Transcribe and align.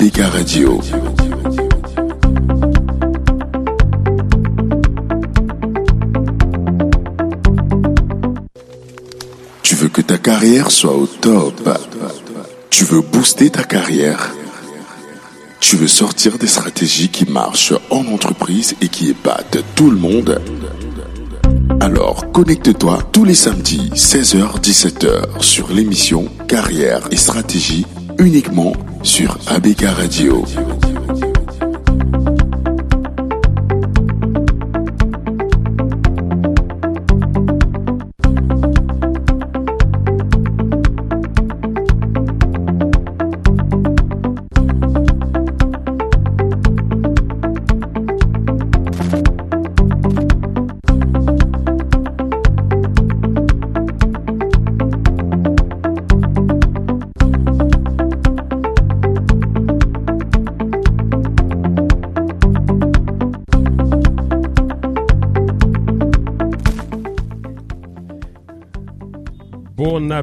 Béca 0.00 0.28
Radio. 0.28 0.80
Tu 9.64 9.74
veux 9.74 9.88
que 9.88 10.00
ta 10.00 10.18
carrière 10.18 10.70
soit 10.70 10.94
au 10.94 11.08
top? 11.08 11.68
Tu 12.70 12.84
veux 12.84 13.00
booster 13.00 13.50
ta 13.50 13.64
carrière? 13.64 14.32
Tu 15.58 15.74
veux 15.74 15.88
sortir 15.88 16.38
des 16.38 16.46
stratégies 16.46 17.08
qui 17.08 17.28
marchent 17.28 17.74
en 17.90 18.06
entreprise 18.06 18.76
et 18.80 18.86
qui 18.86 19.10
épatent 19.10 19.58
tout 19.74 19.90
le 19.90 19.98
monde? 19.98 20.40
Alors 21.80 22.30
connecte-toi 22.30 23.00
tous 23.10 23.24
les 23.24 23.34
samedis 23.34 23.90
16h-17h 23.94 25.42
sur 25.42 25.72
l'émission 25.72 26.26
Carrière 26.46 27.08
et 27.10 27.16
stratégie 27.16 27.84
uniquement 28.18 28.72
sur 29.02 29.38
ABK 29.48 29.82
Radio. 29.82 30.87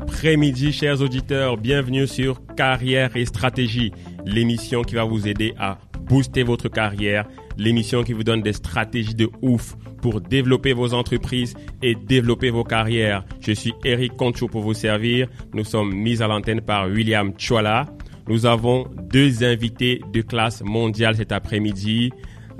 Après-midi, 0.07 0.71
chers 0.71 1.01
auditeurs. 1.01 1.57
Bienvenue 1.57 2.05
sur 2.05 2.39
Carrière 2.55 3.15
et 3.17 3.25
Stratégie, 3.25 3.91
l'émission 4.23 4.83
qui 4.83 4.93
va 4.93 5.03
vous 5.03 5.27
aider 5.27 5.55
à 5.57 5.79
booster 6.01 6.43
votre 6.43 6.69
carrière, 6.69 7.25
l'émission 7.57 8.03
qui 8.03 8.13
vous 8.13 8.23
donne 8.23 8.43
des 8.43 8.53
stratégies 8.53 9.15
de 9.15 9.27
ouf 9.41 9.75
pour 10.03 10.21
développer 10.21 10.73
vos 10.73 10.93
entreprises 10.93 11.55
et 11.81 11.95
développer 11.95 12.51
vos 12.51 12.63
carrières. 12.63 13.25
Je 13.41 13.51
suis 13.53 13.73
Eric 13.83 14.15
Concho 14.15 14.47
pour 14.47 14.61
vous 14.61 14.75
servir. 14.75 15.27
Nous 15.55 15.63
sommes 15.63 15.91
mis 15.95 16.21
à 16.21 16.27
l'antenne 16.27 16.61
par 16.61 16.87
William 16.87 17.33
Chouala. 17.39 17.87
Nous 18.27 18.45
avons 18.45 18.87
deux 19.11 19.43
invités 19.43 20.01
de 20.13 20.21
classe 20.21 20.61
mondiale 20.63 21.15
cet 21.15 21.31
après-midi. 21.31 22.11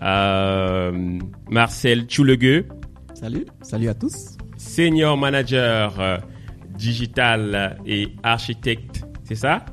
Euh, 0.02 0.92
Marcel 1.50 2.06
Choulegueux, 2.10 2.66
Salut, 3.14 3.46
salut 3.62 3.88
à 3.88 3.94
tous. 3.94 4.36
senior 4.58 5.16
manager 5.16 6.00
euh, 6.00 6.18
digital 6.78 7.78
et 7.86 8.10
architecte, 8.24 9.06
c'est 9.24 9.36
ça? 9.36 9.66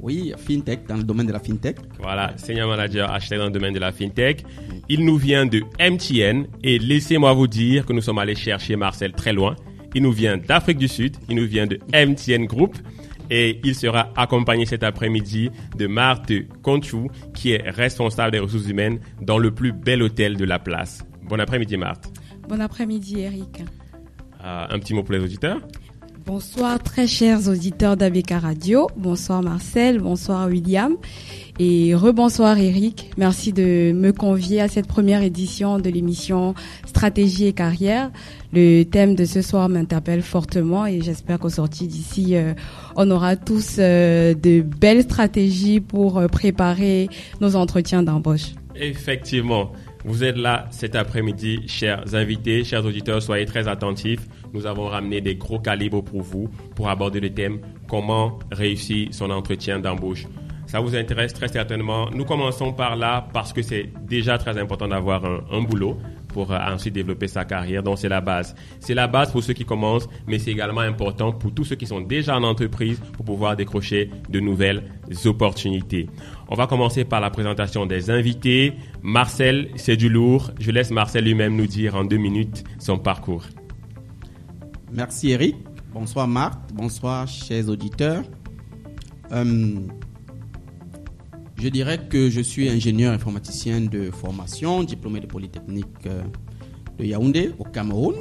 Oui, 0.00 0.32
FinTech, 0.36 0.86
dans 0.86 0.96
le 0.96 1.02
domaine 1.02 1.26
de 1.26 1.32
la 1.32 1.40
FinTech. 1.40 1.76
Voilà, 2.00 2.36
senior 2.38 2.68
manager 2.68 3.10
architecte 3.10 3.40
dans 3.40 3.46
le 3.46 3.52
domaine 3.52 3.74
de 3.74 3.80
la 3.80 3.92
fintech. 3.92 4.44
Il 4.88 5.04
nous 5.04 5.16
vient 5.16 5.44
de 5.44 5.62
MTN 5.80 6.46
et 6.62 6.78
laissez-moi 6.78 7.32
vous 7.32 7.48
dire 7.48 7.84
que 7.84 7.92
nous 7.92 8.00
sommes 8.00 8.18
allés 8.18 8.36
chercher 8.36 8.76
Marcel 8.76 9.12
très 9.12 9.32
loin. 9.32 9.56
Il 9.94 10.02
nous 10.02 10.12
vient 10.12 10.36
d'Afrique 10.36 10.78
du 10.78 10.88
Sud, 10.88 11.16
il 11.28 11.36
nous 11.36 11.46
vient 11.46 11.66
de 11.66 11.78
MTN 11.92 12.46
Group 12.46 12.76
et 13.30 13.60
il 13.64 13.74
sera 13.74 14.10
accompagné 14.16 14.66
cet 14.66 14.82
après-midi 14.82 15.50
de 15.76 15.86
Marthe 15.86 16.32
Conchou 16.62 17.08
qui 17.34 17.52
est 17.52 17.68
responsable 17.68 18.32
des 18.32 18.38
ressources 18.38 18.68
humaines 18.68 19.00
dans 19.20 19.38
le 19.38 19.50
plus 19.50 19.72
bel 19.72 20.02
hôtel 20.02 20.36
de 20.36 20.44
la 20.44 20.58
place. 20.58 21.04
Bon 21.22 21.40
après-midi 21.40 21.76
Marthe. 21.76 22.12
Bon 22.48 22.60
après-midi 22.60 23.20
Eric. 23.20 23.62
Euh, 24.44 24.66
un 24.70 24.78
petit 24.78 24.94
mot 24.94 25.02
pour 25.02 25.14
les 25.14 25.20
auditeurs? 25.20 25.60
Bonsoir 26.28 26.82
très 26.82 27.06
chers 27.06 27.48
auditeurs 27.48 27.96
d'ABK 27.96 28.32
Radio. 28.32 28.88
Bonsoir 28.98 29.42
Marcel, 29.42 29.98
bonsoir 29.98 30.46
William 30.46 30.94
et 31.58 31.94
rebonsoir 31.94 32.58
Eric. 32.58 33.10
Merci 33.16 33.54
de 33.54 33.92
me 33.92 34.12
convier 34.12 34.60
à 34.60 34.68
cette 34.68 34.86
première 34.86 35.22
édition 35.22 35.78
de 35.78 35.88
l'émission 35.88 36.54
Stratégie 36.84 37.46
et 37.46 37.54
carrière. 37.54 38.10
Le 38.52 38.82
thème 38.82 39.14
de 39.14 39.24
ce 39.24 39.40
soir 39.40 39.70
m'interpelle 39.70 40.20
fortement 40.20 40.84
et 40.84 41.00
j'espère 41.00 41.38
qu'au 41.38 41.48
sorti 41.48 41.86
d'ici, 41.86 42.36
euh, 42.36 42.52
on 42.94 43.10
aura 43.10 43.36
tous 43.36 43.76
euh, 43.78 44.34
de 44.34 44.60
belles 44.60 45.04
stratégies 45.04 45.80
pour 45.80 46.18
euh, 46.18 46.26
préparer 46.26 47.08
nos 47.40 47.56
entretiens 47.56 48.02
d'embauche. 48.02 48.52
Effectivement, 48.76 49.72
vous 50.04 50.24
êtes 50.24 50.36
là 50.36 50.66
cet 50.72 50.94
après-midi, 50.94 51.60
chers 51.68 52.14
invités, 52.14 52.64
chers 52.64 52.84
auditeurs, 52.84 53.22
soyez 53.22 53.46
très 53.46 53.66
attentifs. 53.66 54.28
Nous 54.52 54.66
avons 54.66 54.86
ramené 54.86 55.20
des 55.20 55.36
gros 55.36 55.58
calibres 55.58 56.02
pour 56.02 56.22
vous 56.22 56.48
pour 56.74 56.88
aborder 56.88 57.20
le 57.20 57.30
thème 57.30 57.60
comment 57.88 58.38
réussir 58.50 59.08
son 59.12 59.30
entretien 59.30 59.78
d'embauche. 59.78 60.26
Ça 60.66 60.80
vous 60.80 60.94
intéresse 60.94 61.32
très 61.32 61.48
certainement. 61.48 62.10
Nous 62.10 62.26
commençons 62.26 62.74
par 62.74 62.94
là 62.96 63.26
parce 63.32 63.54
que 63.54 63.62
c'est 63.62 63.90
déjà 64.06 64.36
très 64.36 64.58
important 64.58 64.88
d'avoir 64.88 65.24
un, 65.24 65.40
un 65.50 65.62
boulot 65.62 65.96
pour 66.28 66.52
euh, 66.52 66.58
ensuite 66.58 66.94
développer 66.94 67.26
sa 67.26 67.44
carrière. 67.44 67.82
Donc 67.82 67.98
c'est 67.98 68.08
la 68.08 68.20
base. 68.20 68.54
C'est 68.78 68.94
la 68.94 69.06
base 69.06 69.32
pour 69.32 69.42
ceux 69.42 69.54
qui 69.54 69.64
commencent, 69.64 70.08
mais 70.26 70.38
c'est 70.38 70.50
également 70.50 70.82
important 70.82 71.32
pour 71.32 71.52
tous 71.52 71.64
ceux 71.64 71.76
qui 71.76 71.86
sont 71.86 72.00
déjà 72.00 72.36
en 72.36 72.42
entreprise 72.44 73.00
pour 73.14 73.24
pouvoir 73.24 73.56
décrocher 73.56 74.10
de 74.28 74.40
nouvelles 74.40 74.84
opportunités. 75.24 76.08
On 76.48 76.54
va 76.54 76.66
commencer 76.66 77.04
par 77.04 77.20
la 77.20 77.30
présentation 77.30 77.86
des 77.86 78.10
invités. 78.10 78.74
Marcel, 79.02 79.70
c'est 79.76 79.96
du 79.96 80.08
lourd. 80.08 80.50
Je 80.60 80.70
laisse 80.70 80.90
Marcel 80.90 81.24
lui-même 81.24 81.56
nous 81.56 81.66
dire 81.66 81.96
en 81.96 82.04
deux 82.04 82.18
minutes 82.18 82.64
son 82.78 82.98
parcours. 82.98 83.44
Merci 84.92 85.30
Eric. 85.30 85.56
Bonsoir 85.92 86.26
Marthe. 86.28 86.72
Bonsoir 86.74 87.26
chers 87.26 87.68
auditeurs. 87.68 88.24
Euh, 89.32 89.74
je 91.60 91.68
dirais 91.68 91.98
que 92.08 92.30
je 92.30 92.40
suis 92.40 92.68
ingénieur 92.68 93.12
informaticien 93.12 93.80
de 93.80 94.10
formation, 94.10 94.82
diplômé 94.84 95.20
de 95.20 95.26
Polytechnique 95.26 95.86
euh, 96.06 96.22
de 96.98 97.04
Yaoundé 97.04 97.52
au 97.58 97.64
Cameroun. 97.64 98.14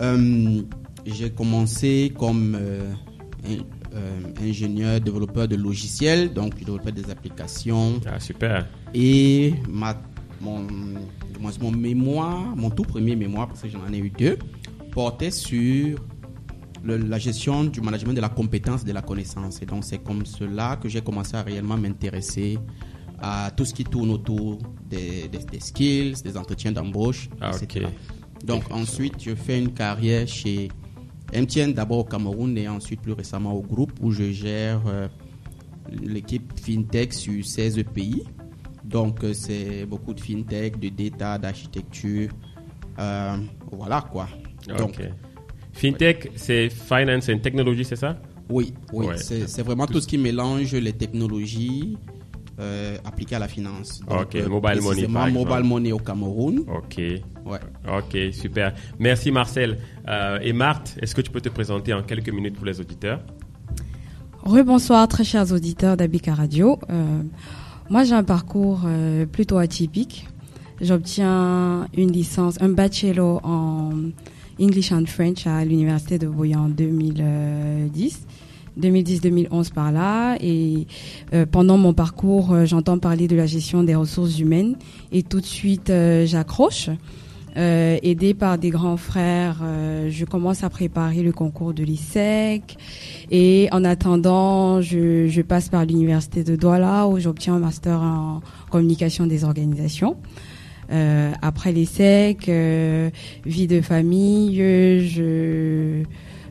Euh, 0.00 0.62
J'ai 1.06 1.30
commencé 1.30 2.12
comme 2.18 2.56
euh, 2.58 2.92
un- 3.46 4.42
ingénieur 4.42 5.00
développeur 5.00 5.46
de 5.46 5.54
logiciels, 5.56 6.32
donc 6.32 6.54
je 6.58 6.64
développais 6.64 6.92
des 6.92 7.10
applications 7.10 8.00
Ah, 8.06 8.18
super. 8.18 8.66
Et 8.94 9.54
ma, 9.68 10.00
mon, 10.40 10.66
mon 11.60 11.70
mémoire, 11.70 12.56
mon 12.56 12.70
tout 12.70 12.82
premier 12.82 13.14
mémoire, 13.14 13.46
parce 13.48 13.62
que 13.62 13.68
j'en 13.68 13.86
ai 13.92 13.98
eu 13.98 14.10
deux, 14.10 14.38
portait 14.94 15.30
sur 15.30 15.98
le- 16.82 16.96
la 16.98 17.18
gestion 17.18 17.64
du 17.64 17.80
management 17.80 18.14
de 18.14 18.20
la 18.20 18.28
compétence 18.28 18.82
et 18.82 18.86
de 18.86 18.92
la 18.92 19.02
connaissance. 19.02 19.60
Et 19.62 19.66
donc, 19.66 19.84
c'est 19.84 19.98
comme 19.98 20.24
cela 20.24 20.76
que 20.80 20.88
j'ai 20.88 21.00
commencé 21.02 21.34
à 21.36 21.42
réellement 21.42 21.76
m'intéresser 21.76 22.58
à 23.20 23.50
tout 23.56 23.64
ce 23.64 23.72
qui 23.74 23.84
tourne 23.84 24.10
autour 24.10 24.58
des, 24.88 25.28
des- 25.28 25.38
des 25.44 25.60
skills, 25.60 26.14
des 26.22 26.36
entretiens 26.36 26.72
d'embauche, 26.72 27.28
Ah, 27.40 27.50
etc. 27.50 27.86
Donc, 28.44 28.64
ensuite, 28.70 29.14
je 29.22 29.34
fais 29.34 29.58
une 29.58 29.72
carrière 29.72 30.28
chez 30.28 30.68
MTN, 31.32 31.72
d'abord 31.72 31.98
au 32.00 32.04
Cameroun 32.04 32.56
et 32.58 32.68
ensuite 32.68 33.00
plus 33.00 33.12
récemment 33.12 33.52
au 33.54 33.62
groupe 33.62 33.92
où 34.02 34.10
je 34.12 34.30
gère 34.30 34.82
euh, 34.86 35.08
l'équipe 36.02 36.52
FinTech 36.60 37.12
sur 37.14 37.44
16 37.44 37.82
pays. 37.94 38.24
Donc, 38.84 39.24
euh, 39.24 39.32
c'est 39.32 39.86
beaucoup 39.86 40.12
de 40.12 40.20
FinTech, 40.20 40.78
de 40.78 40.90
data, 40.90 41.38
d'architecture. 41.38 42.28
Euh, 42.98 43.36
voilà 43.72 44.02
quoi. 44.12 44.28
Donc, 44.68 44.98
Ok. 45.00 45.08
Fintech, 45.72 46.30
c'est 46.36 46.68
Finance 46.70 47.28
and 47.28 47.38
Technology, 47.38 47.84
c'est 47.84 47.96
ça? 47.96 48.16
Oui, 48.48 48.74
oui 48.92 49.06
Ouais. 49.06 49.16
c'est 49.16 49.48
c'est 49.48 49.62
vraiment 49.62 49.86
tout 49.86 50.00
ce 50.00 50.06
qui 50.06 50.18
mélange 50.18 50.72
les 50.74 50.92
technologies 50.92 51.96
euh, 52.60 52.96
appliquées 53.04 53.34
à 53.34 53.38
la 53.40 53.48
finance. 53.48 54.00
Ok, 54.08 54.34
mobile 54.48 54.80
money, 54.82 55.08
par 55.08 55.28
mobile 55.30 55.64
money 55.64 55.92
au 55.92 55.98
Cameroun. 55.98 56.60
Ok. 56.68 56.98
Ouais. 57.44 57.58
Ok, 57.88 58.16
super. 58.32 58.74
Merci 58.98 59.32
Marcel. 59.32 59.78
Euh, 60.08 60.38
et 60.40 60.52
Marthe, 60.52 60.96
est-ce 61.02 61.14
que 61.14 61.20
tu 61.22 61.30
peux 61.30 61.40
te 61.40 61.48
présenter 61.48 61.92
en 61.92 62.02
quelques 62.02 62.28
minutes 62.30 62.54
pour 62.54 62.66
les 62.66 62.80
auditeurs? 62.80 63.20
Rebonsoir 64.42 65.08
très 65.08 65.24
chers 65.24 65.52
auditeurs 65.52 65.96
d'ABK 65.96 66.26
Radio. 66.28 66.78
Euh, 66.90 67.22
moi 67.90 68.04
j'ai 68.04 68.14
un 68.14 68.24
parcours 68.24 68.82
euh, 68.86 69.26
plutôt 69.26 69.58
atypique. 69.58 70.28
J'obtiens 70.80 71.88
une 71.96 72.12
licence, 72.12 72.60
un 72.60 72.68
bachelor 72.68 73.40
en 73.44 73.90
English 74.60 74.92
and 74.92 75.06
French 75.06 75.46
à 75.46 75.64
l'université 75.64 76.18
de 76.18 76.26
Boyan 76.26 76.64
en 76.64 76.68
2010. 76.68 78.26
2010-2011 78.80 79.72
par 79.72 79.92
là 79.92 80.36
et 80.40 80.86
euh, 81.32 81.46
pendant 81.46 81.78
mon 81.78 81.94
parcours 81.94 82.52
euh, 82.52 82.66
j'entends 82.66 82.98
parler 82.98 83.28
de 83.28 83.36
la 83.36 83.46
gestion 83.46 83.84
des 83.84 83.94
ressources 83.94 84.38
humaines 84.38 84.76
et 85.12 85.22
tout 85.22 85.40
de 85.40 85.46
suite 85.46 85.90
euh, 85.90 86.26
j'accroche 86.26 86.90
aidée 87.56 88.34
par 88.34 88.58
des 88.58 88.70
grands 88.70 88.96
frères, 88.96 89.62
je 90.08 90.24
commence 90.24 90.64
à 90.64 90.70
préparer 90.70 91.22
le 91.22 91.30
concours 91.30 91.72
de 91.72 91.84
l'ISEC. 91.84 92.76
Et 93.30 93.68
en 93.70 93.84
attendant, 93.84 94.80
je 94.80 95.40
passe 95.40 95.68
par 95.68 95.84
l'université 95.84 96.42
de 96.42 96.56
Douala 96.56 97.06
où 97.06 97.20
j'obtiens 97.20 97.54
un 97.54 97.58
master 97.60 98.00
en 98.02 98.40
communication 98.70 99.28
des 99.28 99.44
organisations. 99.44 100.16
Euh, 100.90 101.32
après 101.42 101.72
l'ISEC, 101.72 102.48
euh, 102.48 103.10
vie 103.44 103.66
de 103.66 103.80
famille, 103.80 104.56
je 104.56 106.04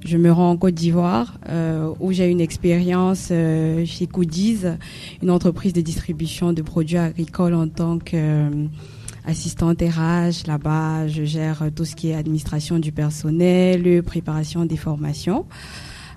je 0.06 0.18
me 0.18 0.32
rends 0.32 0.52
en 0.52 0.58
Côte 0.58 0.74
d'Ivoire 0.74 1.40
euh, 1.48 1.94
où 2.00 2.12
j'ai 2.12 2.30
une 2.30 2.42
expérience 2.42 3.30
euh, 3.32 3.86
chez 3.86 4.06
Coodies, 4.06 4.60
une 5.22 5.30
entreprise 5.30 5.72
de 5.72 5.80
distribution 5.80 6.52
de 6.52 6.62
produits 6.62 6.98
agricoles 6.98 7.54
en 7.54 7.70
tant 7.70 8.00
que 8.00 8.12
euh, 8.16 8.50
assistante 9.26 9.82
RH. 9.82 10.46
Là-bas, 10.48 11.08
je 11.08 11.24
gère 11.24 11.64
tout 11.74 11.86
ce 11.86 11.96
qui 11.96 12.10
est 12.10 12.16
administration 12.16 12.80
du 12.80 12.92
personnel, 12.92 14.04
préparation 14.04 14.66
des 14.66 14.78
formations. 14.78 15.46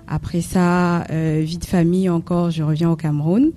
Après 0.08 0.40
ça, 0.40 1.04
euh, 1.10 1.42
vie 1.44 1.58
de 1.58 1.64
famille 1.64 2.08
encore, 2.08 2.50
je 2.50 2.62
reviens 2.62 2.90
au 2.90 2.96
Cameroun 2.96 3.52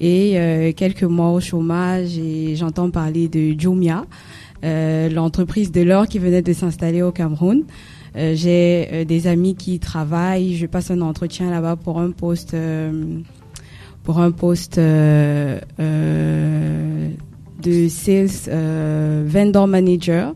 et 0.00 0.38
euh, 0.38 0.72
quelques 0.72 1.04
mois 1.04 1.30
au 1.30 1.40
chômage 1.40 2.18
et 2.18 2.56
j'entends 2.56 2.90
parler 2.90 3.28
de 3.28 3.58
Jumia, 3.58 4.04
euh, 4.64 5.08
l'entreprise 5.08 5.70
de 5.72 5.82
l'or 5.82 6.06
qui 6.06 6.18
venait 6.18 6.42
de 6.42 6.52
s'installer 6.52 7.02
au 7.02 7.12
Cameroun. 7.12 7.64
Euh, 8.16 8.34
J'ai 8.34 8.88
euh, 8.92 9.04
des 9.04 9.26
amis 9.26 9.54
qui 9.54 9.78
travaillent. 9.78 10.56
Je 10.56 10.66
passe 10.66 10.90
un 10.90 11.00
entretien 11.02 11.50
là-bas 11.50 11.76
pour 11.76 12.00
un 12.00 12.10
poste, 12.10 12.54
euh, 12.54 13.18
pour 14.04 14.20
un 14.20 14.30
poste 14.30 14.78
euh, 14.78 15.58
de 17.62 17.88
sales 17.88 19.26
vendor 19.26 19.66
manager. 19.66 20.34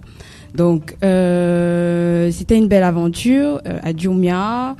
Donc 0.54 0.96
c'était 1.00 2.58
une 2.58 2.68
belle 2.68 2.82
aventure 2.82 3.60
à 3.64 3.96
Jumia. 3.96 4.76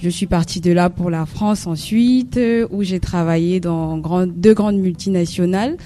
Je 0.00 0.08
suis 0.10 0.26
partie 0.26 0.60
de 0.60 0.70
là 0.70 0.90
pour 0.90 1.10
la 1.10 1.26
France 1.26 1.66
ensuite, 1.66 2.36
euh, 2.36 2.68
où 2.70 2.84
j'ai 2.84 3.00
travaillé 3.00 3.58
dans 3.58 3.98
deux 4.28 4.54
grandes 4.54 4.78
multinationales, 4.78 5.76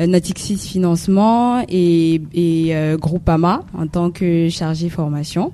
euh, 0.00 0.08
Natixis 0.08 0.56
Financement 0.56 1.62
et, 1.68 2.20
euh, 2.36 2.96
Groupama 2.96 3.64
en 3.78 3.86
tant 3.86 4.10
que 4.10 4.48
chargée 4.48 4.88
formation. 4.88 5.52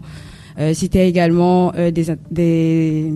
C'était 0.72 1.06
également 1.06 1.70
des, 1.72 2.06
des, 2.30 3.12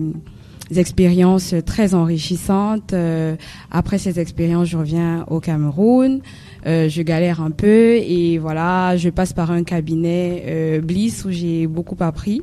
expériences 0.75 1.55
très 1.65 1.95
enrichissantes. 1.95 2.93
Après 3.71 3.97
ces 3.97 4.19
expériences, 4.19 4.67
je 4.67 4.77
reviens 4.77 5.25
au 5.27 5.39
Cameroun. 5.39 6.21
Euh, 6.67 6.89
je 6.89 7.01
galère 7.01 7.41
un 7.41 7.51
peu 7.51 7.95
et 7.95 8.37
voilà, 8.37 8.95
je 8.97 9.09
passe 9.09 9.33
par 9.33 9.51
un 9.51 9.63
cabinet 9.63 10.43
euh, 10.45 10.81
Bliss 10.81 11.25
où 11.25 11.31
j'ai 11.31 11.67
beaucoup 11.67 11.97
appris. 11.99 12.41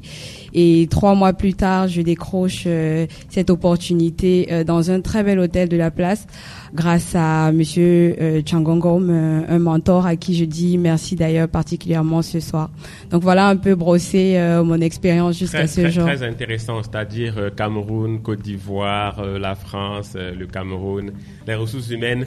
Et 0.54 0.88
trois 0.90 1.14
mois 1.14 1.32
plus 1.32 1.54
tard, 1.54 1.88
je 1.88 2.00
décroche 2.02 2.64
euh, 2.66 3.06
cette 3.28 3.50
opportunité 3.50 4.64
dans 4.64 4.90
un 4.90 5.00
très 5.00 5.22
bel 5.22 5.38
hôtel 5.38 5.68
de 5.68 5.76
la 5.76 5.90
place 5.90 6.26
grâce 6.74 7.14
à 7.14 7.52
Monsieur 7.52 8.16
euh, 8.20 8.42
Changongom, 8.44 9.08
un 9.48 9.58
mentor 9.58 10.06
à 10.06 10.16
qui 10.16 10.36
je 10.36 10.44
dis 10.44 10.78
merci 10.78 11.16
d'ailleurs 11.16 11.48
particulièrement 11.48 12.22
ce 12.22 12.40
soir. 12.40 12.70
Donc 13.10 13.22
voilà 13.22 13.46
un 13.48 13.56
peu 13.56 13.74
brossé 13.74 14.38
mon 14.64 14.80
expérience 14.80 15.38
jusqu'à 15.38 15.66
ce 15.66 15.82
très, 15.82 15.90
jour. 15.90 16.04
très 16.04 16.22
intéressant, 16.22 16.82
c'est-à-dire 16.82 17.50
Cameroun, 17.56 18.20
Côte 18.20 18.40
d'Ivoire, 18.40 19.24
la 19.24 19.54
France, 19.54 20.16
le 20.16 20.46
Cameroun, 20.46 21.12
les 21.46 21.54
ressources 21.54 21.90
humaines 21.90 22.26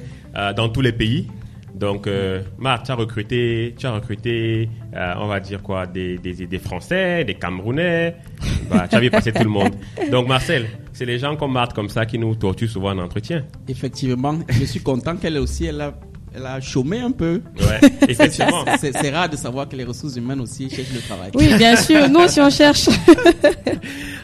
dans 0.55 0.69
tous 0.69 0.81
les 0.81 0.93
pays. 0.93 1.27
Donc, 1.73 2.07
euh, 2.07 2.41
Marc, 2.57 2.85
tu 2.85 2.91
as 2.91 2.95
recruté, 2.95 3.75
tu 3.77 3.85
as 3.85 3.94
recruté, 3.94 4.69
euh, 4.95 5.13
on 5.18 5.27
va 5.27 5.39
dire 5.39 5.62
quoi, 5.62 5.88
des, 5.88 6.18
des, 6.18 6.33
des 6.33 6.59
Français, 6.59 7.23
des 7.23 7.35
Camerounais, 7.35 8.15
bah, 8.69 8.88
tu 8.89 8.95
as 8.95 9.00
vu 9.00 9.09
passer 9.09 9.31
tout 9.31 9.44
le 9.44 9.50
monde. 9.50 9.73
Donc, 10.12 10.27
Marcel, 10.27 10.68
c'est 10.94 11.06
les 11.06 11.19
gens 11.19 11.35
comme 11.35 11.53
Marc 11.53 11.73
comme 11.73 11.89
ça 11.89 12.06
qui 12.06 12.18
nous 12.19 12.35
torturent 12.35 12.69
souvent 12.69 12.91
en 12.91 13.00
entretien. 13.00 13.44
Effectivement, 13.68 14.38
je 14.50 14.65
suis 14.65 14.81
content 14.81 15.15
qu'elle 15.15 15.38
aussi, 15.38 15.65
elle 15.65 15.81
a, 15.81 15.94
elle 16.35 16.45
a 16.45 16.59
chômé 16.62 17.00
un 17.00 17.12
peu. 17.12 17.41
Ouais, 17.59 17.89
effectivement. 18.09 18.65
C'est 18.79 18.95
c'est 18.95 19.09
rare 19.09 19.29
de 19.29 19.35
savoir 19.35 19.67
que 19.67 19.75
les 19.75 19.83
ressources 19.83 20.15
humaines 20.15 20.41
aussi 20.41 20.69
cherchent 20.69 20.94
le 20.94 21.01
travail. 21.01 21.31
Oui, 21.33 21.53
bien 21.57 21.75
sûr. 21.75 22.09
Nous, 22.09 22.27
si 22.27 22.39
on 22.41 22.50
cherche. 22.50 22.88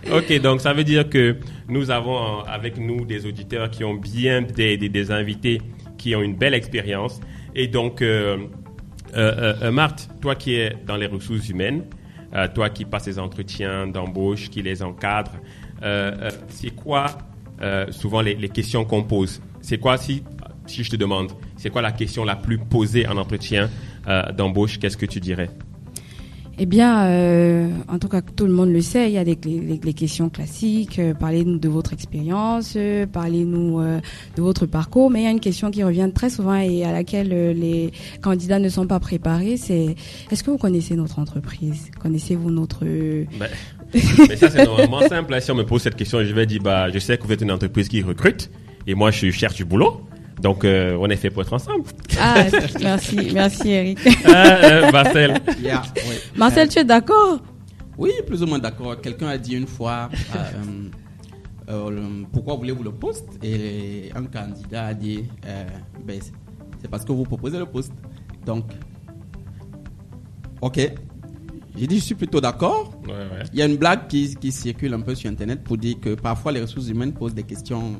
Ok, 0.09 0.39
donc 0.39 0.61
ça 0.61 0.71
veut 0.71 0.85
dire 0.85 1.09
que 1.09 1.35
nous 1.67 1.91
avons 1.91 2.15
euh, 2.17 2.43
avec 2.47 2.77
nous 2.77 3.03
des 3.05 3.25
auditeurs 3.25 3.69
qui 3.69 3.83
ont 3.83 3.95
bien 3.95 4.41
des, 4.41 4.77
des, 4.77 4.87
des 4.87 5.11
invités 5.11 5.61
qui 5.97 6.15
ont 6.15 6.21
une 6.21 6.35
belle 6.35 6.53
expérience. 6.53 7.19
Et 7.57 7.67
donc, 7.67 8.03
euh, 8.03 8.37
euh, 9.15 9.55
euh, 9.63 9.71
Marthe, 9.71 10.09
toi 10.21 10.35
qui 10.35 10.53
es 10.53 10.77
dans 10.85 10.95
les 10.95 11.07
ressources 11.07 11.49
humaines, 11.49 11.85
euh, 12.35 12.47
toi 12.53 12.69
qui 12.69 12.85
passes 12.85 13.07
les 13.07 13.17
entretiens 13.17 13.87
d'embauche, 13.87 14.51
qui 14.51 14.61
les 14.61 14.83
encadre, 14.83 15.31
c'est 16.49 16.71
quoi 16.75 17.07
souvent 17.89 18.21
les, 18.21 18.49
questions 18.49 18.85
qu'on 18.85 19.03
pose? 19.03 19.41
C'est 19.61 19.79
quoi 19.79 19.97
si, 19.97 20.23
je 20.67 20.89
te 20.89 20.95
demande, 20.95 21.31
c'est 21.55 21.71
quoi 21.71 21.81
la 21.81 21.91
question 21.91 22.23
la 22.23 22.35
plus 22.35 22.59
posée 22.59 23.07
en 23.07 23.17
entretien 23.17 23.69
d'embauche? 24.35 24.77
Qu'est-ce 24.79 24.97
que 24.97 25.07
tu 25.07 25.19
dirais? 25.19 25.49
Eh 26.59 26.65
bien, 26.65 27.05
euh, 27.05 27.69
en 27.87 27.99
tout 27.99 28.07
cas, 28.07 28.21
tout 28.21 28.47
le 28.47 28.51
monde 28.51 28.71
le 28.71 28.81
sait, 28.81 29.09
il 29.09 29.13
y 29.13 29.19
a 29.19 29.23
des, 29.23 29.37
les, 29.83 29.93
questions 29.93 30.29
classiques. 30.29 30.97
euh, 30.97 31.13
Parlez-nous 31.13 31.59
de 31.59 31.69
votre 31.69 31.93
expérience, 31.93 32.73
euh, 32.75 33.05
parlez-nous 33.05 33.79
euh, 33.79 33.99
de 34.35 34.41
votre 34.41 34.65
parcours. 34.65 35.11
Mais 35.11 35.21
il 35.21 35.23
y 35.25 35.27
a 35.27 35.31
une 35.31 35.39
question 35.39 35.69
qui 35.69 35.83
revient 35.83 36.09
très 36.13 36.31
souvent 36.31 36.55
et 36.55 36.83
à 36.83 36.91
laquelle 36.91 37.29
euh, 37.31 37.53
les 37.53 37.91
candidats 38.21 38.57
ne 38.57 38.69
sont 38.69 38.87
pas 38.87 38.99
préparés. 38.99 39.57
C'est 39.57 39.95
est-ce 40.31 40.43
que 40.43 40.49
vous 40.49 40.57
connaissez 40.57 40.95
notre 40.95 41.19
entreprise? 41.19 41.91
Connaissez-vous 42.01 42.49
notre 42.49 42.85
Ben, 42.85 43.49
mais 44.27 44.35
ça, 44.35 44.49
c'est 44.49 44.65
normalement 44.65 45.01
simple. 45.07 45.33
hein. 45.35 45.39
Si 45.39 45.51
on 45.51 45.55
me 45.55 45.63
pose 45.65 45.83
cette 45.83 45.95
question, 45.95 46.23
je 46.23 46.33
vais 46.33 46.47
dire, 46.47 46.61
bah, 46.63 46.89
je 46.89 46.97
sais 46.97 47.19
que 47.19 47.23
vous 47.27 47.33
êtes 47.33 47.41
une 47.41 47.51
entreprise 47.51 47.87
qui 47.87 48.01
recrute 48.01 48.49
et 48.87 48.95
moi, 48.95 49.11
je 49.11 49.29
cherche 49.29 49.55
du 49.57 49.65
boulot. 49.65 50.01
Donc, 50.41 50.63
euh, 50.63 50.97
on 50.99 51.07
est 51.09 51.15
fait 51.15 51.29
pour 51.29 51.41
être 51.41 51.53
ensemble. 51.53 51.85
Ah, 52.19 52.43
merci, 52.79 53.31
merci 53.33 53.69
Eric. 53.71 53.99
Ah, 54.25 54.45
euh, 54.63 54.91
Marcel. 54.91 55.41
Yeah, 55.61 55.81
oui. 55.95 56.15
Marcel, 56.35 56.69
tu 56.69 56.79
es 56.79 56.83
d'accord? 56.83 57.39
Oui, 57.97 58.11
plus 58.25 58.43
ou 58.43 58.45
moins 58.45 58.59
d'accord. 58.59 58.99
Quelqu'un 59.01 59.27
a 59.27 59.37
dit 59.37 59.55
une 59.55 59.65
fois, 59.65 60.09
euh, 60.35 60.89
euh, 61.69 62.23
pourquoi 62.31 62.55
voulez-vous 62.55 62.83
le 62.83 62.91
poste? 62.91 63.27
Et 63.41 64.11
un 64.15 64.25
candidat 64.25 64.85
a 64.87 64.93
dit, 64.93 65.25
euh, 65.45 65.65
ben, 66.05 66.19
c'est 66.79 66.87
parce 66.89 67.03
que 67.03 67.11
vous 67.11 67.23
proposez 67.23 67.57
le 67.57 67.65
poste. 67.65 67.93
Donc, 68.45 68.65
ok. 70.61 70.91
J'ai 71.79 71.87
dit, 71.87 71.99
je 71.99 72.03
suis 72.03 72.15
plutôt 72.15 72.41
d'accord. 72.41 72.91
Ouais, 73.05 73.13
ouais. 73.13 73.43
Il 73.53 73.59
y 73.59 73.61
a 73.61 73.65
une 73.65 73.77
blague 73.77 74.07
qui, 74.07 74.35
qui 74.35 74.51
circule 74.51 74.93
un 74.93 75.01
peu 75.01 75.13
sur 75.15 75.29
Internet 75.29 75.63
pour 75.63 75.77
dire 75.77 75.95
que 76.01 76.15
parfois 76.15 76.51
les 76.51 76.61
ressources 76.61 76.87
humaines 76.89 77.13
posent 77.13 77.35
des 77.35 77.43
questions 77.43 77.99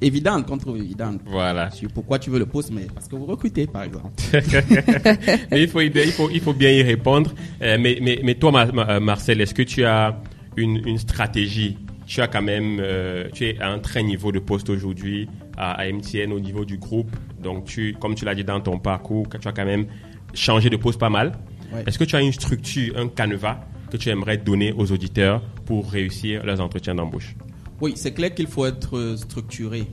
évidentes, 0.00 0.46
qu'on 0.46 0.58
trouve 0.58 0.78
évidentes. 0.78 1.20
Voilà. 1.26 1.70
Sur 1.70 1.90
pourquoi 1.92 2.18
tu 2.18 2.30
veux 2.30 2.38
le 2.38 2.46
poste, 2.46 2.70
mais 2.72 2.86
parce 2.94 3.08
que 3.08 3.16
vous 3.16 3.26
recrutez, 3.26 3.66
par 3.66 3.82
exemple. 3.82 4.08
mais 5.50 5.62
il 5.62 5.68
faut, 5.68 5.80
il 5.80 5.92
faut, 6.12 6.30
il 6.30 6.40
faut 6.40 6.54
bien 6.54 6.70
y 6.70 6.82
répondre. 6.82 7.32
Euh, 7.62 7.76
mais, 7.80 7.98
mais, 8.02 8.20
mais 8.22 8.34
toi, 8.34 8.50
Ma- 8.52 8.66
Ma- 8.66 9.00
Marcel, 9.00 9.40
est-ce 9.40 9.54
que 9.54 9.62
tu 9.62 9.84
as 9.84 10.20
une, 10.56 10.80
une 10.86 10.98
stratégie? 10.98 11.78
Tu 12.06 12.20
as 12.20 12.26
quand 12.26 12.42
même, 12.42 12.78
euh, 12.80 13.28
tu 13.32 13.46
es 13.46 13.60
à 13.60 13.70
un 13.70 13.78
très 13.78 14.02
niveau 14.02 14.32
de 14.32 14.40
poste 14.40 14.68
aujourd'hui 14.68 15.28
à, 15.56 15.72
à 15.72 15.86
MTN 15.92 16.32
au 16.32 16.40
niveau 16.40 16.64
du 16.64 16.76
groupe. 16.78 17.14
Donc, 17.40 17.66
tu, 17.66 17.94
comme 18.00 18.14
tu 18.14 18.24
l'as 18.24 18.34
dit 18.34 18.44
dans 18.44 18.60
ton 18.60 18.78
parcours, 18.78 19.28
tu 19.40 19.46
as 19.46 19.52
quand 19.52 19.64
même 19.64 19.86
changé 20.34 20.70
de 20.70 20.76
poste 20.76 20.98
pas 20.98 21.10
mal. 21.10 21.32
Ouais. 21.72 21.84
Est-ce 21.86 21.98
que 21.98 22.04
tu 22.04 22.16
as 22.16 22.20
une 22.20 22.32
structure, 22.32 22.96
un 22.98 23.08
canevas 23.08 23.60
que 23.90 23.96
tu 23.96 24.08
aimerais 24.08 24.36
donner 24.38 24.72
aux 24.72 24.90
auditeurs 24.92 25.42
pour 25.66 25.90
réussir 25.90 26.44
leurs 26.44 26.60
entretiens 26.60 26.94
d'embauche? 26.94 27.36
Oui, 27.80 27.92
c'est 27.96 28.12
clair 28.12 28.34
qu'il 28.34 28.46
faut 28.46 28.66
être 28.66 28.96
euh, 28.96 29.16
structuré. 29.16 29.86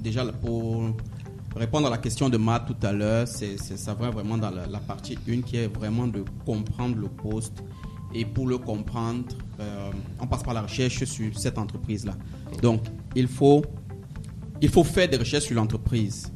Déjà, 0.00 0.24
pour 0.26 0.84
répondre 1.56 1.86
à 1.86 1.90
la 1.90 1.98
question 1.98 2.28
de 2.28 2.36
Matt 2.36 2.66
tout 2.66 2.86
à 2.86 2.92
l'heure, 2.92 3.26
c'est, 3.26 3.56
c'est- 3.58 3.76
ça 3.76 3.94
va 3.94 4.10
vraiment 4.10 4.38
dans 4.38 4.50
la, 4.50 4.66
la 4.66 4.78
partie 4.78 5.18
1 5.28 5.40
qui 5.42 5.56
est 5.56 5.66
vraiment 5.66 6.06
de 6.06 6.24
comprendre 6.46 6.96
le 6.96 7.08
poste. 7.08 7.62
Et 8.14 8.24
pour 8.26 8.46
le 8.46 8.58
comprendre, 8.58 9.24
euh, 9.58 9.90
on 10.20 10.26
passe 10.26 10.42
par 10.42 10.52
la 10.54 10.62
recherche 10.62 11.02
sur 11.04 11.36
cette 11.38 11.56
entreprise-là. 11.56 12.12
Donc, 12.60 12.82
il 13.16 13.26
faut, 13.26 13.64
il 14.60 14.68
faut 14.68 14.84
faire 14.84 15.08
des 15.08 15.16
recherches 15.16 15.44
sur 15.44 15.56
l'entreprise. 15.56 16.30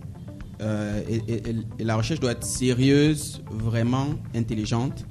Euh, 0.60 1.02
et, 1.08 1.84
la 1.84 1.96
recherche 1.96 2.20
doit 2.20 2.32
être 2.32 2.44
sérieuse, 2.44 3.42
vraiment 3.50 4.08
intelligente. 4.34 5.06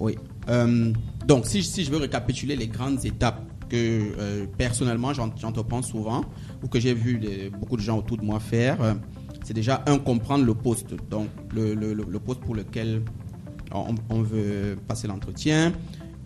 Oui. 0.00 0.16
Euh, 0.48 0.92
donc, 1.26 1.46
si, 1.46 1.62
je 1.62 1.90
veux 1.90 1.98
récapituler 1.98 2.56
les 2.56 2.68
grandes 2.68 3.04
étapes 3.04 3.42
que 3.68 3.76
euh, 3.76 4.46
personnellement 4.56 5.12
j'en- 5.12 5.36
j'entreprends 5.36 5.82
souvent 5.82 6.24
ou 6.62 6.68
que 6.68 6.80
j'ai 6.80 6.94
vu 6.94 7.20
beaucoup 7.58 7.76
de 7.76 7.82
gens 7.82 7.98
autour 7.98 8.16
de 8.16 8.24
moi 8.24 8.40
faire, 8.40 8.78
c'est 9.44 9.52
déjà 9.54 9.82
un 9.86 9.98
comprendre 9.98 10.44
le 10.44 10.54
poste. 10.54 10.94
Donc, 11.10 11.28
le, 11.54 12.18
poste 12.18 12.40
pour 12.40 12.54
lequel 12.54 13.02
on, 13.72 13.94
on 14.08 14.22
veut 14.22 14.78
passer 14.86 15.06
l'entretien, 15.06 15.72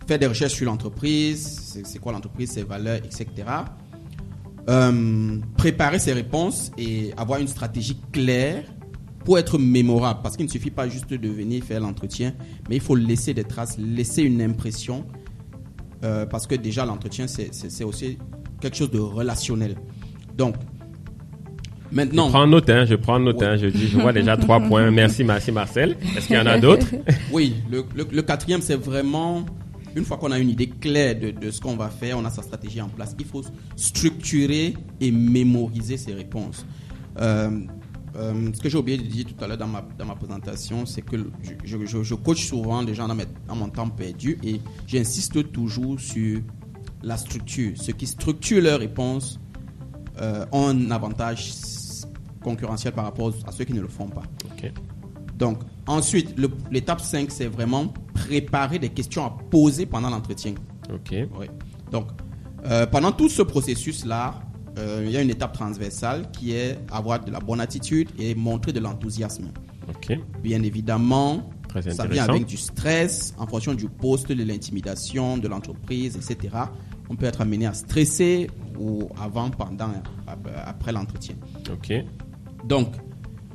faire 0.07 0.19
des 0.19 0.27
recherches 0.27 0.53
sur 0.53 0.65
l'entreprise, 0.65 1.43
c'est 1.65 1.85
c'est 1.85 1.99
quoi 1.99 2.11
l'entreprise, 2.13 2.51
ses 2.51 2.63
valeurs, 2.63 2.97
etc. 2.97 3.27
Euh, 4.69 5.39
préparer 5.57 5.99
ses 5.99 6.13
réponses 6.13 6.71
et 6.77 7.11
avoir 7.17 7.39
une 7.41 7.49
stratégie 7.49 7.97
claire 8.13 8.63
pour 9.25 9.37
être 9.37 9.57
mémorable, 9.57 10.21
parce 10.23 10.37
qu'il 10.37 10.45
ne 10.45 10.51
suffit 10.51 10.69
pas 10.71 10.87
juste 10.87 11.09
de 11.13 11.27
venir 11.29 11.63
faire 11.63 11.81
l'entretien, 11.81 12.33
mais 12.69 12.75
il 12.77 12.81
faut 12.81 12.95
laisser 12.95 13.33
des 13.33 13.43
traces, 13.43 13.77
laisser 13.77 14.21
une 14.23 14.41
impression, 14.41 15.05
euh, 16.05 16.25
parce 16.25 16.47
que 16.47 16.55
déjà 16.55 16.85
l'entretien, 16.85 17.27
c'est- 17.27 17.83
aussi 17.83 18.17
quelque 18.61 18.77
chose 18.77 18.91
de 18.91 18.99
relationnel. 18.99 19.75
Donc, 20.37 20.55
maintenant... 21.91 22.27
Je 22.27 22.31
prends 22.31 22.47
note, 22.47 22.69
hein, 22.69 22.85
je 22.85 22.95
prends 22.95 23.19
note, 23.19 23.39
Ouais. 23.41 23.45
hein, 23.47 23.55
je 23.57 23.67
dis, 23.67 23.87
je 23.87 23.97
vois 23.99 24.13
déjà 24.13 24.37
trois 24.37 24.59
points. 24.67 24.89
Merci, 24.91 25.23
merci 25.25 25.51
Marcel. 25.51 25.97
Est-ce 26.17 26.27
qu'il 26.27 26.35
y 26.37 26.39
en 26.39 26.45
a 26.45 26.57
d'autres? 26.57 26.87
Oui, 27.31 27.55
le, 27.69 27.83
le- 27.95 28.07
le 28.11 28.21
quatrième, 28.21 28.61
c'est 28.61 28.75
vraiment, 28.77 29.45
une 29.95 30.05
fois 30.05 30.17
qu'on 30.17 30.31
a 30.31 30.39
une 30.39 30.49
idée 30.49 30.67
claire 30.69 31.15
de, 31.19 31.51
ce 31.51 31.59
qu'on 31.61 31.75
va 31.75 31.89
faire, 31.89 32.17
on 32.17 32.25
a 32.25 32.29
sa 32.29 32.41
stratégie 32.41 32.81
en 32.81 32.89
place, 32.89 33.15
il 33.19 33.25
faut 33.25 33.43
structurer 33.75 34.75
et 34.99 35.11
mémoriser 35.11 35.97
ses 35.97 36.13
réponses. 36.13 36.65
Euh, 37.19 37.59
euh, 38.15 38.51
ce 38.53 38.59
que 38.61 38.69
j'ai 38.69 38.77
oublié 38.77 38.97
de 38.97 39.03
dire 39.03 39.25
tout 39.25 39.43
à 39.43 39.47
l'heure 39.47 39.57
dans 39.57 39.67
ma, 39.67 39.85
dans 39.97 40.05
ma 40.05 40.15
présentation, 40.15 40.85
c'est 40.85 41.01
que 41.01 41.17
je, 41.63 41.77
je- 41.85 42.03
je- 42.03 42.15
coach 42.15 42.45
souvent 42.47 42.81
les 42.81 42.93
gens 42.93 43.07
dans, 43.07 43.55
mon 43.55 43.69
temps 43.69 43.89
perdu 43.89 44.37
et 44.43 44.59
j'insiste 44.87 45.51
toujours 45.51 45.99
sur 45.99 46.39
la 47.01 47.17
structure. 47.17 47.73
Ce 47.75 47.91
qui 47.91 48.05
structure 48.07 48.61
leurs 48.61 48.79
réponses 48.79 49.39
euh, 50.21 50.45
ont 50.51 50.67
un 50.69 50.91
avantage 50.91 51.51
concurrentiel 52.43 52.93
par 52.93 53.05
rapport 53.05 53.33
à 53.47 53.51
ceux 53.51 53.63
qui 53.63 53.73
ne 53.73 53.81
le 53.81 53.87
font 53.87 54.07
pas. 54.07 54.23
Ok. 54.45 54.71
Donc, 55.37 55.59
ensuite, 55.87 56.35
l'étape 56.71 57.01
5, 57.01 57.31
c'est 57.31 57.47
vraiment 57.47 57.87
préparer 58.13 58.79
des 58.79 58.89
questions 58.89 59.25
à 59.25 59.35
poser 59.49 59.85
pendant 59.85 60.09
l'entretien. 60.09 60.53
Ok. 60.93 61.13
Oui. 61.39 61.47
Donc, 61.91 62.07
euh, 62.65 62.85
pendant 62.85 63.11
tout 63.11 63.29
ce 63.29 63.41
processus-là, 63.41 64.35
euh, 64.77 65.03
il 65.05 65.11
y 65.11 65.17
a 65.17 65.21
une 65.21 65.29
étape 65.29 65.53
transversale 65.53 66.31
qui 66.31 66.53
est 66.53 66.77
avoir 66.91 67.23
de 67.23 67.31
la 67.31 67.39
bonne 67.39 67.59
attitude 67.61 68.09
et 68.17 68.33
montrer 68.35 68.73
de 68.73 68.79
l'enthousiasme. 68.79 69.49
Ok. 69.89 70.17
Bien 70.41 70.61
évidemment, 70.63 71.49
ça 71.91 72.03
vient 72.13 72.23
avec 72.35 72.45
du 72.47 72.57
stress 72.57 73.33
en 73.37 73.45
fonction 73.47 73.73
du 73.73 73.87
poste, 73.89 74.29
de 74.31 74.43
l'intimidation, 74.43 75.37
de 75.37 75.47
l'entreprise, 75.47 76.15
etc. 76.15 76.55
On 77.09 77.15
peut 77.15 77.25
être 77.25 77.41
amené 77.41 77.65
à 77.67 77.73
stresser 77.73 78.49
ou 78.79 79.09
avant, 79.21 79.49
pendant, 79.49 79.89
ap- 80.27 80.47
après 80.65 80.91
l'entretien. 80.91 81.35
Ok. 81.71 81.93
Donc, 82.65 82.93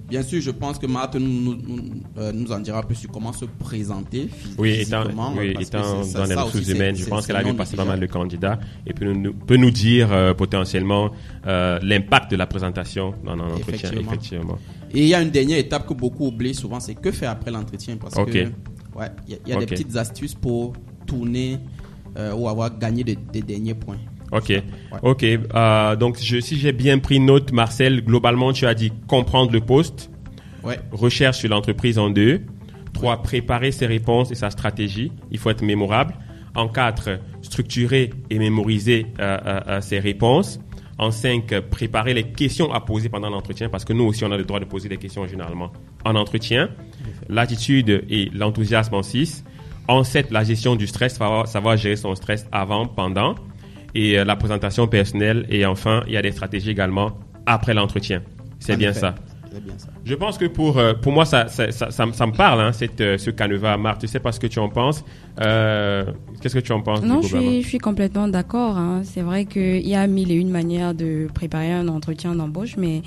bien 0.08 0.22
sûr, 0.22 0.40
je 0.40 0.50
pense 0.50 0.78
que 0.78 0.86
Marthe 0.86 1.16
nous, 1.16 1.28
nous, 1.28 1.56
nous, 1.66 1.82
euh, 2.18 2.54
en 2.54 2.60
dira 2.60 2.82
plus 2.82 2.96
sur 2.96 3.10
comment 3.10 3.32
se 3.32 3.44
présenter 3.44 4.28
Oui, 4.56 4.70
étant, 4.80 5.04
oui, 5.36 5.54
étant 5.60 6.02
dans 6.14 6.24
les 6.24 6.34
ressources 6.34 6.68
humaines, 6.68 6.96
je 6.96 7.04
pense 7.06 7.26
qu'elle 7.26 7.36
a 7.36 7.42
vu 7.42 7.54
passer 7.54 7.76
pas 7.76 7.84
mal 7.84 8.00
de 8.00 8.06
candidats 8.06 8.58
et 8.86 8.92
puis 8.92 9.06
nous, 9.06 9.32
peut 9.34 9.56
nous 9.56 9.70
dire 9.70 10.12
euh, 10.12 10.34
potentiellement 10.34 11.10
euh, 11.46 11.78
l'impact 11.82 12.30
de 12.30 12.36
la 12.36 12.46
présentation 12.46 13.14
dans 13.24 13.32
un 13.32 13.40
entretien. 13.40 13.90
Effectivement. 13.90 14.00
Effectivement. 14.12 14.58
Et 14.92 15.02
il 15.02 15.08
y 15.08 15.14
a 15.14 15.20
une 15.22 15.30
dernière 15.30 15.58
étape 15.58 15.86
que 15.86 15.94
beaucoup 15.94 16.26
oublient 16.28 16.54
souvent, 16.54 16.80
c'est 16.80 16.94
que 16.94 17.10
faire 17.12 17.30
après 17.30 17.50
l'entretien. 17.50 17.96
Parce 17.96 18.16
Ok. 18.16 18.32
que, 18.32 18.38
ouais, 18.98 19.10
il 19.26 19.34
y 19.34 19.52
a, 19.52 19.54
y 19.54 19.56
a 19.56 19.60
des 19.60 19.66
petites 19.66 19.94
astuces 19.96 20.34
pour 20.34 20.72
tourner 21.06 21.58
euh, 22.16 22.34
ou 22.34 22.48
avoir 22.48 22.76
gagné 22.78 23.04
des, 23.04 23.16
des 23.16 23.42
derniers 23.42 23.74
points. 23.74 23.98
Ok, 24.32 24.48
Ouais. 24.50 24.62
ok. 25.02 25.24
Euh, 25.24 25.96
donc, 25.96 26.18
je, 26.20 26.38
si 26.40 26.58
j'ai 26.58 26.72
bien 26.72 26.98
pris 26.98 27.18
note, 27.20 27.52
Marcel, 27.52 28.02
globalement, 28.04 28.52
tu 28.52 28.66
as 28.66 28.74
dit 28.74 28.92
comprendre 29.06 29.52
le 29.52 29.60
poste, 29.60 30.10
Ouais, 30.64 30.78
recherche 30.90 31.38
sur 31.38 31.48
l'entreprise 31.48 31.98
en 31.98 32.10
deux. 32.10 32.42
Trois, 32.92 33.22
préparer 33.22 33.70
ses 33.70 33.86
réponses 33.86 34.30
et 34.32 34.34
sa 34.34 34.50
stratégie. 34.50 35.12
Il 35.30 35.38
faut 35.38 35.50
être 35.50 35.62
mémorable. 35.62 36.14
En 36.56 36.66
quatre, 36.68 37.20
structurer 37.42 38.10
et 38.28 38.38
mémoriser 38.38 39.06
euh, 39.20 39.38
euh, 39.68 39.80
ses 39.80 40.00
réponses. 40.00 40.58
En 40.98 41.12
cinq, 41.12 41.54
préparer 41.70 42.12
les 42.12 42.24
questions 42.24 42.72
à 42.72 42.80
poser 42.80 43.08
pendant 43.08 43.30
l'entretien, 43.30 43.68
parce 43.68 43.84
que 43.84 43.92
nous 43.92 44.02
aussi, 44.04 44.24
on 44.24 44.32
a 44.32 44.36
le 44.36 44.42
droit 44.44 44.58
de 44.58 44.64
poser 44.64 44.88
des 44.88 44.96
questions 44.96 45.24
généralement 45.28 45.70
en 46.04 46.16
entretien. 46.16 46.70
L'attitude 47.28 48.04
et 48.10 48.30
l'enthousiasme 48.34 48.94
en 48.94 49.02
six. 49.04 49.44
En 49.86 50.02
sept, 50.02 50.30
la 50.32 50.42
gestion 50.42 50.74
du 50.74 50.86
stress, 50.88 51.14
savoir, 51.16 51.46
savoir 51.46 51.76
gérer 51.76 51.96
son 51.96 52.14
stress 52.16 52.46
avant, 52.50 52.86
pendant. 52.86 53.36
Et 53.94 54.18
euh, 54.18 54.24
la 54.24 54.36
présentation 54.36 54.86
personnelle. 54.86 55.46
Et 55.50 55.64
enfin, 55.66 56.02
il 56.06 56.12
y 56.12 56.16
a 56.16 56.22
des 56.22 56.32
stratégies 56.32 56.70
également 56.70 57.18
après 57.46 57.74
l'entretien. 57.74 58.22
C'est 58.58 58.74
en 58.74 58.78
bien 58.78 58.90
effet. 58.90 59.00
ça. 59.00 59.14
C'est 59.50 59.64
bien 59.64 59.78
ça. 59.78 59.88
Je 60.04 60.14
pense 60.14 60.36
que 60.36 60.44
pour 60.44 60.76
euh, 60.78 60.92
pour 60.92 61.10
moi 61.12 61.24
ça 61.24 61.48
ça, 61.48 61.72
ça, 61.72 61.90
ça, 61.90 62.04
me- 62.04 62.12
ça 62.12 62.26
me 62.26 62.32
parle 62.32 62.60
hein, 62.60 62.72
cette 62.72 63.00
euh, 63.00 63.16
ce 63.16 63.30
canevas 63.30 63.78
Marc. 63.78 63.98
Tu 64.00 64.06
sais 64.06 64.20
pas 64.20 64.30
ce 64.30 64.38
que 64.38 64.46
tu 64.46 64.58
en 64.58 64.68
penses. 64.68 65.04
Euh, 65.40 66.04
Qu'est-ce 66.40 66.54
que 66.54 66.60
tu 66.60 66.72
en 66.72 66.82
penses 66.82 67.02
Non, 67.02 67.22
je 67.22 67.28
suis, 67.38 67.62
je 67.62 67.66
suis 67.68 67.78
complètement 67.78 68.28
d'accord. 68.28 68.76
hein. 68.76 69.00
C'est 69.04 69.22
vrai 69.22 69.46
qu'il 69.46 69.86
y 69.88 69.94
a 69.94 70.06
mille 70.06 70.30
et 70.30 70.34
une 70.34 70.50
manières 70.50 70.94
de 70.94 71.28
préparer 71.32 71.72
un 71.72 71.88
entretien 71.88 72.34
d'embauche, 72.34 72.76
mais 72.76 73.00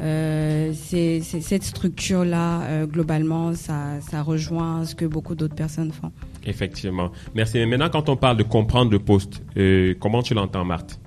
euh, 0.00 0.72
c'est 0.74 1.20
c'est- 1.22 1.40
cette 1.40 1.62
structure-là, 1.62 2.62
euh, 2.62 2.86
globalement, 2.86 3.54
ça, 3.54 4.00
ça 4.10 4.22
rejoint 4.22 4.84
ce 4.84 4.94
que 4.96 5.04
beaucoup 5.04 5.34
d'autres 5.36 5.54
personnes 5.54 5.92
font. 5.92 6.10
Effectivement. 6.46 7.10
Merci. 7.34 7.58
Mais 7.58 7.66
maintenant, 7.66 7.88
quand 7.90 8.08
on 8.08 8.16
parle 8.16 8.36
de 8.36 8.42
comprendre 8.42 8.90
le 8.90 8.98
poste, 8.98 9.42
euh, 9.56 9.94
comment 10.00 10.22
tu 10.22 10.34
l'entends, 10.34 10.64
Marthe? 10.64 11.00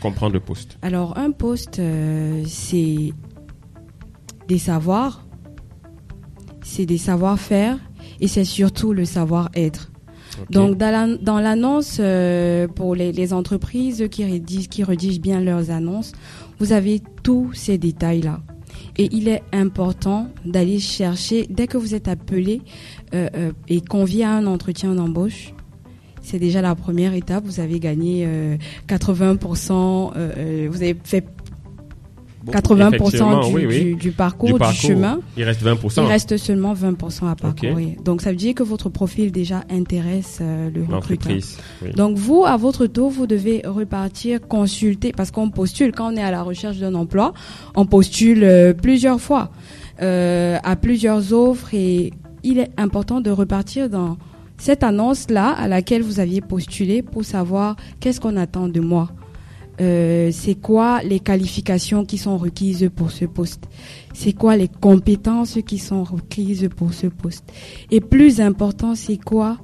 Comprendre 0.00 0.34
le 0.34 0.40
poste. 0.40 0.78
Alors, 0.82 1.18
un 1.18 1.30
poste, 1.32 1.78
euh, 1.80 2.42
c'est 2.46 3.12
des 4.46 4.58
savoirs, 4.58 5.26
c'est 6.62 6.86
des 6.86 6.98
savoir-faire 6.98 7.78
et 8.20 8.28
c'est 8.28 8.44
surtout 8.44 8.92
le 8.92 9.04
savoir-être. 9.04 9.90
Donc 10.50 10.76
dans 10.76 10.90
la- 10.92 11.16
dans 11.16 11.40
l'annonce 11.40 11.96
euh, 12.00 12.68
pour 12.68 12.94
les, 12.94 13.10
les 13.10 13.32
entreprises 13.32 14.06
qui 14.10 14.24
rédigent, 14.24 14.68
qui 14.68 14.84
rédigent 14.84 15.20
bien 15.20 15.40
leurs 15.40 15.70
annonces, 15.70 16.12
vous 16.60 16.72
avez 16.72 17.02
tous 17.24 17.52
ces 17.54 17.76
détails-là. 17.76 18.40
Et 18.98 19.08
il 19.12 19.28
est 19.28 19.42
important 19.52 20.28
d'aller 20.44 20.80
chercher, 20.80 21.46
dès 21.48 21.68
que 21.68 21.78
vous 21.78 21.94
êtes 21.94 22.08
appelé 22.08 22.62
euh, 23.14 23.28
euh, 23.36 23.52
et 23.68 23.80
convié 23.80 24.24
à 24.24 24.32
un 24.32 24.46
entretien 24.46 24.94
d'embauche, 24.94 25.54
c'est 26.20 26.38
déjà 26.38 26.60
la 26.60 26.74
première 26.74 27.14
étape. 27.14 27.44
Vous 27.46 27.60
avez 27.60 27.80
gagné 27.80 28.24
euh, 28.26 28.56
80%, 28.88 30.12
euh, 30.16 30.68
vous 30.70 30.82
avez 30.82 30.96
fait. 31.02 31.24
80% 32.50 32.94
Effectivement, 32.94 33.48
du, 33.48 33.54
oui, 33.54 33.66
oui. 33.66 33.84
du- 33.84 33.94
du 33.94 34.10
parcours, 34.12 34.58
du 34.58 34.64
chemin. 34.74 35.20
il 35.36 35.44
reste 35.44 35.62
20%. 35.62 36.02
Il 36.02 36.06
reste 36.08 36.36
seulement 36.36 36.74
20% 36.74 37.28
à 37.30 37.34
parcourir. 37.36 37.96
Donc 38.04 38.22
ça 38.22 38.30
veut 38.30 38.36
dire 38.36 38.54
que 38.54 38.62
votre 38.62 38.88
profil 38.88 39.32
déjà 39.32 39.64
intéresse 39.70 40.38
euh, 40.40 40.70
le 40.74 40.82
recruteur. 40.94 41.32
Oui. 41.82 41.90
Donc 41.96 42.16
vous, 42.16 42.44
à 42.46 42.56
votre 42.56 42.86
tour, 42.86 43.10
vous 43.10 43.26
devez 43.26 43.62
repartir 43.64 44.40
consulter 44.46 45.12
parce 45.12 45.30
qu'on 45.30 45.50
postule 45.50 45.92
quand 45.92 46.12
on 46.12 46.16
est 46.16 46.22
à 46.22 46.30
la 46.30 46.42
recherche 46.42 46.78
d'un 46.78 46.94
emploi, 46.94 47.32
on 47.74 47.86
postule 47.86 48.42
euh, 48.44 48.72
plusieurs 48.72 49.20
fois 49.20 49.50
euh, 50.02 50.58
à 50.62 50.76
plusieurs 50.76 51.32
offres 51.32 51.74
et 51.74 52.12
il 52.44 52.58
est 52.58 52.70
important 52.76 53.20
de 53.20 53.30
repartir 53.30 53.88
dans 53.90 54.16
cette 54.56 54.82
annonce-là 54.82 55.50
à 55.50 55.68
laquelle 55.68 56.02
vous 56.02 56.18
aviez 56.20 56.40
postulé 56.40 57.02
pour 57.02 57.24
savoir 57.24 57.76
qu'est-ce 58.00 58.20
qu'on 58.20 58.36
attend 58.36 58.68
de 58.68 58.80
moi. 58.80 59.10
Euh, 59.80 60.30
c'est 60.32 60.56
quoi 60.56 61.02
les 61.02 61.20
qualifications 61.20 62.04
qui 62.04 62.18
sont 62.18 62.36
requises 62.36 62.90
pour 62.94 63.10
ce 63.10 63.24
poste? 63.24 63.68
C'est 64.12 64.32
quoi 64.32 64.56
les 64.56 64.68
compétences 64.68 65.58
qui 65.66 65.78
sont 65.78 66.02
requises 66.02 66.68
pour 66.76 66.92
ce 66.92 67.06
poste? 67.06 67.44
Et 67.90 68.00
plus 68.00 68.40
important, 68.40 68.94
c'est 68.94 69.18
quoi 69.18 69.58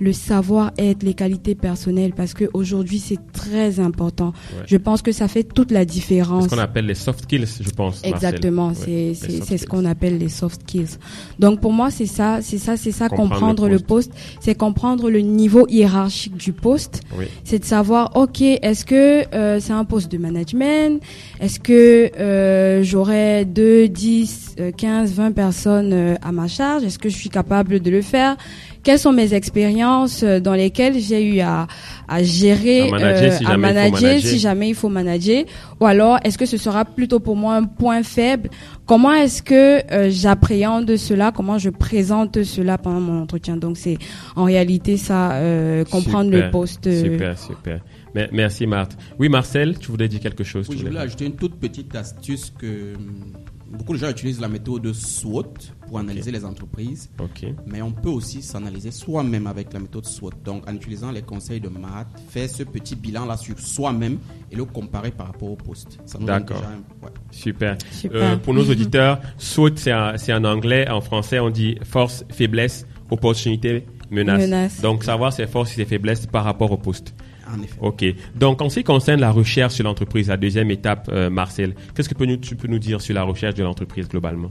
le 0.00 0.12
savoir-être, 0.12 1.02
les 1.02 1.14
qualités 1.14 1.54
personnelles, 1.54 2.12
parce 2.16 2.34
que 2.34 2.44
aujourd'hui 2.52 2.98
c'est 2.98 3.18
très 3.32 3.78
important. 3.80 4.32
Ouais. 4.56 4.64
Je 4.66 4.76
pense 4.76 5.02
que 5.02 5.12
ça 5.12 5.28
fait 5.28 5.44
toute 5.44 5.70
la 5.70 5.80
C'est 5.80 5.86
différence. 5.86 6.44
ce 6.44 6.48
qu'on 6.50 6.58
appelle 6.58 6.86
les 6.86 6.94
soft 6.94 7.22
skills, 7.22 7.46
je 7.60 7.70
pense. 7.70 8.00
Exactement, 8.04 8.68
Ouais, 8.68 8.74
c'est 8.74 9.14
c'est 9.14 9.44
c'est 9.44 9.58
ce 9.58 9.66
qu'on 9.66 9.84
appelle 9.84 10.18
les 10.18 10.28
soft 10.28 10.62
skills. 10.62 10.98
Donc 11.38 11.60
pour 11.60 11.72
moi 11.72 11.90
c'est 11.90 12.06
ça, 12.06 12.38
c'est 12.42 12.58
ça, 12.58 12.76
c'est 12.76 12.90
ça 12.92 13.08
Comprendre 13.08 13.30
comprendre, 13.34 13.68
le 13.68 13.78
poste, 13.78 14.12
c'est 14.40 14.54
comprendre 14.54 15.10
le 15.10 15.20
niveau 15.20 15.66
hiérarchique 15.68 16.36
du 16.36 16.52
poste, 16.52 17.02
Oui. 17.18 17.26
c'est 17.44 17.60
de 17.60 17.64
savoir 17.64 18.16
ok 18.16 18.40
est-ce 18.42 18.84
que 18.84 19.24
euh, 19.34 19.60
c'est 19.60 19.72
un 19.72 19.84
poste 19.84 20.10
de 20.10 20.18
management, 20.18 21.00
est-ce 21.40 21.60
que 21.60 22.10
euh, 22.18 22.82
j'aurai 22.82 23.44
2, 23.44 23.88
10, 23.88 24.56
euh, 24.60 24.72
15, 24.72 25.12
20 25.12 25.32
personnes 25.32 25.92
euh, 25.92 26.14
à 26.22 26.32
ma 26.32 26.48
charge, 26.48 26.82
est-ce 26.84 26.98
que 26.98 27.08
je 27.08 27.16
suis 27.16 27.30
capable 27.30 27.80
de 27.80 27.90
le 27.90 28.02
faire? 28.02 28.36
Quelles 28.84 28.98
sont 28.98 29.12
mes 29.12 29.34
expériences 29.34 30.22
euh, 30.22 30.38
dans 30.40 30.52
lesquelles 30.54 30.98
j'ai 31.00 31.24
eu 31.24 31.40
à, 31.40 31.66
à 32.06 32.22
gérer, 32.22 32.82
À 32.82 32.90
manager 32.90 33.32
si 33.32 33.44
à 33.44 33.48
jamais 33.48 33.68
il 33.68 33.72
faut 33.72 33.74
manager 33.74 34.02
manager. 34.02 34.30
si 34.30 34.38
jamais 34.38 34.68
il 34.68 34.74
faut 34.74 34.88
manager 34.88 35.44
Ou 35.80 35.86
alors, 35.86 36.18
est-ce 36.22 36.38
que 36.38 36.46
ce 36.46 36.56
sera 36.56 36.84
plutôt 36.84 37.18
pour 37.20 37.34
moi 37.36 37.56
un 37.56 37.64
point 37.64 38.02
faible? 38.02 38.50
Comment 38.86 39.12
est-ce 39.14 39.42
que 39.42 39.80
euh, 39.92 40.10
j'appréhende 40.10 40.96
cela? 40.96 41.32
Comment 41.34 41.58
je 41.58 41.70
présente 41.70 42.42
cela 42.42 42.76
pendant 42.78 43.00
mon 43.00 43.22
entretien? 43.22 43.56
Donc, 43.56 43.78
c'est 43.78 43.96
en 44.36 44.44
réalité 44.44 44.96
ça, 44.98 45.32
euh, 45.32 45.84
comprendre 45.84 46.26
Super, 46.30 46.44
le 46.46 46.50
poste. 46.50 46.86
euh, 46.86 47.02
Super, 47.02 47.38
super. 47.38 47.80
Me- 48.14 48.28
Merci, 48.32 48.66
Marthe. 48.66 48.96
Oui, 49.18 49.28
Marcel, 49.28 49.78
tu 49.78 49.90
voulais 49.90 50.06
dire 50.08 50.20
quelque 50.20 50.44
chose 50.44 50.66
Oui, 50.68 50.76
tu 50.76 50.82
je 50.82 50.86
voulais 50.88 51.00
ajouter 51.00 51.24
une 51.26 51.34
toute 51.36 51.54
petite 51.58 51.96
astuce 51.96 52.52
que 52.58 52.94
hum, 52.94 53.32
beaucoup 53.74 53.92
de 53.92 53.98
gens 53.98 54.10
utilisent 54.10 54.40
la 54.40 54.48
méthode 54.48 54.92
SWOT 54.92 55.52
pour 55.86 55.98
analyser 55.98 56.30
les 56.30 56.44
entreprises. 56.44 57.10
Ok. 57.20 57.46
Mais 57.66 57.82
on 57.82 57.92
peut 57.92 58.08
aussi 58.08 58.42
s'analyser 58.42 58.90
soi-même 58.90 59.46
avec 59.46 59.72
la 59.72 59.80
méthode 59.80 60.06
SWOT. 60.06 60.30
Donc, 60.44 60.68
en 60.68 60.74
utilisant 60.74 61.10
les 61.10 61.22
conseils 61.22 61.60
de 61.60 61.68
Matt, 61.68 62.06
faire 62.28 62.48
ce 62.48 62.62
petit 62.62 62.96
bilan-là 62.96 63.36
sur 63.36 63.58
soi-même 63.58 64.18
et 64.50 64.56
le 64.56 64.64
comparer 64.64 65.10
par 65.10 65.26
rapport 65.28 65.50
au 65.50 65.56
poste. 65.56 65.98
Ça 66.06 66.18
nous 66.18 66.26
donne 66.26 66.38
D'accord. 66.40 66.58
déjà 66.58 66.70
un- 66.70 67.04
ouais. 67.06 67.12
Super. 67.30 67.76
Super. 67.90 68.22
Euh, 68.22 68.36
pour 68.36 68.54
nos 68.54 68.64
auditeurs, 68.68 69.20
SWOT, 69.38 69.76
c'est 69.76 69.92
en, 69.92 70.12
c'est 70.16 70.32
en 70.32 70.44
anglais. 70.44 70.88
En 70.88 71.00
français, 71.00 71.38
on 71.40 71.50
dit 71.50 71.76
force, 71.84 72.24
faiblesse, 72.30 72.86
opportunité, 73.10 73.84
menace. 74.14 74.40
Menace. 74.40 74.80
Donc, 74.80 75.04
savoir 75.04 75.32
ses 75.32 75.46
forces 75.46 75.72
et 75.72 75.76
ses 75.76 75.84
faiblesses 75.84 76.26
par 76.26 76.44
rapport 76.44 76.70
au 76.72 76.76
poste. 76.78 77.14
En 77.52 77.60
effet. 77.62 77.76
Ok. 77.80 78.04
Donc, 78.34 78.62
en 78.62 78.70
ce 78.70 78.76
qui 78.80 78.84
concerne 78.84 79.20
la 79.20 79.30
recherche 79.30 79.74
sur 79.74 79.84
l'entreprise, 79.84 80.28
la 80.28 80.36
deuxième 80.38 80.70
étape, 80.70 81.10
euh, 81.12 81.28
Marcel, 81.28 81.74
qu'est-ce 81.94 82.08
que 82.08 82.14
peux 82.14 82.24
nous- 82.24 82.38
tu 82.38 82.56
peux 82.56 82.68
nous 82.68 82.78
dire 82.78 83.00
sur 83.02 83.14
la 83.14 83.22
recherche 83.22 83.54
de 83.54 83.62
l'entreprise 83.62 84.08
globalement? 84.08 84.50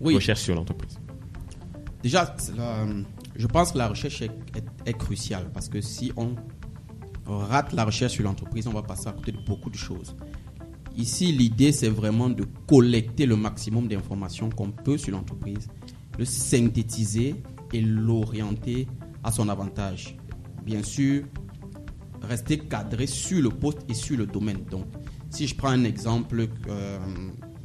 Oui, 0.00 0.14
Recherche 0.14 0.40
sur 0.40 0.54
l'entreprise. 0.54 0.98
déjà, 2.02 2.36
la- 2.56 2.86
je 3.34 3.46
pense 3.46 3.72
que 3.72 3.78
la 3.78 3.88
recherche 3.88 4.22
est, 4.22 4.26
est- 4.56 4.90
est 4.90 4.92
cruciale 4.96 5.46
parce 5.52 5.68
que 5.68 5.80
si 5.80 6.12
on 6.16 6.34
rate 7.26 7.72
la 7.72 7.84
recherche 7.84 8.12
sur 8.12 8.24
l'entreprise, 8.24 8.66
on 8.66 8.72
va 8.72 8.82
passer 8.82 9.08
à 9.08 9.12
côté 9.12 9.32
de 9.32 9.38
beaucoup 9.46 9.70
de 9.70 9.76
choses. 9.76 10.14
Ici, 10.96 11.32
l'idée, 11.32 11.72
c'est 11.72 11.88
vraiment 11.88 12.28
de 12.28 12.44
collecter 12.68 13.26
le 13.26 13.34
maximum 13.36 13.88
d'informations 13.88 14.50
qu'on 14.50 14.70
peut 14.70 14.98
sur 14.98 15.12
l'entreprise, 15.12 15.68
le 16.18 16.24
synthétiser 16.24 17.34
l'orienter 17.80 18.86
à 19.22 19.32
son 19.32 19.48
avantage. 19.48 20.16
Bien 20.64 20.82
sûr, 20.82 21.24
rester 22.22 22.58
cadré 22.58 23.06
sur 23.06 23.42
le 23.42 23.50
poste 23.50 23.84
et 23.88 23.94
sur 23.94 24.16
le 24.16 24.26
domaine. 24.26 24.64
Donc, 24.70 24.86
si 25.30 25.46
je 25.46 25.54
prends 25.54 25.68
un 25.68 25.84
exemple, 25.84 26.46
euh, 26.68 26.98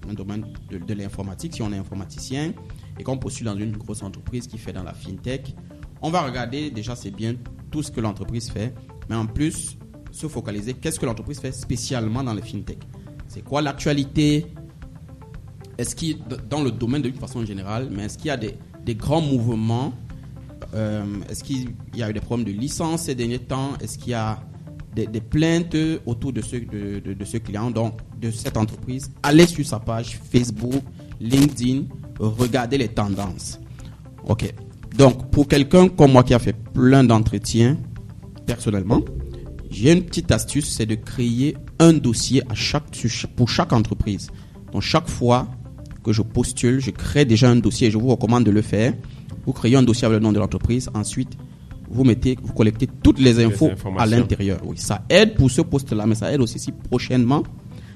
un 0.07 0.13
domaine 0.13 0.45
de, 0.69 0.93
l'informatique, 0.93 1.53
si 1.55 1.61
on 1.61 1.71
est 1.71 1.77
informaticien 1.77 2.53
et 2.97 3.03
qu'on 3.03 3.17
postule 3.17 3.45
dans 3.45 3.57
une 3.57 3.77
grosse 3.77 4.03
entreprise 4.03 4.47
qui 4.47 4.57
fait 4.57 4.73
dans 4.73 4.83
la 4.83 4.93
fintech, 4.93 5.55
on 6.01 6.09
va 6.09 6.21
regarder 6.21 6.71
déjà 6.71 6.95
c'est 6.95 7.11
bien 7.11 7.35
tout 7.71 7.83
ce 7.83 7.91
que 7.91 8.01
l'entreprise 8.01 8.49
fait, 8.49 8.73
mais 9.09 9.15
en 9.15 9.27
plus 9.27 9.77
se 10.11 10.27
focaliser 10.27 10.73
qu'est-ce 10.73 10.99
que 10.99 11.05
l'entreprise 11.05 11.39
fait 11.39 11.51
spécialement 11.51 12.23
dans 12.23 12.33
les 12.33 12.41
fintech. 12.41 12.79
C'est 13.27 13.43
quoi 13.43 13.61
l'actualité? 13.61 14.47
Est-ce 15.77 15.95
qu'il 15.95 16.17
dans 16.49 16.63
le 16.63 16.71
domaine 16.71 17.01
de 17.01 17.11
façon 17.11 17.45
générale, 17.45 17.89
mais 17.91 18.05
est-ce 18.05 18.17
qu'il 18.17 18.27
y 18.27 18.31
a 18.31 18.37
des, 18.37 18.55
des 18.89 18.95
grands 18.95 19.21
mouvements 19.21 19.93
euh, 20.73 21.03
Est-ce 21.29 21.43
qu'il 21.43 21.69
y 21.95 22.01
a 22.01 22.09
eu 22.09 22.13
des 22.13 22.19
problèmes 22.19 22.47
de 22.47 22.51
licence 22.51 23.03
ces 23.03 23.13
derniers 23.13 23.37
temps? 23.53 23.71
Est-ce 23.79 23.99
qu'il 23.99 24.11
y 24.11 24.15
a 24.15 24.39
des, 24.95 25.21
plaintes 25.21 25.77
autour 26.07 26.33
de 26.33 26.41
ce, 26.41 26.55
de, 26.55 27.25
ce 27.25 27.37
client, 27.37 27.69
donc 27.69 27.93
de 28.19 28.31
cette 28.31 28.57
entreprise? 28.57 29.11
Allez 29.21 29.45
sur 29.45 29.63
sa 29.65 29.79
page 29.79 30.19
Facebook, 30.31 30.81
LinkedIn, 31.21 31.83
regardez 32.19 32.77
les 32.79 32.87
tendances. 32.87 33.59
Ok. 34.27 34.51
Donc, 34.97 35.29
pour 35.29 35.47
quelqu'un 35.47 35.87
comme 35.87 36.11
moi 36.11 36.23
qui 36.23 36.33
a 36.33 36.39
fait 36.39 36.57
plein 36.73 37.03
d'entretiens, 37.03 37.77
personnellement, 38.47 39.01
j'ai 39.69 39.93
une 39.93 40.03
petite 40.03 40.31
astuce, 40.31 40.67
c'est 40.75 40.87
de 40.87 40.95
créer 40.95 41.55
un 41.77 41.93
dossier 41.93 42.41
à 42.49 42.55
chaque- 42.55 42.89
pour 43.35 43.49
chaque 43.49 43.71
entreprise. 43.71 44.31
Donc, 44.73 44.81
chaque 44.81 45.07
fois 45.07 45.47
que 46.09 46.13
je 46.13 46.23
postule, 46.23 46.79
je 46.79 46.89
crée 46.91 47.25
déjà 47.25 47.49
un 47.49 47.55
dossier 47.57 47.91
je 47.91 47.97
vous 47.99 48.07
recommande 48.07 48.43
de 48.43 48.51
le 48.51 48.61
faire. 48.63 48.93
Vous 49.45 49.53
créez 49.53 49.75
un 49.75 49.83
dossier 49.83 50.05
avec 50.07 50.17
le 50.19 50.23
nom 50.23 50.31
de 50.31 50.39
l'entreprise. 50.39 50.89
Ensuite, 50.95 51.33
vous 51.89 52.03
mettez, 52.03 52.35
vous 52.41 52.53
collectez 52.53 52.87
toutes 53.03 53.19
les 53.19 53.43
infos 53.43 53.69
à 53.97 54.05
l'intérieur. 54.05 54.59
Oui, 54.65 54.75
ça 54.77 55.03
aide 55.09 55.35
pour 55.35 55.49
ce 55.51 55.61
poste-là, 55.61 56.05
mais 56.07 56.15
ça 56.15 56.31
aide 56.33 56.41
aussi 56.41 56.57
si 56.59 56.71
prochainement, 56.71 57.43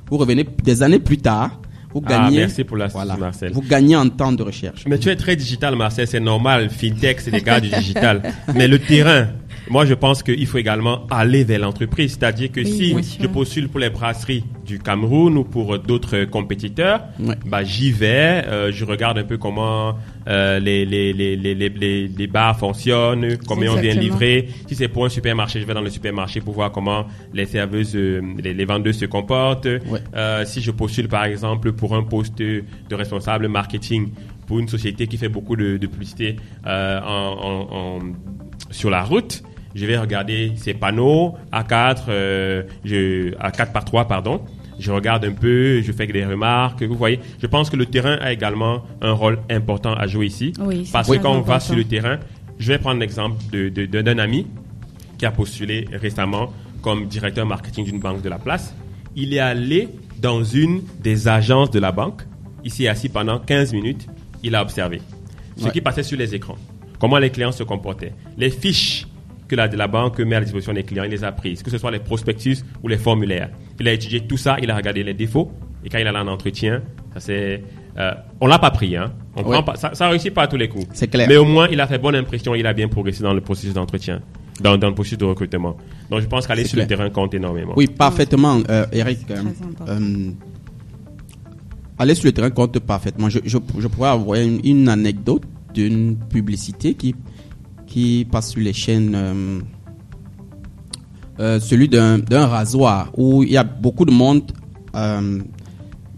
vous 0.10 0.18
revenez 0.18 0.46
des 0.64 0.84
années 0.84 1.00
plus 1.00 1.18
tard, 1.18 1.60
vous 1.94 2.02
Ah, 2.06 2.10
gagnez, 2.10 2.38
merci 2.38 2.64
pour 2.64 2.78
l'astuce, 2.78 3.04
Marcel. 3.20 3.52
vous 3.52 3.62
gagnez 3.62 3.96
en 3.96 4.10
temps 4.10 4.32
de 4.32 4.42
recherche. 4.44 4.86
Mais 4.88 4.98
tu 4.98 5.10
es 5.10 5.16
très 5.16 5.36
digital, 5.36 5.76
Marcel, 5.76 6.08
c'est 6.08 6.20
normal. 6.20 6.70
Fintech, 6.72 7.20
c'est 7.22 7.30
des 7.32 7.42
gars 7.42 7.60
du 7.60 7.70
digital. 7.70 8.22
Mais 8.56 8.68
le 8.68 8.80
terrain, 8.80 9.28
moi, 9.70 9.86
je 9.86 9.94
pense 9.94 10.24
qu'il 10.24 10.46
faut 10.48 10.58
également 10.58 11.06
aller 11.10 11.44
vers 11.44 11.60
l'entreprise. 11.60 12.12
C'est-à-dire 12.20 12.52
que 12.52 12.62
Oui, 12.62 13.04
si 13.04 13.18
je 13.22 13.28
postule 13.28 13.70
pour 13.70 13.80
les 13.80 13.90
brasseries 13.90 14.44
du 14.66 14.80
Cameroun 14.80 15.38
ou 15.38 15.44
pour 15.44 15.78
d'autres 15.80 16.26
compétiteurs, 16.26 17.02
Ouais. 17.20 17.36
bah, 17.46 17.64
j'y 17.64 17.92
vais, 17.92 18.44
euh, 18.48 18.72
je 18.72 18.86
regarde 18.86 19.18
un 19.18 19.24
peu 19.24 19.38
comment 19.38 19.96
euh, 20.28 20.60
les, 20.60 20.86
les, 20.86 21.12
les, 21.14 21.36
les, 21.36 22.08
les, 22.08 22.28
bars 22.28 22.58
fonctionnent, 22.58 23.38
combien 23.48 23.72
on 23.74 23.76
vient 23.76 23.94
livrer. 23.94 24.48
Si 24.68 24.76
c'est 24.76 24.88
pour 24.88 25.06
un 25.06 25.10
supermarché, 25.10 25.60
je 25.60 25.66
vais 25.66 25.74
dans 25.74 25.82
le 25.82 25.90
supermarché 25.90 26.40
pour 26.42 26.54
voir 26.54 26.72
comment 26.72 27.06
les 27.34 27.46
serveuses, 27.46 27.96
euh, 27.96 28.22
les, 28.42 28.54
les 28.54 28.66
vendeuses 28.66 28.98
se 29.00 29.06
comportent. 29.06 29.66
Ouais. 29.66 30.46
Si 30.46 30.62
je 30.62 30.72
postule 30.72 31.08
par 31.08 31.26
exemple 31.26 31.74
pour 31.74 31.96
un 31.96 32.04
poste 32.04 32.38
de 32.40 32.64
responsable 32.92 33.48
marketing 33.48 34.10
pour 34.48 34.60
une 34.60 34.68
société 34.68 35.08
qui 35.08 35.18
fait 35.18 35.30
beaucoup 35.30 35.56
de, 35.56 35.78
de 35.78 35.88
publicité 35.88 36.36
en, 36.66 36.70
en- 36.70 37.68
en- 37.76 38.00
sur 38.74 38.90
la 38.90 39.04
route, 39.04 39.42
je 39.76 39.86
vais 39.86 39.98
regarder 39.98 40.52
ces 40.58 40.74
panneaux 40.74 41.36
A4, 41.52 41.98
euh, 42.10 42.64
je, 42.84 43.32
A4 43.36 43.72
par 43.72 43.86
3 43.86 44.06
pardon. 44.08 44.42
Je 44.80 44.92
regarde 44.92 45.24
un 45.26 45.32
peu, 45.34 45.82
je 45.82 45.92
fais 45.92 46.08
des 46.08 46.26
remarques. 46.26 46.82
Vous 46.84 46.96
voyez, 46.96 47.20
je 47.42 47.48
pense 47.48 47.70
que 47.70 47.76
le 47.76 47.86
terrain 47.86 48.18
a 48.20 48.34
également 48.34 48.84
un 49.02 49.12
rôle 49.14 49.40
important 49.50 49.94
à 49.94 50.08
jouer 50.08 50.26
ici. 50.26 50.52
Oui, 50.60 50.90
parce 50.92 51.08
que 51.10 51.18
quand 51.18 51.34
on 51.34 51.42
va 51.42 51.60
sur 51.60 51.76
le 51.76 51.84
terrain, 51.86 52.18
je 52.60 52.68
vais 52.74 52.80
prendre 52.80 53.00
l'exemple 53.00 53.36
de- 53.52 53.70
de- 53.70 53.86
de- 53.86 54.02
d'un 54.02 54.18
ami 54.18 54.48
qui 55.18 55.26
a 55.28 55.32
postulé 55.32 55.88
récemment 55.94 56.52
comme 56.82 57.06
directeur 57.08 57.46
marketing 57.46 57.86
d'une 57.86 58.00
banque 58.00 58.22
de 58.24 58.30
la 58.30 58.40
place. 58.40 58.76
Il 59.16 59.34
est 59.34 59.40
allé 59.40 59.90
dans 60.20 60.44
une 60.44 60.82
des 61.02 61.28
agences 61.28 61.70
de 61.72 61.80
la 61.80 61.92
banque. 61.92 62.24
Il 62.66 62.72
s'est 62.72 62.88
assis 62.88 63.10
pendant 63.10 63.40
15 63.40 63.74
minutes. 63.74 64.08
Il 64.42 64.56
a 64.56 64.62
observé 64.64 65.02
ce 65.56 65.66
Ouais. 65.66 65.72
qui 65.72 65.82
passait 65.82 66.04
sur 66.04 66.18
les 66.18 66.34
écrans. 66.34 66.58
Comment 67.04 67.18
les 67.18 67.32
clients 67.32 67.52
se 67.52 67.64
comportaient. 67.64 68.14
Les 68.38 68.50
fiches 68.50 69.06
que 69.50 69.58
la, 69.58 69.68
la 69.68 69.88
banque 69.90 70.20
met 70.22 70.38
à 70.38 70.40
la 70.40 70.46
disposition 70.46 70.72
des 70.74 70.84
clients, 70.84 71.04
il 71.04 71.12
les 71.12 71.26
a 71.26 71.34
prises. 71.34 71.62
Que 71.62 71.70
ce 71.70 71.78
soit 71.78 71.92
les 71.92 72.00
prospectus 72.00 72.64
ou 72.82 72.88
les 72.88 72.98
formulaires. 72.98 73.50
Il 73.78 73.86
a 73.90 73.92
étudié 73.92 74.22
tout 74.22 74.38
ça. 74.38 74.56
Il 74.62 74.72
a 74.72 74.76
regardé 74.78 75.04
les 75.04 75.14
défauts. 75.14 75.52
Et 75.84 75.90
quand 75.90 75.98
il 75.98 76.08
allait 76.08 76.18
en 76.18 76.30
entretien, 76.30 76.82
ça 77.14 77.20
c'est... 77.20 77.62
euh, 77.98 78.14
on 78.40 78.48
l'a 78.48 78.58
pas 78.58 78.72
pris, 78.72 78.96
hein. 78.96 79.12
On 79.36 79.42
Ouais. 79.44 79.52
prend 79.52 79.64
pas, 79.64 79.76
ça, 79.76 79.94
ça 79.94 80.08
réussit 80.08 80.34
pas 80.34 80.44
à 80.44 80.48
tous 80.48 80.56
les 80.56 80.70
coups. 80.70 80.86
C'est 80.94 81.10
clair. 81.10 81.28
Mais 81.28 81.36
au 81.36 81.44
moins, 81.44 81.68
il 81.70 81.82
a 81.82 81.88
fait 81.88 81.98
bonne 81.98 82.16
impression, 82.16 82.56
il 82.56 82.66
a 82.66 82.72
bien 82.72 82.88
progressé 82.88 83.22
dans 83.22 83.34
le 83.34 83.42
processus 83.42 83.74
d'entretien, 83.74 84.22
dans, 84.62 84.78
dans 84.78 84.88
le 84.88 84.94
processus 84.96 85.18
de 85.18 85.26
recrutement. 85.26 85.76
Donc, 86.10 86.22
je 86.22 86.28
pense 86.28 86.48
qu'aller 86.48 86.64
sur 86.64 86.78
le 86.80 86.88
terrain 86.88 87.10
compte 87.10 87.34
énormément. 87.34 87.74
Oui, 87.76 87.88
parfaitement, 87.88 88.62
euh, 88.70 88.86
Eric. 88.94 89.30
euh, 89.30 89.42
euh, 89.90 90.32
aller 92.00 92.16
sur 92.16 92.28
le 92.28 92.32
terrain 92.32 92.50
compte 92.52 92.80
parfaitement. 92.80 93.30
Je, 93.30 93.40
je, 93.44 93.58
je 93.78 93.88
pourrais 93.90 94.10
avoir 94.10 94.40
une, 94.40 94.62
une 94.64 94.88
anecdote 94.88 95.44
d'une 95.74 96.16
publicité 96.18 96.94
qui, 96.94 97.16
qui 97.88 98.26
passe 98.32 98.52
sur 98.52 98.62
les 98.62 98.74
chaînes. 98.74 99.14
euh, 99.16 99.60
euh, 101.40 101.60
celui 101.60 101.90
d'un 101.90 102.22
rasoir 102.48 103.12
où 103.18 103.44
il 103.44 103.52
y 103.52 103.58
a 103.58 103.64
beaucoup 103.64 104.06
de 104.06 104.12
monde. 104.12 104.52
euh, 104.96 105.42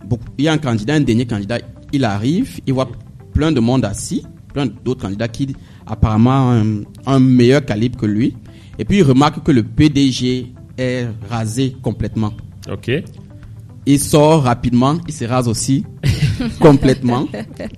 beaucoup- 0.06 0.26
il 0.38 0.44
y 0.46 0.48
a 0.50 0.52
un 0.54 0.58
candidat, 0.58 0.96
un 0.96 1.00
dernier 1.02 1.26
candidat. 1.26 1.60
Il 1.94 2.04
arrive, 2.04 2.60
il 2.68 2.74
voit 2.74 2.90
plein 3.34 3.52
de 3.54 3.60
monde 3.62 3.86
assis, 3.86 4.26
plein 4.54 4.66
d'autres 4.66 5.02
candidats 5.04 5.30
qui 5.30 5.56
apparemment 5.88 6.50
ont 6.50 6.84
un, 7.08 7.14
un 7.16 7.20
meilleur 7.20 7.64
calibre 7.64 7.98
que 7.98 8.06
lui. 8.06 8.36
Et 8.78 8.84
puis 8.84 8.98
il 8.98 9.04
remarque 9.04 9.42
que 9.44 9.52
le 9.54 9.64
PDG 9.64 10.54
est 10.78 11.08
rasé 11.30 11.76
complètement. 11.82 12.34
Ok. 12.70 12.92
Il 13.86 14.00
sort 14.00 14.44
rapidement, 14.44 14.98
il 15.08 15.14
se 15.14 15.24
rase 15.26 15.48
aussi 15.48 15.86
complètement. 16.60 17.28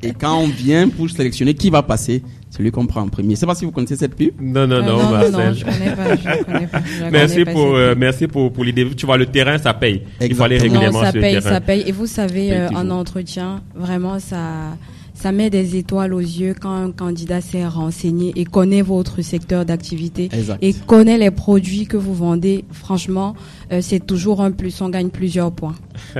Et 0.03 0.13
quand 0.13 0.37
on 0.39 0.47
vient 0.47 0.87
pour 0.89 1.09
sélectionner 1.09 1.53
qui 1.53 1.69
va 1.69 1.83
passer, 1.83 2.23
celui 2.49 2.71
qu'on 2.71 2.85
prend 2.87 3.01
en 3.01 3.09
premier. 3.09 3.35
Je 3.35 3.41
sais 3.41 3.45
pas 3.45 3.55
si 3.55 3.65
vous 3.65 3.71
connaissez 3.71 3.97
cette 3.97 4.15
pub. 4.15 4.31
Non, 4.39 4.65
non, 4.65 4.77
Euh, 4.77 4.81
non, 4.81 4.97
non, 4.97 5.11
Marcel. 5.11 5.53
je 5.55 5.65
connais 5.65 5.95
pas, 5.95 6.15
je 6.15 6.43
connais 6.45 6.67
pas. 6.67 6.81
je 6.85 7.03
la 7.03 7.11
Merci 7.11 7.39
connais 7.43 7.53
pour, 7.53 7.75
euh, 7.75 7.93
merci 7.97 8.27
pour, 8.27 8.51
pour 8.53 8.63
l'idée. 8.63 8.87
Tu 8.95 9.05
vois, 9.05 9.17
le 9.17 9.25
terrain, 9.25 9.57
ça 9.57 9.73
paye. 9.73 10.03
Il 10.21 10.33
faut 10.33 10.43
aller 10.43 10.57
régulièrement 10.57 10.99
Non, 10.99 11.05
ça 11.05 11.11
sur 11.11 11.21
paye, 11.21 11.35
le 11.35 11.41
terrain. 11.41 11.53
ça 11.55 11.61
paye. 11.61 11.83
Et 11.85 11.91
vous 11.91 12.07
savez, 12.07 12.53
euh, 12.53 12.67
Paye 12.69 12.77
en 12.77 12.89
entretien, 12.89 13.61
vraiment, 13.75 14.17
ça, 14.19 14.75
ça 15.17 15.31
met 15.31 15.49
des 15.49 15.75
étoiles 15.77 16.13
aux 16.13 16.19
yeux 16.19 16.53
quand 16.59 16.71
un 16.71 16.91
candidat 16.91 17.41
s'est 17.41 17.65
renseigné 17.65 18.33
et 18.35 18.45
connaît 18.45 18.83
votre 18.83 19.23
secteur 19.23 19.65
d'activité 19.65 20.29
et 20.61 20.73
connaît 20.73 21.17
les 21.17 21.31
produits 21.31 21.87
que 21.87 21.97
vous 21.97 22.13
vendez. 22.13 22.65
Franchement, 22.71 23.35
euh, 23.71 23.79
c'est 23.81 24.05
toujours 24.05 24.41
un 24.41 24.51
plus. 24.51 24.79
On 24.79 24.89
gagne 24.89 25.09
plusieurs 25.09 25.51
points. 25.51 25.73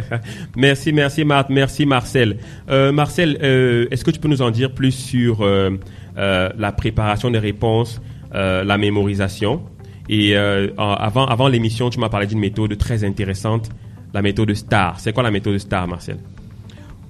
Merci, 0.58 0.92
merci 0.94 1.24
Marthe, 1.24 1.50
merci 1.50 1.86
Marcel. 1.86 2.40
Euh, 2.70 2.92
Marcel, 2.92 3.38
euh, 3.44 3.86
est-ce 3.92 4.04
que 4.04 4.10
tu 4.10 4.20
peux 4.20 4.28
nous 4.28 4.42
en 4.42 4.50
dire 4.50 4.74
plus 4.74 4.92
sur 4.92 5.42
euh, 5.42 5.78
euh, 6.18 6.50
la 6.58 6.72
préparation 6.72 7.30
des 7.30 7.38
réponses, 7.38 8.02
euh, 8.34 8.64
la 8.64 8.80
mémorisation? 8.80 9.62
Et 10.10 10.36
euh, 10.36 10.70
avant, 10.78 11.26
avant 11.26 11.48
l'émission, 11.48 11.92
tu 11.92 12.00
m'as 12.00 12.10
parlé 12.10 12.26
d'une 12.26 12.40
méthode 12.40 12.76
très 12.80 13.04
intéressante, 13.04 13.70
la 14.14 14.24
méthode 14.24 14.52
STAR. 14.56 15.00
C'est 15.00 15.14
quoi 15.14 15.22
la 15.22 15.32
méthode 15.32 15.58
STAR, 15.60 15.88
Marcel? 15.88 16.18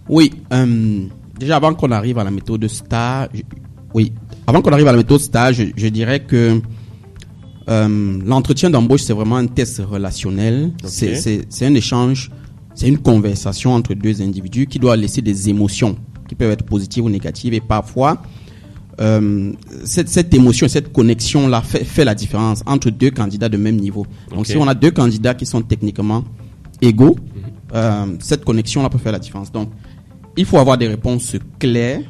Oui, 0.09 0.31
euh, 0.53 1.07
déjà 1.39 1.57
avant 1.57 1.73
qu'on 1.73 1.91
arrive 1.91 2.17
à 2.19 2.23
la 2.23 2.31
méthode 2.31 2.67
STAR, 2.67 3.27
je- 3.33 3.41
oui, 3.93 4.11
avant 4.45 4.61
qu'on 4.61 4.71
arrive 4.71 4.87
à 4.87 4.91
la 4.91 4.97
méthode 4.97 5.19
STAR, 5.21 5.53
je, 5.53 5.63
je 5.75 5.87
dirais 5.87 6.21
que 6.21 6.59
euh, 7.69 8.19
l'entretien 8.25 8.69
d'embauche 8.69 9.01
c'est 9.01 9.13
vraiment 9.13 9.35
un 9.37 9.47
test 9.47 9.81
relationnel. 9.89 10.71
C'est- 11.15 11.45
C'est 11.49 11.65
un 11.65 11.73
échange 11.75 12.31
c'est 12.75 12.87
une 12.87 12.99
conversation 12.99 13.73
entre 13.73 13.95
deux 13.95 14.21
individus 14.21 14.67
qui 14.67 14.77
doit 14.77 14.95
laisser 14.95 15.21
des 15.23 15.49
émotions 15.49 15.95
qui 16.29 16.35
peuvent 16.35 16.51
être 16.51 16.63
positives 16.65 17.03
ou 17.05 17.09
négatives 17.09 17.53
et 17.55 17.59
parfois 17.61 18.21
euh, 18.99 19.51
cette, 19.83 20.09
cette 20.09 20.33
émotion, 20.33 20.67
cette 20.67 20.91
connexion-là 20.93 21.61
fait, 21.61 21.83
fait 21.83 22.05
la 22.05 22.15
différence 22.15 22.63
entre 22.65 22.89
deux 22.89 23.11
candidats 23.11 23.49
de 23.49 23.57
même 23.57 23.75
niveau. 23.77 24.05
Donc 24.29 24.45
si 24.47 24.57
on 24.57 24.67
a 24.67 24.73
deux 24.75 24.91
candidats 24.91 25.33
qui 25.35 25.45
sont 25.45 25.61
techniquement 25.61 26.23
égaux, 26.81 27.15
euh, 27.75 28.05
cette 28.19 28.43
connexion-là 28.45 28.89
peut 28.89 28.97
faire 28.97 29.11
la 29.11 29.19
différence. 29.19 29.51
Donc 29.51 29.69
il 30.37 30.45
faut 30.45 30.57
avoir 30.57 30.77
des 30.77 30.87
réponses 30.87 31.35
claires, 31.59 32.01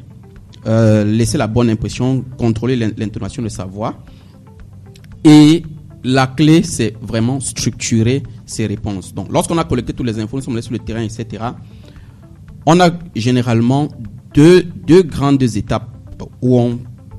euh, 0.66 1.04
laisser 1.04 1.38
la 1.38 1.46
bonne 1.46 1.70
impression, 1.70 2.24
contrôler 2.38 2.76
l'in- 2.76 2.90
l'intonation 2.96 3.42
de 3.42 3.48
sa 3.48 3.64
voix. 3.64 3.94
Et 5.24 5.62
la 6.04 6.26
clé, 6.28 6.62
c'est 6.62 6.94
vraiment 7.00 7.40
structurer 7.40 8.22
ses 8.46 8.66
réponses. 8.66 9.14
Donc, 9.14 9.32
lorsqu'on 9.32 9.58
a 9.58 9.64
collecté 9.64 9.92
toutes 9.92 10.06
les 10.06 10.18
infos, 10.20 10.36
nous 10.36 10.42
sommes 10.42 10.54
allés 10.54 10.62
sur 10.62 10.72
le 10.72 10.78
terrain, 10.78 11.02
etc., 11.02 11.42
on 12.66 12.78
a 12.80 12.90
généralement 13.16 13.88
deux, 14.34 14.66
grandes 15.02 15.42
étapes 15.42 15.88
où 16.42 16.58
on 16.58 16.78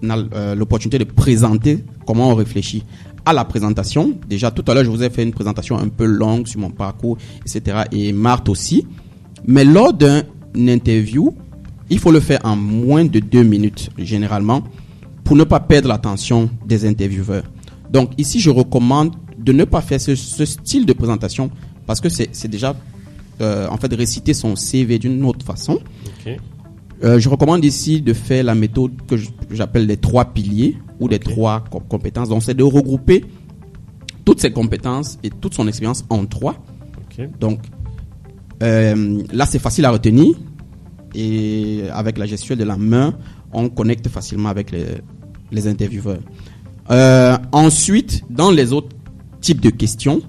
a 0.10 0.18
euh, 0.18 0.56
l'opportunité 0.56 1.00
de 1.00 1.04
présenter 1.06 1.84
comment 2.06 2.30
on 2.30 2.36
réfléchit 2.36 2.84
à 3.26 3.34
la 3.34 3.44
présentation. 3.46 4.14
Déjà, 4.30 4.52
tout 4.52 4.64
à 4.72 4.74
l'heure, 4.74 4.86
je 4.86 4.90
vous 4.90 5.04
ai 5.04 5.10
fait 5.10 5.24
une 5.24 5.34
présentation 5.34 5.78
un 5.78 5.90
peu 5.90 6.06
longue 6.06 6.48
sur 6.48 6.60
mon 6.60 6.70
parcours, 6.70 7.18
etc. 7.46 7.80
Et 7.92 8.14
Marthe 8.14 8.48
aussi. 8.50 8.88
Mais 9.46 9.66
lors 9.66 9.94
d'une 9.94 10.24
interview, 10.56 11.34
il 11.90 12.00
faut 12.00 12.12
le 12.12 12.20
faire 12.20 12.40
en 12.44 12.56
moins 12.56 13.06
de 13.06 13.20
deux 13.20 13.44
minutes, 13.44 13.90
généralement, 13.98 14.64
pour 15.24 15.36
ne 15.36 15.44
pas 15.44 15.60
perdre 15.60 15.88
l'attention 15.88 16.50
des 16.66 16.86
intervieweurs. 16.86 17.44
Donc 17.92 18.12
ici, 18.18 18.40
je 18.40 18.50
recommande 18.50 19.14
de 19.38 19.52
ne 19.52 19.64
pas 19.64 19.82
faire 19.82 20.00
ce, 20.02 20.16
ce 20.16 20.46
style 20.46 20.86
de 20.86 20.94
présentation 20.94 21.50
parce 21.86 22.00
que 22.02 22.10
c'est 22.10 22.48
déjà, 22.48 22.76
euh, 23.42 23.68
en 23.70 23.78
fait, 23.78 23.92
réciter 23.94 24.34
son 24.34 24.56
CV 24.56 25.00
d'une 25.00 25.24
autre 25.26 25.46
façon. 25.46 25.80
Euh, 27.04 27.18
je 27.20 27.30
recommande 27.30 27.64
ici 27.64 28.02
de 28.02 28.14
faire 28.14 28.44
la 28.44 28.54
méthode 28.56 28.92
que 29.08 29.16
j'appelle 29.52 29.86
les 29.88 29.98
trois 29.98 30.26
piliers 30.26 30.78
ou 31.00 31.08
les 31.08 31.18
trois 31.20 31.64
com- 31.72 31.82
compétences. 31.88 32.30
Donc, 32.30 32.44
c'est 32.44 32.54
de 32.54 32.64
regrouper 32.64 33.24
toutes 34.26 34.42
ses 34.42 34.52
compétences 34.52 35.18
et 35.24 35.30
toute 35.30 35.54
son 35.54 35.68
expérience 35.68 36.04
en 36.10 36.26
trois. 36.26 36.56
Donc, 37.40 37.60
euh, 38.64 39.24
là, 39.32 39.46
c'est 39.46 39.60
facile 39.60 39.86
à 39.86 39.92
retenir. 39.92 40.36
Et 41.16 41.84
avec 41.92 42.18
la 42.18 42.26
gestuelle 42.26 42.60
de 42.60 42.64
la 42.64 42.78
main, 42.78 43.16
on 43.52 43.70
connecte 43.70 44.08
facilement 44.10 44.50
avec 44.50 44.72
les, 44.72 44.86
les 45.52 45.68
intervieweurs. 45.68 46.20
Euh, 46.92 47.38
ensuite, 47.52 48.24
dans 48.30 48.52
les 48.52 48.74
autres 48.74 48.96
types 49.42 49.62
de 49.62 49.70
questions, 49.70 50.22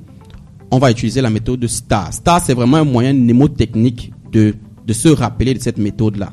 on 0.71 0.79
va 0.79 0.91
utiliser 0.91 1.21
la 1.21 1.31
méthode 1.31 1.61
de 1.61 1.67
STAR. 1.67 2.13
STAR, 2.13 2.41
c'est 2.45 2.55
vraiment 2.55 2.79
un 2.79 2.85
moyen 2.85 3.13
mnémotechnique 3.13 4.13
de, 4.33 4.55
se 4.93 5.09
rappeler 5.09 5.55
de 5.55 5.61
cette 5.61 5.79
méthode-là. 5.79 6.33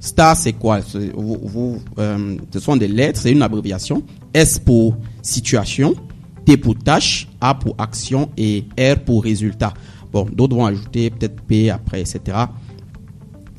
STAR, 0.00 0.36
c'est 0.36 0.52
quoi? 0.52 0.80
Euh, 0.94 2.36
Ce 2.52 2.60
sont 2.60 2.76
des 2.76 2.88
lettres, 2.88 3.20
c'est 3.20 3.32
une 3.32 3.42
abréviation. 3.42 4.02
S 4.34 4.58
pour 4.58 4.96
situation, 5.22 5.94
T 6.44 6.56
pour 6.56 6.76
tâche, 6.76 7.28
A 7.40 7.54
pour 7.54 7.74
action 7.78 8.30
et 8.36 8.64
R 8.78 8.98
pour 9.04 9.22
résultat. 9.24 9.72
Bon, 10.12 10.26
d'autres 10.32 10.54
vont 10.54 10.66
ajouter 10.66 11.10
peut-être 11.10 11.40
P 11.42 11.70
après, 11.70 12.00
etc. 12.00 12.36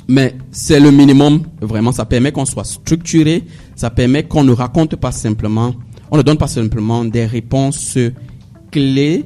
Mais 0.07 0.35
c'est 0.51 0.79
le 0.79 0.91
minimum, 0.91 1.43
vraiment. 1.61 1.91
Ça 1.91 2.05
permet 2.05 2.31
qu'on 2.31 2.45
soit 2.45 2.65
structuré. 2.65 3.43
Ça 3.75 3.89
permet 3.89 4.23
qu'on 4.23 4.43
ne 4.43 4.51
raconte 4.51 4.95
pas 4.95 5.11
simplement, 5.11 5.73
on 6.11 6.17
ne 6.17 6.21
donne 6.21 6.37
pas 6.37 6.47
simplement 6.47 7.05
des 7.05 7.25
réponses 7.25 7.97
clés 8.71 9.25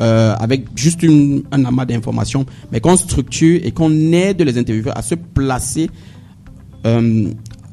euh, 0.00 0.34
avec 0.38 0.66
juste 0.74 1.04
un 1.50 1.64
amas 1.64 1.86
d'informations, 1.86 2.44
mais 2.70 2.80
qu'on 2.80 2.96
structure 2.98 3.60
et 3.64 3.70
qu'on 3.70 3.90
aide 4.12 4.42
les 4.42 4.58
intervieweurs 4.58 4.96
à 4.96 5.00
se 5.00 5.14
placer, 5.14 5.88
euh, 6.84 7.30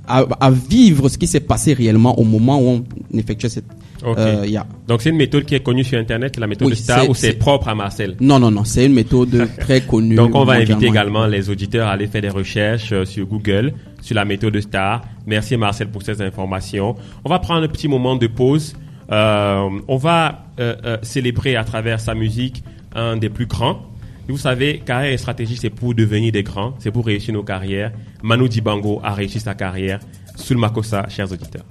à, 0.08 0.26
à 0.40 0.52
vivre 0.52 1.10
ce 1.10 1.18
qui 1.18 1.28
s'est 1.28 1.40
passé 1.40 1.74
réellement 1.74 2.20
au 2.20 2.24
moment 2.24 2.60
où 2.62 2.68
on 2.68 3.18
effectuait 3.18 3.50
cette. 3.50 3.66
Euh, 4.06 4.46
yeah. 4.46 4.66
Donc 4.88 5.02
c'est 5.02 5.12
une 5.12 5.16
méthode 5.16 5.46
qui 5.46 5.56
est 5.56 5.62
connue 5.62 5.86
sur 5.86 5.98
Internet, 5.98 6.38
la 6.38 6.48
méthode 6.48 6.68
Oui, 6.68 6.74
de 6.74 6.78
STAR, 6.78 7.10
ou 7.10 7.16
c'est 7.16 7.34
propre 7.34 7.70
à 7.70 7.76
Marcel? 7.76 8.18
Non, 8.20 8.38
non, 8.38 8.52
non, 8.52 8.66
c'est 8.66 8.86
une 8.86 8.94
méthode 8.94 9.48
très 9.60 9.82
connue. 9.82 10.16
Donc 10.16 10.36
on 10.36 10.44
va 10.44 10.54
inviter 10.54 10.88
également 10.88 11.26
les 11.26 11.50
auditeurs 11.50 11.88
à 11.88 11.92
aller 11.92 12.08
faire 12.08 12.22
des 12.22 12.30
recherches 12.30 12.92
euh, 12.92 13.06
sur 13.06 13.26
Google 13.26 13.74
sur 14.02 14.16
la 14.16 14.26
méthode 14.26 14.54
de 14.54 14.60
STAR. 14.60 15.02
Merci 15.26 15.56
Marcel 15.56 15.88
pour 15.88 16.04
ces 16.04 16.22
informations. 16.22 16.96
On 17.24 17.30
va 17.30 17.40
prendre 17.40 17.64
un 17.64 17.70
petit 17.70 17.88
moment 17.88 18.18
de 18.18 18.28
pause. 18.28 18.76
Euh, 19.10 19.70
on 19.88 19.98
va 19.98 20.48
euh, 20.60 20.98
célébrer 21.02 21.56
à 21.56 21.64
travers 21.64 22.02
sa 22.02 22.14
musique 22.14 22.62
un 22.94 23.16
des 23.16 23.30
plus 23.30 23.46
grands. 23.46 23.82
Vous 24.28 24.38
savez, 24.38 24.80
carrière 24.80 25.12
et 25.12 25.18
stratégie, 25.18 25.58
c'est 25.58 25.70
pour 25.70 25.94
devenir 25.94 26.32
des 26.32 26.44
grands, 26.44 26.76
c'est 26.80 26.92
pour 26.92 27.06
réussir 27.06 27.34
nos 27.34 27.44
carrières. 27.44 27.92
Manu 28.22 28.48
Dibango 28.48 29.02
a 29.04 29.14
réussi 29.14 29.40
sa 29.40 29.54
carrière 29.54 30.00
sous 30.36 30.54
le 30.54 30.60
Makossa, 30.60 31.08
chers 31.10 31.32
auditeurs. 31.32 31.66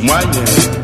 you. 0.00 0.78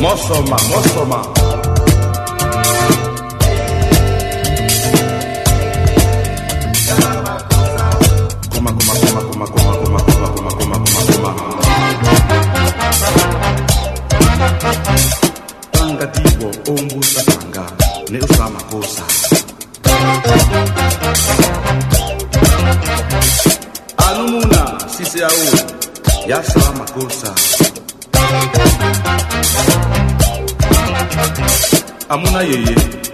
Mosoma, 0.00 0.56
Mosoma. 0.70 1.27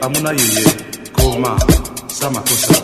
Amuna 0.05 0.31
yeye, 0.31 0.65
koma, 1.13 1.59
sama 2.09 2.41
kosa. 2.41 2.75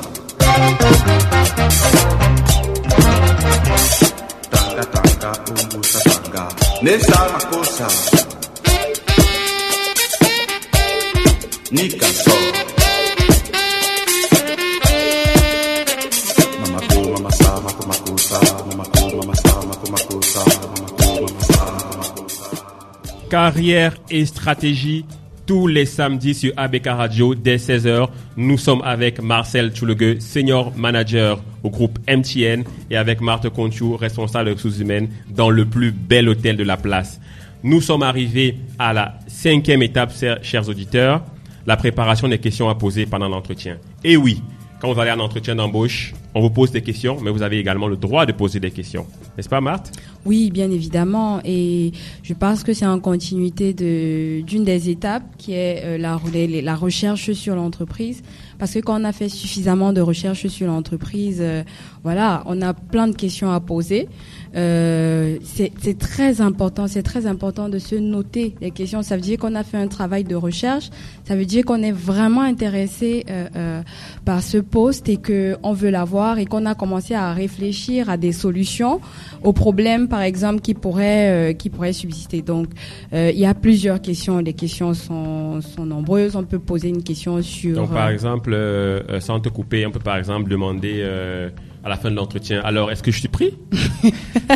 Carrière 23.30 23.96
et 24.10 24.26
stratégie 24.26 25.04
tous 25.50 25.66
les 25.66 25.84
samedis 25.84 26.34
sur 26.34 26.52
ABK 26.56 26.86
Radio 26.86 27.34
dès 27.34 27.56
16h. 27.56 28.06
Nous 28.36 28.56
sommes 28.56 28.82
avec 28.82 29.20
Marcel 29.20 29.72
Tchoulegue, 29.72 30.20
senior 30.20 30.72
manager 30.76 31.42
au 31.64 31.70
groupe 31.70 31.98
MTN 32.08 32.62
et 32.88 32.96
avec 32.96 33.20
Marthe 33.20 33.48
Conchou, 33.48 33.96
responsable 33.96 34.44
des 34.44 34.52
ressources 34.52 34.78
humaines 34.78 35.08
dans 35.28 35.50
le 35.50 35.64
plus 35.64 35.90
bel 35.90 36.28
hôtel 36.28 36.56
de 36.56 36.62
la 36.62 36.76
place. 36.76 37.20
Nous 37.64 37.80
sommes 37.80 38.04
arrivés 38.04 38.58
à 38.78 38.92
la 38.92 39.18
cinquième 39.26 39.82
étape, 39.82 40.12
chers- 40.16 40.38
chers 40.44 40.68
auditeurs, 40.68 41.20
la 41.66 41.76
préparation 41.76 42.28
des 42.28 42.38
questions 42.38 42.68
à 42.68 42.76
poser 42.76 43.04
pendant 43.06 43.28
l'entretien. 43.28 43.78
Et 44.04 44.16
oui, 44.16 44.40
quand 44.80 44.92
vous 44.92 45.00
allez 45.00 45.10
à 45.10 45.14
un 45.14 45.18
entretien 45.18 45.56
d'embauche, 45.56 46.14
on 46.34 46.40
vous 46.40 46.50
pose 46.50 46.70
des 46.70 46.82
questions, 46.82 47.18
mais 47.20 47.30
vous 47.30 47.42
avez 47.42 47.58
également 47.58 47.88
le 47.88 47.96
droit 47.96 48.26
de 48.26 48.32
poser 48.32 48.60
des 48.60 48.70
questions. 48.70 49.06
N'est-ce 49.36 49.48
pas, 49.48 49.60
Marthe? 49.60 49.92
Oui, 50.24 50.50
bien 50.50 50.70
évidemment. 50.70 51.40
Et 51.44 51.92
je 52.22 52.34
pense 52.34 52.62
que 52.62 52.72
c'est 52.72 52.86
en 52.86 53.00
continuité 53.00 53.72
d'une 53.72 54.64
des 54.64 54.90
étapes 54.90 55.24
qui 55.38 55.52
est 55.52 55.82
euh, 55.84 56.62
la 56.62 56.74
recherche 56.76 57.32
sur 57.32 57.54
l'entreprise. 57.56 58.22
Parce 58.60 58.74
que 58.74 58.78
quand 58.78 59.00
on 59.00 59.04
a 59.04 59.12
fait 59.12 59.30
suffisamment 59.30 59.92
de 59.94 60.02
recherche 60.02 60.46
sur 60.46 60.66
l'entreprise, 60.66 61.38
euh, 61.40 61.64
voilà, 62.04 62.42
on 62.46 62.60
a 62.60 62.74
plein 62.74 63.08
de 63.08 63.16
questions 63.16 63.50
à 63.50 63.58
poser. 63.58 64.06
Euh, 64.54 65.38
c'est 65.44 65.98
très 65.98 66.40
important, 66.40 66.86
c'est 66.86 67.02
très 67.02 67.26
important 67.26 67.68
de 67.68 67.78
se 67.78 67.94
noter 67.94 68.54
les 68.60 68.70
questions. 68.70 69.02
Ça 69.02 69.16
veut 69.16 69.22
dire 69.22 69.38
qu'on 69.38 69.54
a 69.54 69.64
fait 69.64 69.78
un 69.78 69.88
travail 69.88 70.24
de 70.24 70.34
recherche. 70.34 70.90
Ça 71.24 71.36
veut 71.36 71.46
dire 71.46 71.64
qu'on 71.64 71.82
est 71.82 71.92
vraiment 71.92 72.42
intéressé 72.42 73.24
euh, 73.30 73.48
euh, 73.56 73.82
par 74.24 74.42
ce 74.42 74.58
poste 74.58 75.08
et 75.08 75.16
que 75.16 75.56
on 75.62 75.72
veut 75.72 75.90
l'avoir 75.90 76.38
et 76.38 76.44
qu'on 76.44 76.66
a 76.66 76.74
commencé 76.74 77.14
à 77.14 77.32
réfléchir 77.32 78.10
à 78.10 78.16
des 78.16 78.32
solutions 78.32 79.00
aux 79.42 79.52
problèmes, 79.52 80.08
par 80.08 80.22
exemple, 80.22 80.60
qui 80.60 80.74
pourraient 80.74 81.50
euh, 81.50 81.52
qui 81.52 81.70
pourraient 81.70 81.92
subsister. 81.92 82.42
Donc, 82.42 82.68
euh, 83.12 83.30
il 83.32 83.40
y 83.40 83.46
a 83.46 83.54
plusieurs 83.54 84.00
questions. 84.02 84.38
Les 84.38 84.52
questions 84.52 84.94
sont 84.94 85.60
sont 85.60 85.86
nombreuses. 85.86 86.36
On 86.36 86.44
peut 86.44 86.58
poser 86.58 86.88
une 86.88 87.02
question 87.02 87.40
sur. 87.42 87.76
Donc, 87.76 87.92
par 87.92 88.08
euh, 88.08 88.12
exemple, 88.50 88.54
euh, 88.54 89.00
euh, 89.16 89.20
sans 89.20 89.40
te 89.40 89.48
couper, 89.48 89.86
on 89.86 89.90
peut 89.90 90.00
par 90.00 90.16
exemple 90.16 90.50
demander 90.50 91.00
euh, 91.02 91.50
à 91.84 91.88
la 91.88 91.96
fin 91.96 92.10
de 92.10 92.16
l'entretien, 92.16 92.60
alors 92.62 92.90
est-ce 92.90 93.02
que 93.02 93.10
je 93.10 93.18
suis 93.20 93.28
pris 93.28 93.56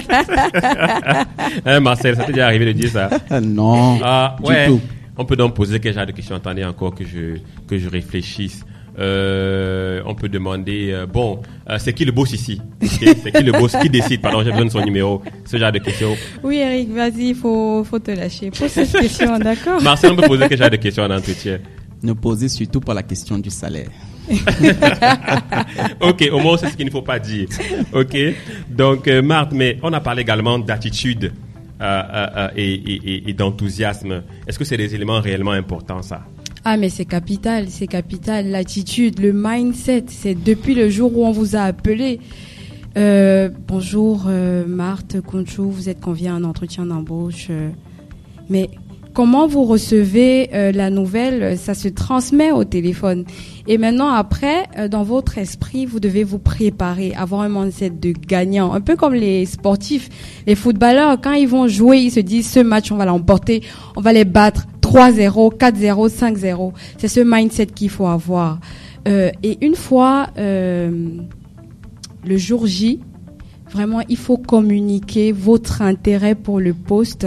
hein, 1.65 1.81
Marcel, 1.81 2.17
ça 2.17 2.25
t'est 2.25 2.33
déjà 2.33 2.47
arrivé 2.47 2.67
de 2.67 2.73
dire 2.73 2.91
ça? 2.91 3.11
Non, 3.41 3.99
Ah, 4.03 4.37
du 4.45 4.55
tout. 4.67 4.81
On 5.17 5.25
peut 5.25 5.37
donc 5.37 5.55
poser 5.55 5.79
quel 5.79 5.95
genre 5.95 6.07
de 6.07 6.13
questions? 6.13 6.35
Attendez 6.37 6.65
encore 6.65 6.95
que 6.95 7.05
je, 7.05 7.39
que 7.69 7.79
je 7.79 7.89
réfléchisse. 7.89 8.65
Euh, 8.99 10.01
on 10.07 10.15
peut 10.15 10.29
demander, 10.29 10.91
euh, 10.93 11.07
bon, 11.07 11.41
euh, 11.69 11.79
c'est 11.79 11.93
qui 11.93 12.05
le 12.05 12.13
boss 12.13 12.33
ici? 12.33 12.61
C'est 12.81 13.33
qui 13.33 13.43
le 13.43 13.53
boss 13.53 13.75
Qui 13.81 13.91
décide? 13.91 14.21
Pardon, 14.21 14.43
j'ai 14.45 14.51
besoin 14.51 14.67
de 14.67 14.71
son 14.71 14.85
numéro. 14.85 15.21
Ce 15.45 15.57
genre 15.57 15.73
de 15.73 15.79
questions. 15.79 16.15
Oui, 16.43 16.59
Eric, 16.59 16.91
vas-y, 16.91 17.35
faut 17.35 17.83
faut 17.85 17.99
te 17.99 18.13
lâcher. 18.13 18.51
Pose 18.51 18.69
cette 18.69 18.93
question, 18.93 19.37
d'accord? 19.39 19.83
Marcel, 19.83 20.13
on 20.13 20.17
peut 20.17 20.29
poser 20.29 20.49
quel 20.49 20.59
genre 20.59 20.71
de 20.71 20.77
questions 20.77 21.03
en 21.05 21.11
entretien? 21.11 21.59
Ne 22.05 22.13
posez 22.13 22.49
surtout 22.49 22.81
pas 22.81 22.95
la 22.95 23.03
question 23.03 23.39
du 23.39 23.51
salaire. 23.51 23.89
Ok, 26.01 26.29
au 26.33 26.39
moins 26.39 26.57
c'est 26.57 26.69
ce 26.71 26.77
qu'il 26.77 26.87
ne 26.87 26.91
faut 26.91 27.03
pas 27.03 27.19
dire. 27.19 27.49
Ok, 27.93 28.17
donc 28.71 29.09
euh, 29.09 29.23
Marthe, 29.23 29.53
mais 29.53 29.79
on 29.83 29.93
a 29.93 30.01
parlé 30.01 30.23
également 30.23 30.59
d'attitude 30.59 31.33
euh, 31.81 31.85
euh, 31.85 32.27
euh, 32.37 32.49
et, 32.57 32.73
et- 32.75 33.01
et- 33.15 33.31
et 33.31 33.33
d'enthousiasme. 33.33 34.23
Est-ce 34.47 34.59
que 34.59 34.65
c'est 34.65 34.77
des 34.77 34.95
éléments 34.95 35.21
réellement 35.21 35.51
importants 35.53 36.03
ça? 36.03 36.23
Ah, 36.65 36.77
mais 36.79 36.89
c'est 36.89 37.05
capital, 37.05 37.67
c'est 37.69 37.87
capital. 37.87 38.49
L'attitude, 38.49 39.19
le 39.21 39.33
mindset, 39.35 40.05
c'est 40.09 40.35
depuis 40.35 40.75
le 40.75 40.89
jour 40.89 41.17
où 41.19 41.27
on 41.27 41.33
vous 41.33 41.57
a 41.57 41.61
appelé. 41.61 42.21
Euh, 42.97 43.51
bonjour, 43.69 44.25
euh, 44.29 44.65
Marthe 44.67 45.21
Conchou, 45.21 45.71
vous 45.71 45.89
êtes 45.89 46.01
conviée 46.01 46.29
à 46.29 46.35
un 46.35 46.45
entretien 46.45 46.87
d'embauche. 46.87 47.49
euh, 47.51 47.69
mais 48.49 48.71
comment 49.15 49.47
vous 49.47 49.65
recevez 49.65 50.51
euh, 50.53 50.73
la 50.73 50.91
nouvelle 50.91 51.43
euh, 51.43 51.57
Ça 51.57 51.73
se 51.73 51.89
transmet 51.89 52.53
au 52.53 52.65
téléphone. 52.65 53.25
Et 53.67 53.79
maintenant, 53.79 54.09
après, 54.09 54.65
euh, 54.77 54.89
dans 54.89 55.05
votre 55.05 55.39
esprit, 55.39 55.87
vous 55.87 56.01
devez 56.01 56.25
vous 56.25 56.39
préparer, 56.39 57.15
avoir 57.15 57.41
un 57.41 57.49
mindset 57.49 57.91
de 57.91 58.13
gagnant. 58.13 58.75
Un 58.75 58.83
peu 58.83 58.97
comme 58.97 59.15
les 59.15 59.47
sportifs, 59.47 60.11
les 60.47 60.55
footballeurs, 60.55 61.19
quand 61.23 61.33
ils 61.33 61.49
vont 61.49 61.69
jouer, 61.69 61.99
ils 62.01 62.11
se 62.11 62.21
disent, 62.21 62.51
ce 62.51 62.61
match, 62.61 62.93
on 62.93 62.97
va 62.97 63.07
l'emporter, 63.07 63.63
on 63.97 64.03
va 64.03 64.13
les 64.13 64.27
battre 64.27 64.67
3-0, 64.83 65.57
4-0, 65.57 66.09
5-0. 66.11 66.73
C'est 66.99 67.09
ce 67.09 67.21
mindset 67.21 67.67
qu'il 67.67 67.89
faut 67.89 68.07
avoir. 68.07 68.59
Euh, 69.07 69.31
et 69.43 69.65
une 69.65 69.75
fois 69.75 70.29
euh, 70.39 70.91
le 72.25 72.37
jour 72.37 72.67
J, 72.67 73.01
vraiment, 73.71 74.01
il 74.09 74.17
faut 74.17 74.37
communiquer 74.37 75.33
votre 75.33 75.83
intérêt 75.83 76.35
pour 76.35 76.61
le 76.61 76.75
poste 76.75 77.27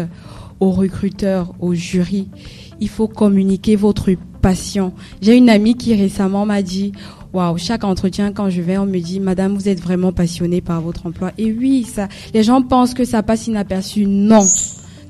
aux 0.60 0.72
recruteurs, 0.72 1.54
au 1.60 1.74
jury. 1.74 2.28
Il 2.80 2.90
faut 2.90 3.08
communiquer 3.08 3.76
votre 3.76 4.12
passion. 4.42 4.94
J'ai 5.22 5.36
une 5.36 5.50
amie 5.50 5.76
qui 5.76 5.96
récemment 5.96 6.46
m'a 6.46 6.62
dit, 6.62 6.92
waouh, 7.34 7.58
chaque 7.58 7.84
entretien 7.84 8.32
quand 8.32 8.50
je 8.50 8.62
vais, 8.62 8.78
on 8.78 8.86
me 8.86 9.00
dit, 9.00 9.20
Madame, 9.20 9.56
vous 9.56 9.70
êtes 9.70 9.82
vraiment 9.82 10.12
passionnée 10.12 10.62
par 10.62 10.82
votre 10.82 11.06
emploi. 11.06 11.32
Et 11.38 11.52
oui, 11.52 11.84
ça, 11.84 12.08
les 12.34 12.44
gens 12.44 12.62
pensent 12.62 12.94
que 12.94 13.06
ça 13.06 13.24
passe 13.24 13.48
inaperçu. 13.48 14.06
Non. 14.06 14.46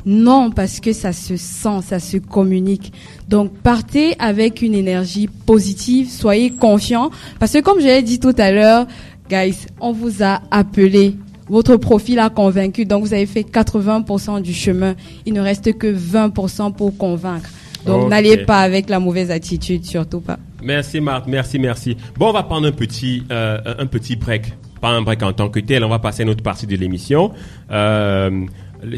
Non, 0.05 0.51
parce 0.51 0.79
que 0.79 0.93
ça 0.93 1.11
se 1.11 1.35
sent, 1.35 1.81
ça 1.83 1.99
se 1.99 2.15
communique. 2.15 2.93
Donc, 3.27 3.51
partez 3.57 4.15
avec 4.19 4.61
une 4.61 4.73
énergie 4.73 5.27
positive, 5.27 6.09
soyez 6.09 6.51
confiants. 6.51 7.11
Parce 7.39 7.51
que 7.51 7.59
comme 7.59 7.81
je 7.81 7.87
l'ai 7.87 8.03
dit 8.03 8.19
tout 8.19 8.35
à 8.37 8.51
l'heure, 8.51 8.87
guys, 9.29 9.67
on 9.81 9.91
vous 9.91 10.23
a 10.23 10.39
appelé. 10.49 11.15
Votre 11.49 11.77
profil 11.77 12.19
a 12.19 12.29
convaincu, 12.29 12.85
donc 12.85 13.03
vous 13.03 13.13
avez 13.13 13.25
fait 13.25 13.41
80% 13.41 14.41
du 14.41 14.53
chemin. 14.53 14.95
Il 15.25 15.33
ne 15.33 15.41
reste 15.41 15.77
que 15.77 15.87
20% 15.87 16.73
pour 16.73 16.97
convaincre. 16.97 17.49
Donc, 17.85 18.09
n'allez 18.09 18.37
pas 18.37 18.59
avec 18.59 18.89
la 18.89 18.99
mauvaise 18.99 19.31
attitude, 19.31 19.85
surtout 19.85 20.19
pas. 20.19 20.37
Merci 20.61 20.99
Marthe, 20.99 21.27
merci, 21.27 21.59
merci. 21.59 21.95
Bon, 22.17 22.29
on 22.29 22.33
va 22.33 22.43
prendre 22.43 22.67
un 22.67 22.71
petit, 22.71 23.23
euh, 23.31 23.59
un 23.77 23.85
petit 23.85 24.15
break. 24.15 24.53
Pas 24.81 24.89
un 24.89 25.01
break 25.01 25.23
en 25.23 25.33
tant 25.33 25.49
que 25.49 25.59
tel, 25.59 25.83
on 25.83 25.89
va 25.89 25.99
passer 25.99 26.21
à 26.21 26.23
une 26.23 26.29
autre 26.29 26.43
partie 26.43 26.67
de 26.67 26.75
l'émission. 26.75 27.31
Euh, 27.71 28.45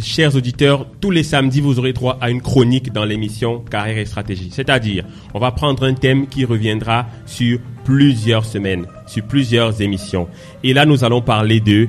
chers 0.02 0.36
auditeurs, 0.36 0.88
tous 1.00 1.12
les 1.12 1.24
samedis, 1.24 1.62
vous 1.62 1.80
aurez 1.80 1.94
droit 1.94 2.18
à 2.20 2.30
une 2.30 2.42
chronique 2.42 2.92
dans 2.92 3.06
l'émission 3.06 3.60
Carrière 3.60 3.98
et 3.98 4.06
Stratégie. 4.06 4.50
C'est-à-dire, 4.52 5.06
on 5.34 5.40
va 5.40 5.52
prendre 5.52 5.84
un 5.84 5.94
thème 5.94 6.28
qui 6.28 6.46
reviendra 6.46 7.08
sur 7.26 7.60
plusieurs 7.86 8.46
semaines, 8.46 8.86
sur 9.08 9.24
plusieurs 9.24 9.82
émissions. 9.82 10.28
Et 10.64 10.74
là, 10.74 10.86
nous 10.86 11.04
allons 11.04 11.22
parler 11.22 11.60
de 11.60 11.88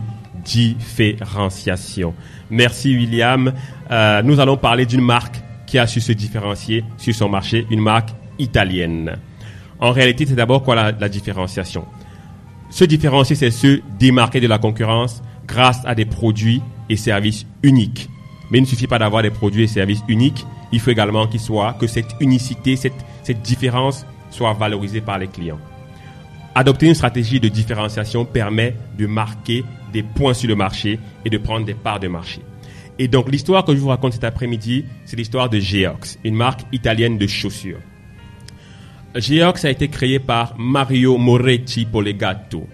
différenciation. 0.51 2.15
Merci 2.51 2.97
William. 2.97 3.53
Euh, 3.91 4.23
nous 4.23 4.41
allons 4.41 4.57
parler 4.57 4.87
d'une 4.87 5.01
marque 5.01 5.37
qui 5.67 5.79
a 5.79 5.87
su 5.87 6.01
se 6.01 6.13
différencier 6.13 6.85
sur 6.97 7.15
son 7.15 7.29
marché, 7.29 7.67
une 7.71 7.81
marque 7.81 8.11
italienne. 8.39 9.17
En 9.79 9.93
réalité, 9.93 10.27
c'est 10.27 10.35
d'abord 10.35 10.63
quoi 10.63 10.75
la, 10.75 11.09
différenciation? 11.09 11.85
Se 12.71 12.85
différencier, 12.85 13.37
c'est 13.37 13.51
se 13.51 13.81
démarquer 13.99 14.41
de 14.41 14.49
la 14.49 14.59
concurrence 14.59 15.23
grâce 15.47 15.81
à 15.85 15.95
des 15.95 16.05
produits 16.05 16.61
et 16.89 16.97
services 16.97 17.47
uniques. 17.63 18.09
Mais 18.51 18.59
il 18.59 18.63
ne 18.63 18.67
suffit 18.67 18.87
pas 18.89 18.99
d'avoir 18.99 19.23
des 19.23 19.31
produits 19.31 19.63
et 19.63 19.69
services 19.69 20.03
uniques, 20.09 20.45
il 20.73 20.81
faut 20.81 20.91
également 20.91 21.27
qu'il 21.27 21.41
soit, 21.41 21.75
que 21.75 21.87
cette 21.87 22.15
unicité, 22.21 22.77
cette, 22.77 23.05
cette 23.23 23.43
différence 23.43 24.05
soit 24.31 24.53
valorisée 24.53 25.01
par 25.01 25.19
les 25.19 25.29
clients. 25.29 25.59
Adopter 26.55 26.87
une 26.87 26.95
stratégie 26.95 27.41
de 27.41 27.49
différenciation 27.49 28.25
permet 28.25 28.75
de 28.99 29.07
marquer 29.07 29.65
des 29.91 30.03
points 30.03 30.35
sur 30.35 30.49
le 30.49 30.57
marché 30.57 30.99
et 31.25 31.31
de 31.31 31.39
prendre 31.39 31.67
des 31.67 31.75
parts 31.75 32.01
de 32.01 32.09
marché. 32.09 32.41
Et 32.99 33.09
donc 33.09 33.31
l'histoire 33.31 33.65
que 33.65 33.75
je 33.75 33.79
vous 33.81 33.89
raconte 33.89 34.13
cet 34.13 34.25
après-midi, 34.25 34.85
c'est 35.07 35.17
l'histoire 35.17 35.49
de 35.49 35.59
Geox, 35.59 36.19
une 36.25 36.35
marque 36.35 36.61
italienne 36.73 37.19
de 37.19 37.27
chaussures. 37.27 37.79
Geox 39.15 39.65
a 39.65 39.71
été 39.71 39.89
créé 39.89 40.19
par 40.19 40.55
Mario 40.59 41.17
Moretti 41.17 41.85
Polegato. 41.85 42.67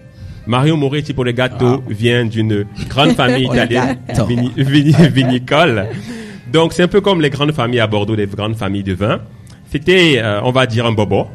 Mario 0.45 0.77
Moretti 0.77 1.13
Polegato 1.13 1.83
vient 1.89 2.25
d'une 2.25 2.65
grande 2.89 3.13
famille 3.13 3.45
italienne 3.51 3.97
vinicole. 5.11 5.87
Donc 6.51 6.73
c'est 6.73 6.83
un 6.83 6.87
peu 6.87 7.01
comme 7.01 7.21
les 7.21 7.29
grandes 7.29 7.51
familles 7.51 7.79
à 7.79 7.87
Bordeaux, 7.87 8.15
les 8.15 8.27
grandes 8.27 8.55
familles 8.55 8.83
de 8.83 8.93
vin. 8.93 9.21
C'était, 9.69 10.19
euh, 10.19 10.41
on 10.43 10.51
va 10.51 10.65
dire, 10.65 10.85
un 10.85 10.93
bobo, 10.93 11.27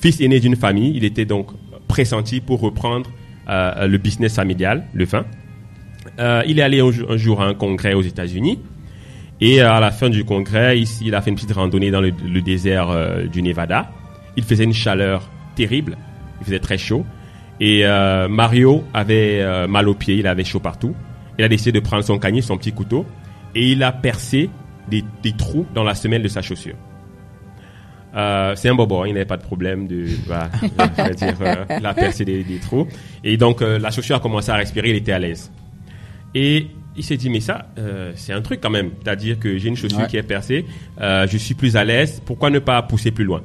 fils 0.00 0.20
aîné 0.20 0.40
d'une 0.40 0.56
famille. 0.56 0.92
Il 0.94 1.04
était 1.04 1.26
donc 1.26 1.48
pressenti 1.88 2.40
pour 2.40 2.60
reprendre 2.60 3.10
euh, 3.48 3.86
le 3.86 3.98
business 3.98 4.34
familial, 4.34 4.84
le 4.92 5.04
vin. 5.04 5.24
Euh, 6.18 6.42
il 6.46 6.58
est 6.58 6.62
allé 6.62 6.80
un, 6.80 7.16
jour- 7.16 7.42
à 7.42 7.46
un 7.46 7.54
congrès 7.54 7.94
aux 7.94 8.02
États-Unis. 8.02 8.58
Et 9.40 9.62
euh, 9.62 9.70
à 9.70 9.80
la 9.80 9.90
fin 9.90 10.10
du 10.10 10.24
congrès, 10.24 10.78
ici, 10.78 11.04
il 11.06 11.14
a 11.14 11.20
fait 11.20 11.30
une 11.30 11.36
petite 11.36 11.52
randonnée 11.52 11.90
dans 11.90 12.00
le, 12.00 12.12
désert 12.40 12.88
du 13.30 13.42
Nevada. 13.42 13.90
Il 14.36 14.44
faisait 14.44 14.64
une 14.64 14.72
chaleur 14.72 15.30
terrible. 15.56 15.96
Il 16.40 16.44
faisait 16.46 16.58
très 16.60 16.78
chaud. 16.78 17.04
Et 17.60 17.84
Mario 18.28 18.84
avait 18.92 19.66
mal 19.68 19.88
aux 19.88 19.94
pieds, 19.94 20.16
il 20.16 20.26
avait 20.26 20.44
chaud 20.44 20.60
partout. 20.60 20.94
Il 21.38 21.44
a 21.44 21.48
décidé 21.48 21.72
de 21.72 21.80
prendre 21.80 22.02
son 22.04 22.18
canier, 22.18 22.42
son 22.42 22.56
petit 22.56 22.72
couteau, 22.72 23.06
et 23.54 23.70
il 23.72 23.82
a 23.82 23.92
percé 23.92 24.50
des 24.88 25.32
trous 25.36 25.66
dans 25.72 25.84
la 25.84 25.94
semelle 25.94 26.22
de 26.22 26.28
sa 26.28 26.42
chaussure. 26.42 26.76
Euh, 28.14 28.54
c'est 28.56 28.68
un 28.68 28.74
bobo, 28.74 29.02
hein, 29.02 29.06
il 29.08 29.14
n'avait 29.14 29.24
pas 29.24 29.36
de 29.36 29.42
problème 29.42 29.86
de, 29.88 30.04
je 30.06 31.12
dire, 31.14 31.34
euh, 31.40 31.64
il 31.80 31.84
a 31.86 31.94
percé 31.94 32.24
des, 32.24 32.44
des 32.44 32.58
trous. 32.58 32.86
Et 33.24 33.36
donc, 33.36 33.60
euh, 33.60 33.78
la 33.78 33.90
chaussure 33.90 34.16
a 34.16 34.20
commencé 34.20 34.50
à 34.50 34.54
respirer, 34.56 34.90
il 34.90 34.96
était 34.96 35.12
à 35.12 35.18
l'aise. 35.18 35.50
Et 36.34 36.68
il 36.96 37.02
s'est 37.02 37.16
dit, 37.16 37.28
mais 37.28 37.40
ça, 37.40 37.66
c'est 38.14 38.32
un 38.32 38.40
truc 38.40 38.60
quand 38.60 38.70
même. 38.70 38.90
C'est-à-dire 39.02 39.38
que 39.40 39.58
j'ai 39.58 39.68
une 39.68 39.76
chaussure 39.76 39.98
Ouais. 40.00 40.06
qui 40.06 40.16
est 40.16 40.22
percée, 40.22 40.64
je 41.00 41.36
suis 41.38 41.54
plus 41.54 41.76
à 41.76 41.82
l'aise, 41.84 42.22
pourquoi 42.24 42.50
ne 42.50 42.60
pas 42.60 42.80
pousser 42.82 43.10
plus 43.10 43.24
loin? 43.24 43.42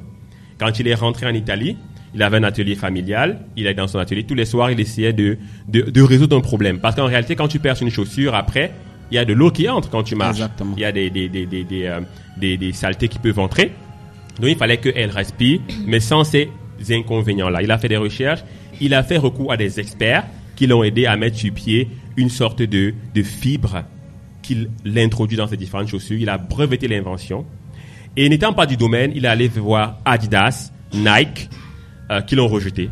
Quand 0.58 0.78
il 0.78 0.86
est 0.86 0.94
rentré 0.94 1.26
en 1.26 1.34
Italie, 1.34 1.76
il 2.14 2.22
avait 2.22 2.36
un 2.38 2.42
atelier 2.44 2.74
familial, 2.76 3.40
il 3.56 3.66
est 3.66 3.74
dans 3.74 3.86
son 3.88 3.98
atelier, 3.98 4.24
tous 4.24 4.34
les 4.34 4.44
soirs, 4.44 4.70
il 4.70 4.78
essayait 4.80 5.12
de, 5.12 5.38
de, 5.68 5.82
de 5.82 6.02
résoudre 6.02 6.36
un 6.36 6.40
problème. 6.40 6.78
Parce 6.80 6.94
qu'en 6.96 7.06
réalité, 7.06 7.34
quand 7.36 7.48
tu 7.48 7.58
perces 7.60 7.80
une 7.80 7.90
chaussure, 7.90 8.34
après, 8.34 8.72
il 9.10 9.14
y 9.14 9.18
a 9.18 9.24
de 9.24 9.32
l'eau 9.32 9.50
qui 9.50 9.68
entre 9.68 9.90
quand 9.90 10.02
tu 10.04 10.14
marches. 10.16 10.36
Exactement. 10.38 10.74
Il 10.76 10.82
y 10.82 10.84
a 10.84 10.92
des, 10.92 11.10
des, 11.10 11.28
des, 11.28 11.46
des, 11.46 12.56
des 12.56 12.72
saletés 12.72 13.08
qui 13.08 13.18
peuvent 13.18 13.38
entrer. 13.38 13.72
Donc 14.40 14.50
il 14.50 14.56
fallait 14.56 14.78
qu'elle 14.78 15.10
respire, 15.10 15.60
mais 15.86 16.00
sans 16.00 16.24
ces 16.24 16.48
inconvénients-là. 16.88 17.62
Il 17.62 17.70
a 17.70 17.78
fait 17.78 17.88
des 17.88 17.96
recherches, 17.96 18.40
il 18.80 18.94
a 18.94 19.02
fait 19.02 19.18
recours 19.18 19.52
à 19.52 19.56
des 19.56 19.78
experts 19.78 20.24
qui 20.56 20.66
l'ont 20.66 20.82
aidé 20.82 21.06
à 21.06 21.16
mettre 21.16 21.36
sur 21.36 21.52
pied 21.52 21.88
une 22.16 22.30
sorte 22.30 22.62
de, 22.62 22.94
de 23.14 23.22
fibre 23.22 23.84
qu'il 24.42 24.70
introduit 24.96 25.36
dans 25.36 25.46
ses 25.46 25.56
différentes 25.56 25.88
chaussures. 25.88 26.18
Il 26.18 26.28
a 26.28 26.38
breveté 26.38 26.88
l'invention. 26.88 27.46
Et 28.16 28.28
n'étant 28.28 28.52
pas 28.52 28.66
du 28.66 28.76
domaine, 28.76 29.12
il 29.14 29.24
est 29.24 29.28
allé 29.28 29.48
voir 29.48 29.98
Adidas, 30.04 30.72
Nike, 30.92 31.48
euh, 32.10 32.20
qui 32.22 32.34
l'ont 32.34 32.48
rejeté, 32.48 32.90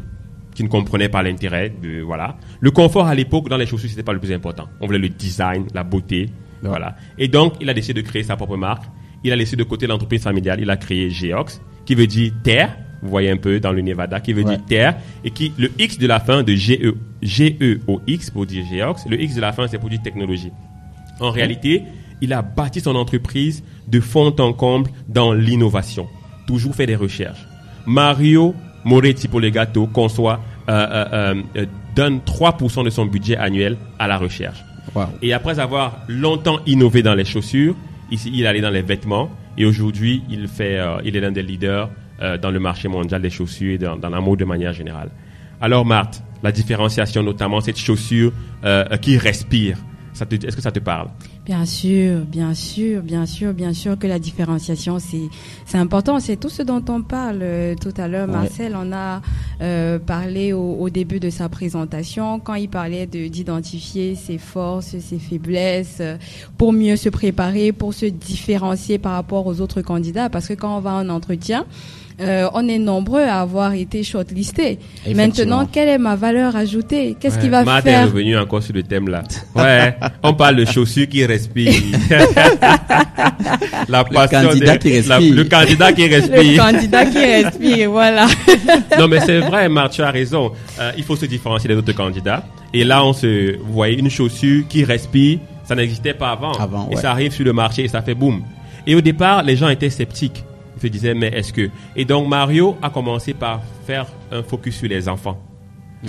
qui 0.54 0.62
ne 0.62 0.68
comprenaient 0.68 1.08
pas 1.08 1.22
l'intérêt. 1.22 1.72
de 1.82 2.00
Voilà. 2.02 2.36
Le 2.60 2.70
confort 2.70 3.06
à 3.06 3.14
l'époque 3.14 3.48
dans 3.48 3.56
les 3.56 3.66
chaussures, 3.66 3.90
c'était 3.90 4.02
pas 4.02 4.12
le 4.12 4.20
plus 4.20 4.32
important. 4.32 4.68
On 4.80 4.86
voulait 4.86 4.98
le 4.98 5.08
design, 5.08 5.66
la 5.74 5.82
beauté. 5.82 6.30
Voilà. 6.62 6.96
Et 7.18 7.28
donc, 7.28 7.54
il 7.60 7.68
a 7.68 7.74
décidé 7.74 8.00
de 8.00 8.06
créer 8.06 8.22
sa 8.22 8.36
propre 8.36 8.56
marque. 8.56 8.84
Il 9.24 9.32
a 9.32 9.36
laissé 9.36 9.56
de 9.56 9.64
côté 9.64 9.86
l'entreprise 9.86 10.22
familiale. 10.22 10.60
Il 10.60 10.70
a 10.70 10.76
créé 10.76 11.10
Geox, 11.10 11.60
qui 11.84 11.94
veut 11.94 12.06
dire 12.06 12.32
terre. 12.42 12.76
Vous 13.02 13.10
voyez 13.10 13.30
un 13.30 13.36
peu 13.36 13.60
dans 13.60 13.70
le 13.72 13.80
Nevada, 13.80 14.20
qui 14.20 14.32
veut 14.32 14.42
Ouais. 14.44 14.56
dire 14.56 14.64
terre. 14.66 14.96
Et 15.24 15.30
qui, 15.30 15.52
le 15.58 15.70
X 15.78 15.98
de 15.98 16.06
la 16.06 16.18
fin 16.20 16.42
de 16.42 16.54
GE, 16.54 16.94
G-E-O-X 17.22 18.30
pour 18.30 18.46
dire 18.46 18.64
Geox. 18.70 19.06
Le 19.08 19.20
X 19.20 19.34
de 19.34 19.40
la 19.40 19.52
fin, 19.52 19.66
c'est 19.68 19.78
pour 19.78 19.88
dire 19.90 20.02
technologie. 20.02 20.52
En 21.20 21.30
réalité, 21.30 21.82
il 22.20 22.32
a 22.32 22.42
bâti 22.42 22.80
son 22.80 22.94
entreprise 22.96 23.62
de 23.86 24.00
fond 24.00 24.34
en 24.38 24.52
comble 24.52 24.90
dans 25.08 25.32
l'innovation. 25.32 26.06
Toujours 26.46 26.74
fait 26.74 26.86
des 26.86 26.96
recherches. 26.96 27.46
Mario 27.86 28.54
Moretti 28.84 29.28
pour 29.28 29.40
les 29.40 29.50
gâteaux 29.50 29.86
conçoit, 29.86 30.40
euh, 30.68 30.72
euh, 30.72 31.04
euh, 31.12 31.42
euh, 31.56 31.66
donne 31.94 32.20
3% 32.24 32.84
de 32.84 32.90
son 32.90 33.06
budget 33.06 33.36
annuel 33.36 33.76
à 33.98 34.06
la 34.06 34.18
recherche. 34.18 34.62
Wow. 34.94 35.04
Et 35.22 35.32
après 35.32 35.58
avoir 35.58 35.98
longtemps 36.08 36.60
innové 36.66 37.02
dans 37.02 37.14
les 37.14 37.24
chaussures, 37.24 37.74
ici 38.10 38.30
il 38.34 38.46
allé 38.46 38.60
dans 38.60 38.70
les 38.70 38.82
vêtements 38.82 39.30
et 39.56 39.64
aujourd'hui 39.64 40.22
il 40.28 40.48
fait, 40.48 40.78
euh, 40.78 40.98
il 41.04 41.16
est 41.16 41.20
l'un 41.20 41.32
des 41.32 41.42
leaders 41.42 41.90
euh, 42.22 42.36
dans 42.38 42.50
le 42.50 42.60
marché 42.60 42.88
mondial 42.88 43.22
des 43.22 43.30
chaussures 43.30 43.74
et 43.74 43.78
dans, 43.78 43.96
la 43.96 44.20
mode 44.20 44.38
de 44.38 44.44
manière 44.44 44.72
générale. 44.72 45.10
Alors 45.60 45.84
Marthe, 45.84 46.22
la 46.42 46.52
différenciation 46.52 47.22
notamment 47.22 47.60
cette 47.60 47.78
chaussure 47.78 48.32
euh, 48.64 48.84
qui 48.98 49.18
respire, 49.18 49.78
est-ce 50.12 50.56
que 50.56 50.62
ça 50.62 50.70
te 50.70 50.80
parle? 50.80 51.08
Bien 51.48 51.64
sûr, 51.64 52.26
bien 52.26 52.52
sûr, 52.52 53.00
bien 53.00 53.24
sûr, 53.24 53.54
bien 53.54 53.72
sûr 53.72 53.98
que 53.98 54.06
la 54.06 54.18
différenciation 54.18 54.98
c'est 54.98 55.30
c'est 55.64 55.78
important. 55.78 56.20
C'est 56.20 56.36
tout 56.36 56.50
ce 56.50 56.60
dont 56.60 56.84
on 56.90 57.00
parle 57.00 57.38
euh, 57.40 57.74
tout 57.74 57.94
à 57.96 58.06
l'heure. 58.06 58.28
Ouais. 58.28 58.34
Marcel 58.34 58.76
en 58.76 58.92
a 58.92 59.22
euh, 59.62 59.98
parlé 59.98 60.52
au, 60.52 60.74
au 60.74 60.90
début 60.90 61.20
de 61.20 61.30
sa 61.30 61.48
présentation 61.48 62.38
quand 62.38 62.52
il 62.52 62.68
parlait 62.68 63.06
de 63.06 63.28
d'identifier 63.28 64.14
ses 64.14 64.36
forces, 64.36 64.98
ses 64.98 65.18
faiblesses 65.18 66.00
euh, 66.00 66.18
pour 66.58 66.74
mieux 66.74 66.96
se 66.96 67.08
préparer, 67.08 67.72
pour 67.72 67.94
se 67.94 68.04
différencier 68.04 68.98
par 68.98 69.12
rapport 69.12 69.46
aux 69.46 69.62
autres 69.62 69.80
candidats. 69.80 70.28
Parce 70.28 70.48
que 70.48 70.54
quand 70.54 70.76
on 70.76 70.80
va 70.80 70.92
en 70.96 71.08
entretien 71.08 71.64
euh, 72.20 72.48
on 72.54 72.66
est 72.68 72.78
nombreux 72.78 73.22
à 73.22 73.40
avoir 73.40 73.72
été 73.74 74.02
shortlistés. 74.02 74.78
Maintenant, 75.14 75.66
quelle 75.70 75.88
est 75.88 75.98
ma 75.98 76.16
valeur 76.16 76.56
ajoutée? 76.56 77.16
Qu'est-ce 77.20 77.38
qui 77.38 77.44
Ouais. 77.44 77.50
va 77.50 77.64
Marthe 77.64 77.86
est 77.86 77.90
faire 77.90 78.06
revenu 78.06 78.36
encore 78.36 78.62
sur 78.62 78.74
le 78.74 78.82
thème 78.82 79.08
là. 79.08 79.22
Ouais, 79.54 79.94
on 80.22 80.34
parle 80.34 80.56
de 80.56 80.64
chaussures 80.64 81.08
qui 81.08 81.24
respirent. 81.24 81.72
la 83.88 84.04
passion 84.04 84.40
candidat 84.48 84.76
des- 84.76 84.78
qui 84.78 85.08
la- 85.08 85.16
respire. 85.16 85.34
le 85.34 85.44
candidat 85.44 85.92
qui 85.92 86.08
le 86.08 86.14
respire. 86.16 86.64
candidat 86.64 87.06
qui 87.06 87.18
respire 87.18 87.90
Voilà. 87.90 88.26
non, 88.98 89.08
mais 89.08 89.20
c'est 89.20 89.40
vrai, 89.40 89.68
Marc, 89.68 89.92
tu 89.92 90.02
as 90.02 90.10
raison. 90.10 90.52
Euh, 90.80 90.92
il 90.96 91.04
faut 91.04 91.16
se 91.16 91.26
différencier 91.26 91.68
des 91.68 91.74
autres 91.76 91.92
candidats. 91.92 92.44
Et 92.74 92.84
là, 92.84 93.04
on 93.04 93.12
se, 93.12 93.56
vous 93.58 93.72
voyez, 93.72 93.98
une 93.98 94.10
chaussure 94.10 94.64
qui 94.68 94.84
respire, 94.84 95.38
ça 95.64 95.74
n'existait 95.74 96.14
pas 96.14 96.30
avant. 96.30 96.52
Avant, 96.52 96.88
et 96.90 96.94
ouais. 96.96 97.00
ça 97.00 97.10
arrive 97.12 97.32
sur 97.32 97.44
le 97.44 97.52
marché 97.52 97.84
et 97.84 97.88
ça 97.88 98.02
fait 98.02 98.14
boum. 98.14 98.42
Et 98.86 98.94
au 98.94 99.00
départ, 99.00 99.42
les 99.42 99.56
gens 99.56 99.68
étaient 99.68 99.90
sceptiques. 99.90 100.44
Ils 100.78 100.82
se 100.82 100.92
disaient, 100.92 101.14
mais 101.14 101.28
est-ce 101.28 101.52
que... 101.52 101.68
Et 101.96 102.04
donc, 102.04 102.28
Mario 102.28 102.76
a 102.82 102.90
commencé 102.90 103.34
par 103.34 103.62
faire 103.86 104.06
un 104.30 104.42
focus 104.42 104.76
sur 104.76 104.88
les 104.88 105.08
enfants. 105.08 105.38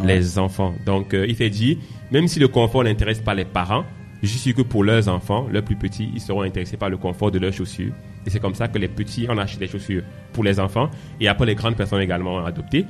Les 0.06 0.38
enfants. 0.38 0.74
Donc, 0.86 1.14
euh, 1.14 1.26
il 1.28 1.36
s'est 1.36 1.50
dit, 1.50 1.80
même 2.12 2.28
si 2.28 2.40
le 2.40 2.48
confort 2.48 2.84
n'intéresse 2.84 3.20
pas 3.20 3.34
les 3.34 3.46
parents, 3.46 3.84
je 4.22 4.28
suis 4.38 4.54
que 4.54 4.62
pour 4.62 4.84
leurs 4.84 5.08
enfants, 5.08 5.48
leurs 5.52 5.64
plus 5.64 5.76
petits, 5.76 6.10
ils 6.14 6.22
seront 6.22 6.42
intéressés 6.44 6.78
par 6.78 6.90
le 6.90 6.98
confort 6.98 7.32
de 7.32 7.40
leurs 7.40 7.54
chaussures. 7.54 7.92
Et 8.26 8.30
c'est 8.30 8.40
comme 8.40 8.54
ça 8.54 8.68
que 8.68 8.78
les 8.78 8.88
petits, 8.90 9.26
on 9.30 9.38
achète 9.38 9.60
des 9.60 9.68
chaussures 9.68 10.04
pour 10.34 10.44
les 10.44 10.60
enfants. 10.60 10.90
Et 11.20 11.28
après, 11.28 11.46
les 11.46 11.56
grandes 11.56 11.76
personnes 11.76 12.02
également 12.02 12.36
ont 12.36 12.46
adopté. 12.46 12.86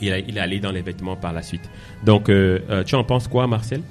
Et 0.00 0.06
il, 0.28 0.36
est 0.36 0.40
allé 0.40 0.60
dans 0.60 0.72
les 0.72 0.82
vêtements 0.82 1.16
par 1.16 1.32
la 1.32 1.42
suite. 1.42 1.68
Donc, 2.04 2.28
euh, 2.28 2.60
euh, 2.70 2.84
tu 2.84 2.94
en 2.94 3.04
penses 3.04 3.28
quoi, 3.28 3.46
Marcel? 3.46 3.82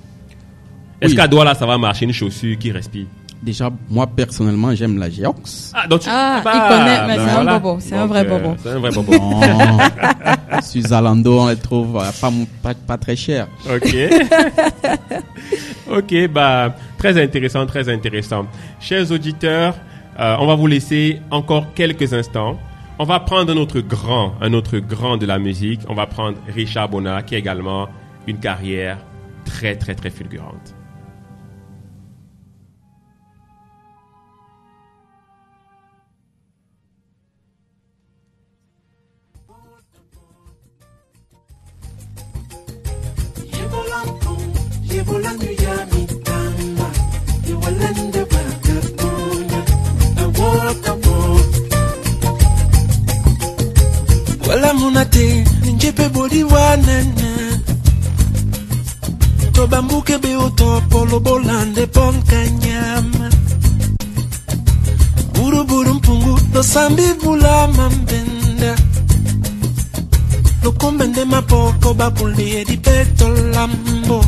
Est-ce 1.01 1.11
Oui. 1.11 1.17
qu'à 1.17 1.27
Douala, 1.27 1.53
ça 1.53 1.65
va 1.65 1.77
marcher 1.77 2.05
une 2.05 2.13
chaussure 2.13 2.57
qui 2.57 2.71
respire? 2.71 3.05
Déjà, 3.43 3.69
moi 3.89 4.07
personnellement, 4.07 4.73
j'aime 4.73 4.97
la 4.97 5.09
Geox. 5.09 5.73
Ah, 5.75 5.85
donc 5.85 5.99
tu 5.99 6.09
Ah, 6.09 6.41
bah, 6.41 6.51
il 6.55 6.69
connaît, 6.69 7.07
mais 7.07 7.17
ben 7.17 7.27
c'est 7.27 7.35
un 7.35 7.59
bobo, 7.59 7.77
c'est 7.81 7.95
un 7.95 8.05
vrai 8.05 8.25
euh, 8.25 8.39
bobo. 8.39 8.55
C'est 8.63 8.69
un 8.69 8.79
vrai 8.79 8.91
bobo. 8.91 9.11
Non. 9.11 10.61
Sur 10.61 10.81
Zalando, 10.81 11.41
on 11.41 11.47
les 11.49 11.57
trouve 11.57 11.97
euh, 11.97 12.09
pas, 12.21 12.31
pas, 12.61 12.73
pas 12.73 12.97
très 12.97 13.17
chers. 13.17 13.47
Ok. 13.69 13.95
ok, 15.91 16.27
bah, 16.29 16.73
très 16.97 17.21
intéressant, 17.21 17.65
très 17.65 17.89
intéressant. 17.89 18.45
Chers 18.79 19.11
auditeurs, 19.11 19.75
euh, 20.21 20.37
on 20.39 20.47
va 20.47 20.55
vous 20.55 20.67
laisser 20.67 21.19
encore 21.29 21.73
quelques 21.75 22.13
instants. 22.13 22.57
On 22.97 23.03
va 23.03 23.19
prendre 23.19 23.51
un 23.51 23.57
autre 23.57 23.81
grand, 23.81 24.35
un 24.39 24.53
autre 24.53 24.77
grand 24.77 25.17
de 25.17 25.25
la 25.25 25.37
musique. 25.37 25.81
On 25.89 25.95
va 25.95 26.05
prendre 26.05 26.37
Richard 26.47 26.87
Bonnat, 26.87 27.23
qui 27.23 27.35
a 27.35 27.39
également 27.39 27.89
une 28.25 28.37
carrière 28.37 28.99
très, 29.43 29.75
très, 29.75 29.95
très 29.95 30.11
fulgurante. 30.11 30.72
te 55.11 55.43
ninjepe 55.63 56.09
boli 56.09 56.43
wanene 56.43 57.31
tobambuke 59.53 60.17
be 60.21 60.35
otopo 60.35 61.05
lobolande 61.05 61.85
ponka 61.87 62.39
nyama 62.63 63.29
buruburu 65.33 65.93
mpungu 65.93 66.39
losambi 66.53 67.03
bulama 67.23 67.89
mbenda 67.89 68.75
lokombende 70.63 71.25
mapoko 71.25 71.93
bapulie 71.93 72.65
dipetolambo 72.65 74.25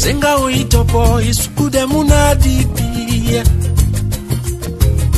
senga 0.00 0.36
oyitopo 0.36 1.20
isukude 1.30 1.84
munadidiye 1.86 3.44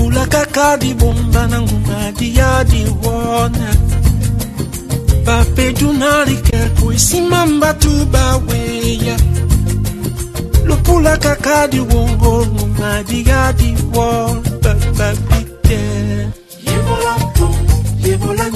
ulakakadi 0.04 0.94
bomba 0.94 1.46
na 1.46 1.60
ngumadiyadiwona 1.62 3.74
bapedunalikeku 5.26 6.92
isimamba 6.92 7.74
tubaweya 7.74 9.16
lopulakakadi 10.66 11.80
wongo 11.80 12.46
ngumadiyadiwo 12.46 14.36
bababite 14.62 15.78
yevola 16.66 17.12
mtu 17.18 17.48
yevola 18.08 18.50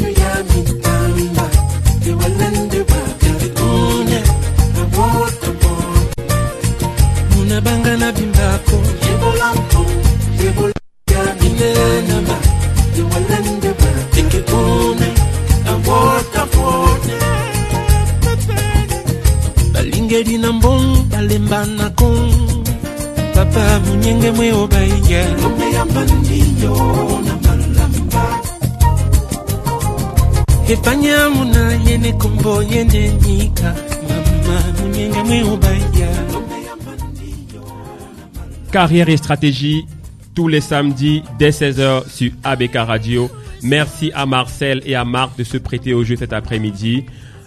Carrière 38.73 39.09
et 39.09 39.17
stratégie 39.17 39.87
tous 40.35 40.49
les 40.49 40.61
samedis 40.61 41.23
dès 41.39 41.51
16h 41.51 42.09
sur 42.09 42.31
ABK 42.45 42.75
Radio. 42.75 43.31
Merci 43.67 44.13
à 44.15 44.27
Marcel 44.27 44.81
et 44.87 44.95
à 44.95 45.05
Marc 45.05 45.37
de 45.37 45.43
se 45.43 45.57
prêter 45.57 45.93
au 45.93 46.05
jeu 46.05 46.15
cet 46.15 46.33
après-midi. 46.33 47.05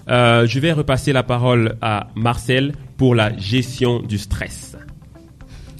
Euh, 0.09 0.45
je 0.45 0.59
vais 0.59 0.73
repasser 0.73 1.13
la 1.13 1.23
parole 1.23 1.77
à 1.81 2.09
Marcel 2.15 2.73
pour 2.97 3.15
la 3.15 3.37
gestion 3.37 4.01
du 4.01 4.17
stress. 4.17 4.75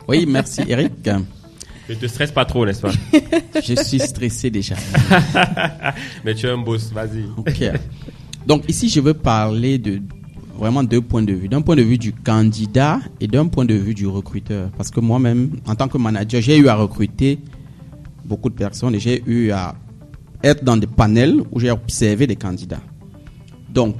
Oui, 0.08 0.26
merci 0.26 0.62
Eric. 0.70 1.10
Ne 1.90 1.96
te 1.96 2.06
stresse 2.06 2.32
pas 2.32 2.46
trop, 2.46 2.66
n'est-ce 2.66 2.82
pas? 2.82 2.92
Je 3.62 3.74
suis 3.84 4.00
stressé 4.00 4.50
déjà. 4.50 4.76
Mais 6.24 6.36
tu 6.36 6.46
es 6.46 6.50
un 6.50 6.58
boss, 6.58 6.90
vas-y. 6.94 7.26
Ok. 7.36 7.80
Donc 8.48 8.64
ici, 8.70 8.88
je 8.88 9.02
veux 9.02 9.16
parler 9.16 9.78
de 9.78 10.00
vraiment 10.58 10.84
deux 10.84 11.02
points 11.02 11.24
de 11.24 11.34
vue. 11.34 11.50
D'un 11.50 11.62
point 11.62 11.76
de 11.76 11.82
vue 11.82 11.98
du 11.98 12.14
candidat 12.14 13.00
et 13.20 13.28
d'un 13.28 13.48
point 13.48 13.66
de 13.66 13.74
vue 13.74 13.94
du 13.94 14.08
recruteur. 14.08 14.70
Parce 14.78 14.90
que 14.92 15.02
moi-même, 15.02 15.58
en 15.68 15.76
tant 15.76 15.88
que 15.90 15.98
manager, 15.98 16.42
j'ai 16.42 16.58
eu 16.58 16.70
à 16.70 16.76
recruter 16.76 17.40
beaucoup 18.24 18.50
de 18.50 18.56
personnes 18.56 18.96
et 18.96 19.00
j'ai 19.00 19.22
eu 19.26 19.52
à 19.52 19.76
être 20.44 20.64
dans 20.64 20.78
des 20.78 20.88
panels 20.88 21.42
où 21.52 21.60
j'ai 21.60 21.72
observé 21.72 22.28
des 22.28 22.36
candidats. 22.36 22.82
Donc, 23.70 23.96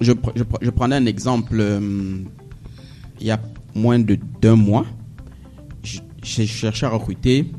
je, 0.00 0.12
je, 0.36 0.42
je 0.60 0.70
prenais 0.70 0.96
un 0.96 1.06
exemple. 1.06 1.56
euh, 1.58 2.18
il 3.20 3.26
y 3.26 3.30
a 3.30 3.40
moins 3.74 3.98
de 3.98 4.16
d'un 4.40 4.56
mois, 4.56 4.86
j'ai 6.22 6.46
cherché 6.46 6.86
à 6.86 6.88
recruter. 6.90 7.50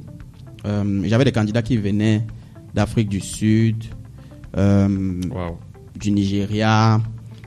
euh, 0.65 1.01
J'avais 1.05 1.25
des 1.25 1.31
candidats 1.31 1.61
qui 1.61 1.77
venaient 1.77 2.25
d'Afrique 2.73 3.09
du 3.09 3.19
Sud, 3.19 3.83
euh, 4.57 5.21
Wow. 5.29 5.57
du 5.99 6.11
Nigeria. 6.11 6.99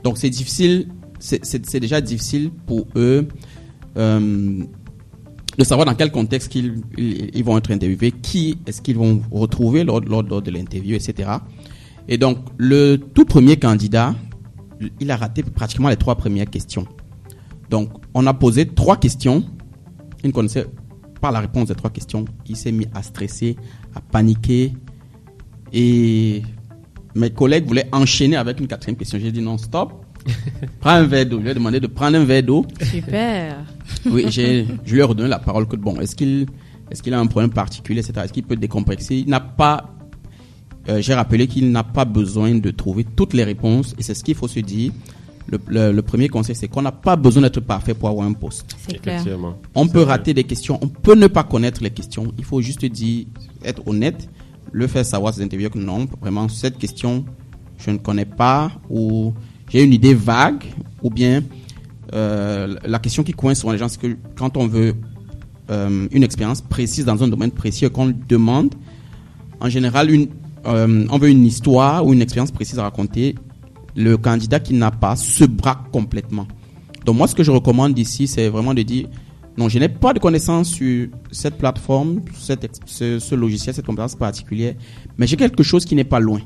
Donc 0.03 0.17
c'est 0.17 0.29
difficile, 0.29 0.87
c'est- 1.19 1.79
déjà 1.79 1.99
difficile 1.99 2.51
pour 2.65 2.87
eux 2.95 3.27
de 5.57 5.63
savoir 5.63 5.85
dans 5.85 5.95
quel 5.95 6.11
contexte 6.11 6.53
ils, 6.55 6.81
ils 6.97 7.43
vont 7.43 7.57
être 7.57 7.71
interviewés, 7.71 8.11
qui 8.11 8.57
est-ce 8.65 8.81
qu'ils 8.81 8.97
vont 8.97 9.21
retrouver 9.31 9.83
lors, 9.83 10.01
lors, 10.01 10.23
lors 10.23 10.41
de 10.41 10.51
l'interview, 10.51 10.95
etc. 10.95 11.29
Et 12.07 12.17
donc 12.17 12.39
le 12.57 12.97
tout 12.97 13.25
premier 13.25 13.57
candidat, 13.57 14.15
il 14.99 15.09
a 15.11 15.15
raté 15.15 15.43
pratiquement 15.43 15.89
les 15.89 15.95
trois 15.95 16.15
premières 16.15 16.49
questions. 16.49 16.85
Donc 17.69 17.89
on 18.13 18.25
a 18.27 18.33
posé 18.33 18.67
trois 18.67 18.97
questions, 18.97 19.43
il 20.23 20.27
ne 20.27 20.31
connaissait 20.33 20.67
pas 21.21 21.31
la 21.31 21.39
réponse 21.39 21.69
des 21.69 21.75
trois 21.75 21.89
questions, 21.89 22.25
il 22.47 22.55
s'est 22.55 22.71
mis 22.71 22.87
à 22.93 23.01
stresser, 23.01 23.55
à 23.95 24.01
paniquer 24.01 24.73
et 25.73 26.43
mes 27.15 27.29
collègues 27.29 27.65
voulaient 27.65 27.89
enchaîner 27.91 28.35
avec 28.35 28.59
une 28.59 28.67
quatrième 28.67 28.97
question. 28.97 29.17
J'ai 29.19 29.31
dit 29.31 29.41
non, 29.41 29.57
stop. 29.57 29.93
Prends 30.79 30.91
un 30.91 31.03
verre 31.03 31.25
d'eau. 31.25 31.37
Je 31.37 31.43
lui 31.43 31.51
ai 31.51 31.53
demandé 31.53 31.79
de 31.79 31.87
prendre 31.87 32.17
un 32.17 32.25
verre 32.25 32.43
d'eau. 32.43 32.65
Super. 32.81 33.57
Oui, 34.05 34.25
je 34.29 34.91
lui 34.93 34.99
ai 34.99 35.03
redonné 35.03 35.29
la 35.29 35.39
parole 35.39 35.67
que 35.67 35.75
bon, 35.75 35.99
est-ce 35.99 36.15
qu'il, 36.15 36.47
est-ce 36.91 37.01
qu'il 37.03 37.13
a 37.13 37.19
un 37.19 37.27
problème 37.27 37.51
particulier, 37.51 37.99
etc. 37.99 38.21
Est-ce 38.25 38.33
qu'il 38.33 38.43
peut 38.43 38.55
décomplexer? 38.55 39.15
Il 39.17 39.29
n'a 39.29 39.39
pas. 39.39 39.91
euh, 40.89 41.01
j'ai 41.01 41.13
rappelé 41.13 41.47
qu'il 41.47 41.71
n'a 41.71 41.83
pas 41.83 42.05
besoin 42.05 42.55
de 42.55 42.71
trouver 42.71 43.03
toutes 43.03 43.33
les 43.33 43.43
réponses 43.43 43.95
et 43.97 44.03
c'est 44.03 44.13
ce 44.13 44.23
qu'il 44.23 44.35
faut 44.35 44.47
se 44.47 44.59
dire. 44.59 44.91
Le, 45.47 45.59
le- 45.67 45.91
le 45.91 46.01
premier 46.01 46.27
conseil, 46.27 46.55
c'est 46.55 46.67
qu'on 46.67 46.81
n'a 46.81 46.91
pas 46.91 47.15
besoin 47.15 47.43
d'être 47.43 47.59
parfait 47.59 47.93
pour 47.93 48.09
avoir 48.09 48.25
un 48.25 48.33
poste. 48.33 48.75
C'est 48.87 48.99
clair. 48.99 49.21
Effectivement. 49.21 49.57
On 49.75 49.87
peut 49.87 49.99
vrai. 50.01 50.13
rater 50.13 50.33
des 50.33 50.43
questions, 50.43 50.79
on 50.81 50.87
peut 50.87 51.13
ne 51.13 51.27
pas 51.27 51.43
connaître 51.43 51.83
les 51.83 51.91
questions. 51.91 52.33
Il 52.39 52.43
faut 52.43 52.61
juste 52.61 52.83
dire, 52.85 53.25
être 53.63 53.87
honnête, 53.87 54.27
le 54.71 54.87
faire 54.87 55.05
savoir 55.05 55.33
à 55.33 55.35
ses 55.35 55.43
intervieweurs 55.43 55.71
que 55.71 55.77
non, 55.77 56.07
vraiment, 56.19 56.49
cette 56.49 56.79
question, 56.79 57.25
je 57.77 57.91
ne 57.91 57.97
connais 57.97 58.25
pas, 58.25 58.71
ou 58.89 59.33
j'ai 59.69 59.83
une 59.83 59.93
idée 59.93 60.15
vague, 60.15 60.63
ou 61.03 61.11
bien 61.11 61.43
euh, 62.15 62.75
la 62.85 62.99
question 62.99 63.23
qui 63.23 63.33
coince 63.33 63.59
souvent 63.59 63.73
les 63.73 63.77
gens, 63.77 63.89
c'est 63.89 63.99
que 63.99 64.15
quand 64.35 64.55
on 64.57 64.67
veut 64.67 64.95
euh, 65.69 66.07
une 66.11 66.23
expérience 66.23 66.61
précise 66.61 67.05
dans 67.05 67.21
un 67.23 67.27
domaine 67.27 67.51
précis 67.51 67.89
qu'on 67.89 68.13
demande, 68.27 68.73
en 69.59 69.69
général, 69.69 70.09
euh, 70.65 71.07
on 71.09 71.17
veut 71.17 71.29
une 71.29 71.45
histoire 71.45 72.05
ou 72.05 72.13
une 72.13 72.21
expérience 72.21 72.51
précise 72.51 72.79
à 72.79 72.83
raconter. 72.83 73.35
Le 73.97 74.17
candidat 74.17 74.59
qui 74.59 74.73
n'a 74.73 74.91
pas 74.91 75.15
se 75.15 75.45
braque 75.45 75.89
complètement. 75.91 76.47
Donc 77.05 77.17
moi, 77.17 77.27
ce 77.27 77.35
que 77.35 77.43
je 77.43 77.51
recommande 77.51 77.97
ici, 77.97 78.27
c'est 78.27 78.49
vraiment 78.49 78.73
de 78.73 78.81
dire, 78.81 79.07
non, 79.57 79.69
je 79.69 79.79
n'ai 79.79 79.87
pas 79.87 80.13
de 80.13 80.19
connaissances 80.19 80.69
sur 80.69 81.07
cette 81.31 81.57
plateforme, 81.57 82.21
ce 82.35 83.35
logiciel, 83.35 83.73
cette 83.73 83.85
compétence 83.85 84.15
particulière, 84.15 84.73
mais 85.17 85.27
j'ai 85.27 85.37
quelque 85.37 85.63
chose 85.63 85.85
qui 85.85 85.95
n'est 85.95 86.03
pas 86.03 86.19
loin. 86.19 86.41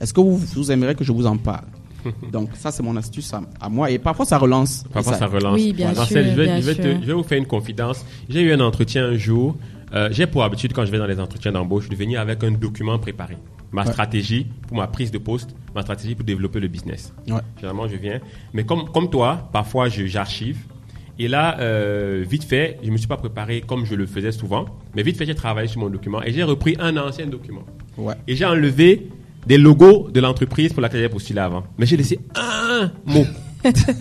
Est-ce 0.00 0.14
que 0.14 0.20
vous, 0.20 0.38
vous 0.38 0.72
aimeriez 0.72 0.94
que 0.94 1.04
je 1.04 1.12
vous 1.12 1.26
en 1.26 1.36
parle? 1.36 1.66
Donc 2.32 2.50
ça, 2.54 2.70
c'est 2.70 2.82
mon 2.82 2.96
astuce 2.96 3.32
à, 3.34 3.40
à 3.60 3.68
moi. 3.68 3.90
Et 3.90 3.98
parfois, 3.98 4.24
ça 4.26 4.38
relance. 4.38 4.84
Parfois, 4.92 5.14
ça 5.14 5.26
relance. 5.26 5.54
Oui, 5.54 5.72
bien 5.72 5.92
Marcel, 5.92 6.24
sûr, 6.24 6.32
je 6.32 6.36
vais, 6.40 6.44
bien 6.46 6.60
je, 6.60 6.66
vais 6.66 6.74
te- 6.74 6.82
sûr. 6.82 6.98
je 7.02 7.06
vais 7.06 7.12
vous 7.12 7.22
faire 7.22 7.38
une 7.38 7.46
confidence. 7.46 8.04
J'ai 8.28 8.42
eu 8.42 8.52
un 8.52 8.60
entretien 8.60 9.04
un 9.06 9.16
jour. 9.16 9.56
Euh, 9.92 10.08
J'ai 10.12 10.26
pour 10.26 10.44
habitude, 10.44 10.72
quand 10.72 10.84
je 10.86 10.90
vais 10.92 10.98
dans 10.98 11.06
les 11.06 11.18
entretiens 11.18 11.50
d'embauche, 11.52 11.88
de 11.88 11.96
venir 11.96 12.20
avec 12.20 12.44
un 12.44 12.52
document 12.52 12.98
préparé. 12.98 13.36
Ma 13.72 13.82
Ouais. 13.82 13.88
stratégie 13.92 14.46
pour 14.68 14.76
ma 14.76 14.86
prise 14.86 15.10
de 15.10 15.18
poste, 15.18 15.50
ma 15.74 15.82
stratégie 15.82 16.14
pour 16.14 16.24
développer 16.24 16.58
le 16.60 16.68
business. 16.68 17.12
Ouais. 17.28 17.40
Généralement, 17.56 17.86
je 17.88 17.96
viens. 17.96 18.20
Mais 18.52 18.64
comme, 18.64 18.88
comme 18.90 19.10
toi, 19.10 19.48
parfois, 19.52 19.88
je- 19.88 20.06
j'archive. 20.06 20.58
Et 21.18 21.28
là, 21.28 21.58
euh, 21.60 22.24
vite 22.28 22.44
fait, 22.44 22.78
je 22.82 22.86
ne 22.88 22.92
me 22.92 22.96
suis 22.96 23.06
pas 23.06 23.16
préparé 23.16 23.60
comme 23.60 23.84
je 23.84 23.94
le 23.94 24.06
faisais 24.06 24.32
souvent. 24.32 24.64
Mais 24.96 25.02
vite 25.02 25.16
fait, 25.18 25.26
j'ai 25.26 25.34
travaillé 25.34 25.68
sur 25.68 25.80
mon 25.80 25.90
document 25.90 26.22
et 26.22 26.32
j'ai 26.32 26.42
repris 26.44 26.76
un 26.80 26.96
ancien 26.96 27.26
document. 27.26 27.62
Ouais. 27.98 28.14
Et 28.26 28.34
j'ai 28.36 28.44
enlevé 28.46 29.08
des 29.46 29.58
logos 29.58 30.08
de 30.12 30.20
l'entreprise 30.20 30.72
pour 30.72 30.82
laquelle 30.82 31.00
j'ai 31.00 31.08
postulé 31.08 31.40
avant. 31.40 31.64
Mais 31.78 31.86
j'ai 31.86 31.96
laissé 31.96 32.18
un 32.34 32.90
mot 33.06 33.24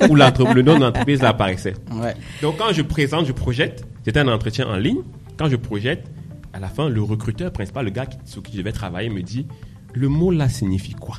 où 0.09 0.15
le 0.15 0.61
nom 0.61 0.75
de 0.77 0.81
l'entreprise 0.83 1.23
apparaissait. 1.23 1.73
Ouais. 1.93 2.13
Donc 2.41 2.57
quand 2.57 2.71
je 2.73 2.81
présente, 2.81 3.25
je 3.25 3.31
projette, 3.33 3.83
c'était 4.05 4.19
un 4.19 4.27
entretien 4.27 4.67
en 4.67 4.77
ligne. 4.77 4.99
Quand 5.37 5.49
je 5.49 5.55
projette, 5.55 6.05
à 6.53 6.59
la 6.59 6.67
fin, 6.67 6.89
le 6.89 7.01
recruteur 7.01 7.51
principal, 7.51 7.85
le 7.85 7.91
gars 7.91 8.05
qui, 8.05 8.17
sur 8.25 8.41
qui 8.43 8.57
je 8.57 8.61
vais 8.61 8.71
travailler, 8.71 9.09
me 9.09 9.21
dit 9.21 9.45
le 9.93 10.07
mot 10.09 10.31
là 10.31 10.49
signifie 10.49 10.93
quoi? 10.93 11.17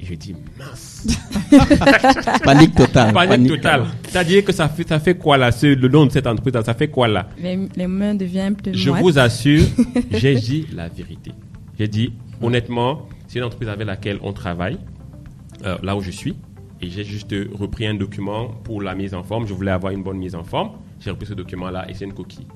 Et 0.00 0.06
je 0.06 0.14
dis 0.14 0.34
mince. 0.58 1.06
Panique 2.44 2.74
totale. 2.74 3.12
Panique 3.12 3.48
totale. 3.48 3.84
C'est-à-dire 4.08 4.44
que 4.44 4.52
ça 4.52 4.68
fait, 4.68 4.88
ça 4.88 4.98
fait 4.98 5.14
quoi 5.16 5.36
là? 5.36 5.52
Ce- 5.52 5.66
Le 5.66 5.88
nom 5.88 6.06
de 6.06 6.10
cette 6.12 6.26
entreprise, 6.26 6.62
ça 6.64 6.74
fait 6.74 6.88
quoi 6.88 7.06
là? 7.08 7.28
Les, 7.38 7.58
les 7.76 7.86
mains 7.86 8.14
deviennent 8.14 8.56
plus 8.56 8.74
Je 8.74 8.88
moites. 8.90 9.02
vous 9.02 9.18
assure, 9.18 9.64
j'ai 10.12 10.36
dit 10.36 10.66
la 10.74 10.88
vérité. 10.88 11.32
J'ai 11.78 11.88
dit, 11.88 12.12
honnêtement, 12.42 13.08
c'est 13.28 13.38
une 13.38 13.44
entreprise 13.44 13.68
avec 13.68 13.86
laquelle 13.86 14.18
on 14.22 14.32
travaille, 14.32 14.78
euh, 15.64 15.76
là 15.82 15.96
où 15.96 16.00
je 16.00 16.10
suis, 16.10 16.36
et 16.80 16.88
j'ai 16.88 17.04
juste 17.04 17.34
repris 17.52 17.86
un 17.86 17.94
document 17.94 18.48
pour 18.64 18.80
la 18.82 18.94
mise 18.94 19.14
en 19.14 19.22
forme. 19.22 19.46
Je 19.46 19.52
voulais 19.52 19.70
avoir 19.70 19.92
une 19.92 20.02
bonne 20.02 20.18
mise 20.18 20.34
en 20.34 20.44
forme. 20.44 20.72
J'ai 20.98 21.10
repris 21.10 21.26
ce 21.26 21.34
document-là 21.34 21.88
et 21.90 21.94
c'est 21.94 22.04
une 22.06 22.14
coquille. 22.14 22.46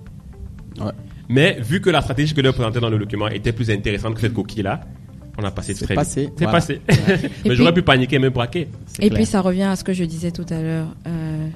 Ouais. 0.80 0.93
Mais 1.28 1.59
vu 1.61 1.80
que 1.80 1.91
la 1.91 2.01
stratégie 2.01 2.35
que 2.35 2.43
je 2.43 2.51
présentais 2.51 2.80
dans 2.80 2.91
le 2.91 2.99
document 2.99 3.28
était 3.28 3.53
plus 3.53 3.70
intéressante 3.70 4.14
que 4.14 4.20
cette 4.20 4.32
coquille-là, 4.35 4.80
on 5.39 5.45
a 5.45 5.51
passé 5.51 5.74
C'est 5.74 5.85
très 5.85 5.95
passé, 5.95 6.22
vite. 6.22 6.32
C'est 6.39 6.45
voilà. 6.45 6.59
passé. 6.59 6.80
Mais 7.45 7.55
j'aurais 7.55 7.74
pu 7.74 7.82
paniquer, 7.82 8.18
me 8.18 8.30
braquer. 8.30 8.68
Et 8.99 9.09
clair. 9.09 9.12
puis 9.14 9.26
ça 9.26 9.41
revient 9.41 9.62
à 9.64 9.76
ce 9.76 9.85
que 9.85 9.93
je 9.93 10.05
disais 10.05 10.30
tout 10.30 10.47
à 10.49 10.61
l'heure. 10.61 10.89
euh, 11.07 11.49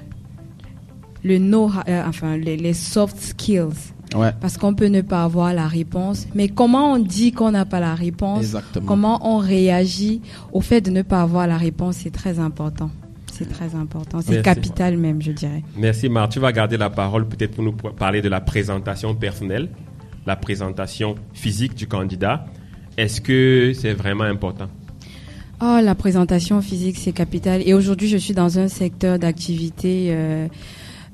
le 1.23 1.37
know, 1.37 1.69
euh, 1.87 2.03
enfin 2.05 2.37
les, 2.37 2.55
les 2.57 2.73
soft 2.73 3.17
skills. 3.19 3.93
Ouais. 4.15 4.31
Parce 4.41 4.57
qu'on 4.57 4.73
peut 4.73 4.87
ne 4.87 5.01
pas 5.01 5.23
avoir 5.23 5.53
la 5.53 5.67
réponse, 5.67 6.27
mais 6.33 6.47
comment 6.47 6.93
on 6.93 6.97
dit 6.97 7.31
qu'on 7.31 7.51
n'a 7.51 7.65
pas 7.65 7.79
la 7.79 7.95
réponse? 7.95 8.39
Exactement. 8.39 8.85
Comment 8.85 9.35
on 9.35 9.37
réagit 9.37 10.21
au 10.51 10.61
fait 10.61 10.81
de 10.81 10.89
ne 10.89 11.01
pas 11.01 11.21
avoir 11.21 11.47
la 11.47 11.57
réponse? 11.57 11.97
C'est 11.97 12.11
très 12.11 12.39
important. 12.39 12.89
C'est 13.31 13.49
très 13.49 13.75
important. 13.75 14.19
C'est 14.21 14.41
capital 14.41 14.97
même, 14.97 15.21
je 15.21 15.31
dirais. 15.31 15.63
Merci 15.77 16.09
Marc. 16.09 16.31
Tu 16.31 16.39
vas 16.39 16.51
garder 16.51 16.75
la 16.75 16.89
parole 16.89 17.27
peut-être 17.27 17.55
pour 17.55 17.63
nous 17.63 17.73
parler 17.73 18.21
de 18.21 18.27
la 18.29 18.41
présentation 18.41 19.15
personnelle, 19.15 19.69
la 20.25 20.35
présentation 20.35 21.15
physique 21.33 21.75
du 21.75 21.87
candidat. 21.87 22.45
Est-ce 22.97 23.21
que 23.21 23.71
c'est 23.73 23.93
vraiment 23.93 24.25
important? 24.25 24.67
Oh, 25.61 25.79
la 25.81 25.95
présentation 25.95 26.61
physique, 26.61 26.97
c'est 26.97 27.11
capital. 27.11 27.61
Et 27.65 27.73
aujourd'hui, 27.73 28.07
je 28.07 28.17
suis 28.17 28.33
dans 28.33 28.59
un 28.59 28.69
secteur 28.69 29.19
d'activité 29.19 30.07
euh, 30.09 30.47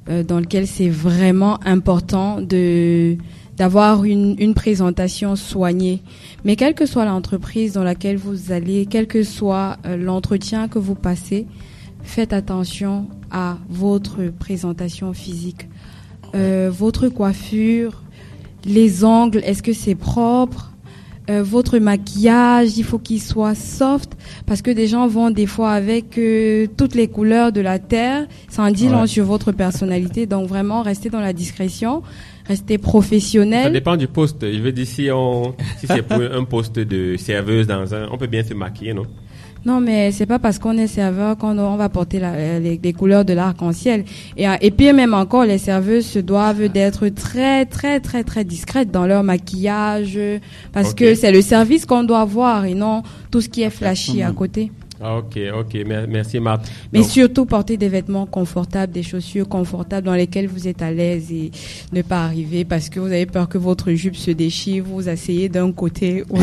euh, 0.10 0.24
dans 0.24 0.39
lequel 0.39 0.68
c'est 0.68 0.89
vraiment 0.89 1.60
important 1.66 2.41
de 2.41 3.18
d'avoir 3.58 4.03
une, 4.03 4.36
une 4.38 4.53
présentation 4.53 5.38
soignée. 5.38 6.01
Mais 6.43 6.58
quelle 6.58 6.74
que 6.74 6.86
soit 6.86 7.06
l'entreprise 7.06 7.72
dans 7.72 7.86
laquelle 7.86 8.18
vous 8.18 8.51
allez, 8.51 8.86
quel 8.86 9.08
que 9.08 9.24
soit 9.24 9.78
euh, 9.86 9.95
l'entretien 9.95 10.68
que 10.68 10.78
vous 10.78 10.95
passez, 10.95 11.47
faites 12.03 12.34
attention 12.34 13.08
à 13.32 13.58
votre 13.70 14.28
présentation 14.28 15.14
physique. 15.14 15.68
Euh, 16.36 16.70
votre 16.72 17.08
coiffure, 17.08 18.03
les 18.66 19.03
ongles, 19.06 19.41
est-ce 19.45 19.64
que 19.64 19.74
c'est 19.74 19.95
propre? 19.95 20.74
Euh, 21.30 21.41
votre 21.41 21.80
maquillage, 21.80 22.78
il 22.78 22.84
faut 22.84 22.99
qu'il 22.99 23.19
soit 23.21 23.55
soft 23.55 24.11
parce 24.45 24.61
que 24.61 24.69
des 24.69 24.88
gens 24.88 25.07
vont 25.07 25.32
des 25.32 25.47
fois 25.47 25.71
avec 25.71 26.17
euh, 26.19 26.67
toutes 26.78 26.93
les 26.93 27.07
couleurs 27.07 27.51
de 27.51 27.61
la 27.61 27.80
terre, 27.80 28.28
ça 28.47 28.61
en 28.63 28.69
dit 28.71 28.86
Ouais. 28.86 28.91
long 28.91 29.07
sur 29.07 29.26
votre 29.26 29.51
personnalité. 29.51 30.28
Donc 30.28 30.47
vraiment, 30.47 30.84
restez 30.84 31.09
dans 31.09 31.19
la 31.21 31.34
discrétion, 31.34 32.03
restez 32.47 32.76
Ça 32.76 32.80
professionnel. 32.84 33.73
dépend 33.73 33.97
du 33.97 34.07
poste. 34.07 34.41
Je 34.51 34.59
veux 34.59 34.71
dire, 34.71 34.86
si, 34.86 35.09
on, 35.11 35.55
si 35.80 35.88
c'est 35.88 36.03
pour 36.03 36.21
un 36.21 36.43
poste 36.43 36.78
de 36.80 37.15
serveuse 37.17 37.65
dans 37.65 37.93
un, 37.95 38.07
on 38.11 38.17
peut 38.17 38.28
bien 38.28 38.43
se 38.43 38.53
maquiller, 38.53 38.93
non? 38.93 39.07
Non, 39.66 39.80
mais 39.82 40.11
c'est 40.11 40.28
pas 40.28 40.38
parce 40.38 40.59
qu'on 40.59 40.78
est 40.78 40.86
serveur 40.88 41.38
qu'on 41.38 41.57
on 41.57 41.76
va 41.76 41.89
porter 41.89 42.20
la- 42.20 42.34
euh, 42.34 42.59
les, 42.59 42.80
les 42.84 42.93
couleurs 42.93 43.26
de 43.26 43.34
l'arc-en-ciel. 43.34 44.05
Et, 44.38 44.47
euh, 44.47 44.53
et 44.61 44.70
puis 44.70 44.93
même 44.93 45.13
encore, 45.16 45.43
les 45.45 45.57
serveuses 45.57 46.05
se 46.05 46.20
doivent 46.20 46.68
d'être 46.70 47.07
très, 47.09 47.66
très, 47.66 47.99
très, 47.99 48.24
très 48.24 48.43
discrètes 48.43 48.91
dans 48.91 49.07
leur 49.07 49.24
maquillage, 49.24 50.20
parce 50.72 50.93
que 50.93 51.16
c'est 51.16 51.32
le 51.32 51.41
service 51.41 51.86
qu'on 51.88 52.03
doit 52.03 52.26
voir 52.26 52.66
et 52.66 52.76
non 52.76 53.01
tout 53.32 53.41
ce 53.41 53.49
qui 53.49 53.63
est 53.63 53.70
flashy 53.72 54.22
à 54.22 54.32
côté. 54.32 54.72
Ah, 55.02 55.18
ok, 55.18 55.38
ok, 55.60 55.74
mer- 55.86 56.08
merci 56.08 56.39
Marthe. 56.39 56.72
Mais 56.93 57.00
Donc, 57.02 57.10
surtout 57.10 57.46
porter 57.46 57.76
des 57.76 57.89
vêtements 57.89 58.26
confortables, 58.26 58.93
des 58.93 59.04
chaussures 59.04 59.48
confortables 59.48 60.06
dans 60.08 60.14
lesquelles 60.14 60.48
vous 60.48 60.70
êtes 60.70 60.82
à 60.82 60.91
l'aise 60.91 61.32
et 61.34 61.52
ne 61.91 62.02
pas 62.02 62.24
arriver 62.24 62.64
parce 62.64 62.88
que 62.89 63.02
vous 63.02 63.08
avez 63.08 63.26
peur 63.26 63.50
que 63.50 63.58
votre 63.58 63.91
jupe 63.91 64.16
se 64.16 64.32
déchire, 64.32 64.84
vous 64.86 64.96
vous 64.96 65.10
asseyez 65.10 65.50
d'un 65.50 65.72
côté 65.74 66.24
ou, 66.30 66.38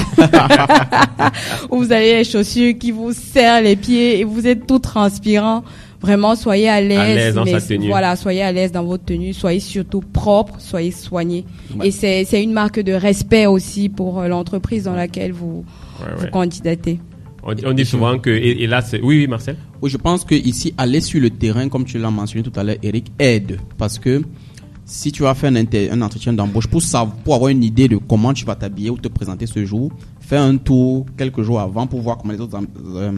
ou 1.70 1.78
vous 1.78 1.92
avez 1.92 2.18
les 2.18 2.24
chaussures 2.24 2.76
qui 2.78 2.90
vous 2.90 3.12
serrent 3.12 3.62
les 3.62 3.76
pieds 3.76 4.20
et 4.20 4.24
vous 4.24 4.46
êtes 4.46 4.66
tout 4.66 4.78
transpirant. 4.78 5.64
Vraiment, 6.00 6.34
soyez 6.34 6.68
à 6.68 6.80
l'aise. 6.80 7.14
l'aise 7.16 7.34
dans 7.36 7.44
mais 7.44 7.58
sa 7.58 7.66
tenue. 7.66 7.86
Voilà, 7.86 8.16
soyez 8.16 8.42
à 8.42 8.50
l'aise 8.50 8.72
dans 8.72 8.82
votre 8.82 9.04
tenue, 9.04 9.32
soyez 9.32 9.60
surtout 9.60 10.00
propre, 10.00 10.56
soyez 10.58 10.90
soigné. 10.90 11.44
Ouais. 11.78 11.86
Et 11.88 11.90
c'est 11.92 12.24
c'est 12.24 12.42
une 12.42 12.52
marque 12.52 12.80
de 12.80 12.92
respect 12.92 13.46
aussi 13.46 13.88
pour 13.88 14.18
euh, 14.20 14.26
l'entreprise 14.28 14.84
dans 14.84 14.94
laquelle 14.96 15.32
vous, 15.32 15.64
ouais, 16.00 16.06
vous 16.16 16.24
ouais. 16.24 16.30
candidatez. 16.30 16.98
On, 17.42 17.72
dit- 17.72 17.84
souvent 17.84 18.18
que, 18.18 18.30
et, 18.30 18.66
là, 18.66 18.82
c'est, 18.82 19.00
oui, 19.00 19.18
oui, 19.18 19.26
Marcel. 19.26 19.56
Oui, 19.80 19.90
je 19.90 19.96
pense 19.96 20.24
que 20.24 20.34
ici, 20.34 20.72
aller 20.78 21.00
sur 21.00 21.20
le 21.20 21.30
terrain, 21.30 21.68
comme 21.68 21.84
tu 21.84 21.98
l'as 21.98 22.10
mentionné 22.10 22.48
tout 22.48 22.58
à 22.58 22.62
l'heure, 22.62 22.76
Eric, 22.82 23.12
aide. 23.18 23.58
Parce 23.78 23.98
que 23.98 24.22
si 24.84 25.10
tu 25.10 25.22
vas 25.22 25.34
faire 25.34 25.52
un, 25.52 26.02
entretien 26.02 26.32
d'embauche 26.32 26.66
pour, 26.68 26.82
pour 27.24 27.34
avoir 27.34 27.48
une 27.48 27.64
idée 27.64 27.88
de 27.88 27.96
comment 27.96 28.32
tu 28.32 28.44
vas 28.44 28.54
t'habiller 28.54 28.90
ou 28.90 28.98
te 28.98 29.08
présenter 29.08 29.46
ce 29.46 29.64
jour, 29.64 29.90
fais 30.20 30.36
un 30.36 30.56
tour 30.56 31.06
quelques 31.16 31.42
jours 31.42 31.60
avant 31.60 31.86
pour 31.86 32.00
voir 32.00 32.18
comment 32.18 32.32
les 32.32 32.40
autres 32.40 32.58
euh, 32.94 33.12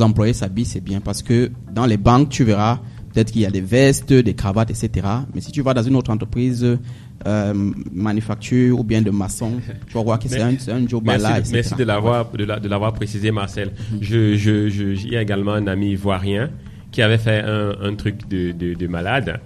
employés 0.00 0.32
s'habillent, 0.32 0.64
c'est 0.64 0.82
bien. 0.82 1.00
Parce 1.00 1.22
que 1.22 1.50
dans 1.72 1.86
les 1.86 1.98
banques, 1.98 2.30
tu 2.30 2.44
verras 2.44 2.80
peut-être 3.12 3.32
qu'il 3.32 3.42
y 3.42 3.46
a 3.46 3.50
des 3.50 3.60
vestes, 3.60 4.12
des 4.12 4.34
cravates, 4.34 4.70
etc. 4.70 5.06
Mais 5.34 5.40
si 5.40 5.52
tu 5.52 5.60
vas 5.60 5.74
dans 5.74 5.82
une 5.82 5.96
autre 5.96 6.10
entreprise, 6.10 6.78
euh, 7.26 7.54
manufacture 7.92 8.78
ou 8.78 8.84
bien 8.84 9.02
de 9.02 9.10
maçon, 9.10 9.52
tu 9.86 9.94
vas 9.94 10.02
voir 10.02 10.18
que 10.18 10.28
c'est 10.28 10.40
un, 10.40 10.54
un 10.76 10.88
job 10.88 11.02
Merci, 11.04 11.22
là, 11.22 11.32
de, 11.34 11.38
etc. 11.40 11.50
merci 11.54 11.74
de 11.74 11.84
l'avoir, 11.84 12.30
de, 12.30 12.44
la- 12.44 12.60
de 12.60 12.68
l'avoir 12.68 12.92
précisé, 12.92 13.30
Marcel. 13.30 13.72
Je, 14.00 14.36
je, 14.36 14.68
je, 14.68 14.84
il 14.84 15.12
y 15.12 15.16
a 15.16 15.22
également 15.22 15.52
un 15.52 15.66
ami 15.66 15.90
ivoirien 15.92 16.50
qui 16.90 17.00
avait 17.02 17.18
fait 17.18 17.40
un, 17.42 17.72
un 17.82 17.94
truc 17.94 18.28
de, 18.28 18.52
de, 18.52 18.74
de 18.74 18.86
malade. 18.86 19.40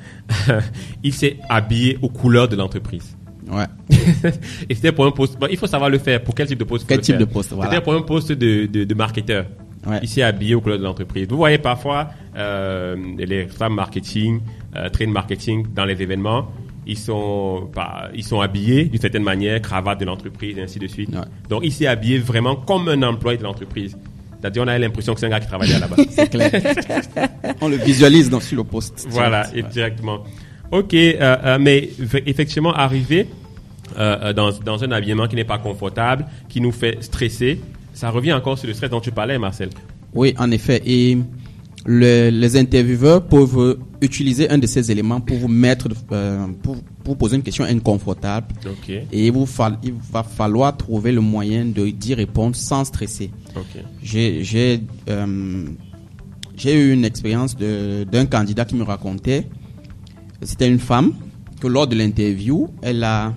il 1.05 1.13
s'est 1.13 1.37
habillé 1.49 1.99
aux 2.03 2.09
couleurs 2.09 2.49
de 2.49 2.57
l'entreprise. 2.57 3.17
Ouais. 3.49 3.67
Et 4.69 4.75
c'était 4.75 4.91
pour 4.93 5.07
un 5.07 5.13
poste. 5.13 5.39
bon, 5.39 5.47
il 5.51 5.57
faut 5.57 5.69
savoir 5.69 5.89
le 5.91 5.99
faire. 5.99 6.23
Pour 6.25 6.35
quel 6.35 6.47
type 6.49 6.59
de 6.59 6.65
poste 6.65 6.87
Quel 6.89 7.01
type 7.01 7.17
faire? 7.17 7.27
de 7.27 7.33
poste, 7.33 7.53
voilà. 7.53 7.71
C'était 7.71 7.83
pour 7.85 7.95
un 7.95 8.03
poste 8.03 8.33
de, 8.33 8.67
de, 8.67 8.83
de 8.85 8.95
marketeur. 8.95 9.47
Ouais. 9.87 10.01
Il 10.03 10.09
s'est 10.09 10.23
habillé 10.23 10.57
aux 10.57 10.61
couleurs 10.61 10.79
de 10.79 10.83
l'entreprise. 10.83 11.29
Vous 11.29 11.37
voyez 11.37 11.59
parfois 11.59 12.11
euh, 12.37 12.97
les 13.17 13.47
femmes 13.47 13.75
marketing, 13.75 14.41
euh, 14.75 14.89
train 14.89 15.07
marketing 15.07 15.67
dans 15.73 15.85
les 15.85 16.03
événements. 16.03 16.51
Ils 16.87 16.99
sont, 16.99 17.69
pas, 17.73 18.09
ils 18.15 18.25
sont 18.25 18.41
habillés 18.41 18.85
d'une 18.85 19.01
certaine 19.01 19.25
manière, 19.25 19.61
cravate 19.61 19.99
de 20.01 20.05
l'entreprise 20.05 20.57
et 20.57 20.63
ainsi 20.63 20.79
de 20.79 20.87
suite. 20.87 21.11
Ouais. 21.11 21.23
Donc 21.49 21.63
il 21.65 21.73
s'est 21.73 21.87
habillé 21.87 22.19
vraiment 22.19 22.55
comme 22.57 22.89
un 22.89 23.03
employé 23.03 23.39
de 23.39 23.43
l'entreprise. 23.43 23.97
C'est-à-dire 24.41 24.63
on 24.63 24.69
a 24.69 24.79
l'impression 24.79 25.15
que 25.15 25.21
c'est 25.21 25.27
un 25.27 25.31
gars 25.31 25.41
qui 25.41 25.49
travaillait 25.49 25.79
là-bas. 25.79 25.97
C'est 26.11 26.31
clair. 26.31 26.53
On 27.61 27.69
le 27.69 27.77
visualise 27.77 28.31
dans, 28.31 28.41
sur 28.41 28.59
le 28.59 28.65
poste. 28.65 29.07
Voilà, 29.11 29.47
et 29.55 29.63
directement. 29.63 30.23
Ok, 30.71 30.95
euh, 30.95 31.17
euh, 31.21 31.59
mais 31.61 31.91
effectivement, 32.27 32.73
arriver 32.73 33.29
euh, 33.99 34.33
dans, 34.33 34.51
dans 34.53 34.83
un 34.85 34.91
habillement 34.91 35.27
qui 35.27 35.37
n'est 35.37 35.45
pas 35.45 35.59
confortable, 35.59 36.27
qui 36.49 36.61
nous 36.61 36.73
fait 36.73 37.03
stresser, 37.03 37.61
ça 37.95 38.11
revient 38.11 38.33
encore 38.33 38.59
sur 38.59 38.69
le 38.69 38.75
stress 38.75 38.91
dont 38.91 39.01
tu 39.01 39.11
parlais, 39.11 39.39
Marcel. 39.39 39.71
Oui, 40.13 40.35
en 40.39 40.51
effet. 40.51 40.83
Et 40.85 41.19
le- 41.87 42.31
les 42.31 42.57
intervieweurs 42.57 43.25
peuvent 43.27 43.79
utiliser 44.03 44.51
un 44.51 44.59
de 44.59 44.67
ces 44.67 44.91
éléments 44.91 45.21
pour 45.21 45.37
vous 45.39 45.49
mettre, 45.49 45.89
euh, 46.13 46.47
pour, 46.63 46.77
pour 47.05 47.17
poser 47.17 47.37
une 47.37 47.43
question 47.43 47.65
inconfortable. 47.65 48.49
Et 49.13 49.27
il, 49.27 49.33
vous 49.33 49.47
fa- 49.47 49.79
il 49.83 49.95
va 50.13 50.23
falloir 50.23 50.77
trouver 50.77 51.13
le 51.13 51.21
moyen 51.21 51.65
d'y 51.65 52.15
répondre 52.15 52.57
sans 52.57 52.85
stresser. 52.85 53.31
J'ai 54.03 54.83
euh, 55.09 55.65
j'ai 56.57 56.75
eu 56.75 56.93
une 56.93 57.05
expérience 57.05 57.55
d'un 57.57 58.27
candidat 58.27 58.65
qui 58.65 58.75
me 58.77 58.83
racontait. 58.83 59.47
C'était 60.43 60.69
une 60.69 60.79
femme 60.79 61.13
que 61.61 61.67
lors 61.69 61.87
de 61.87 61.95
l'interview, 61.97 62.69
elle 62.83 63.05
a 63.05 63.33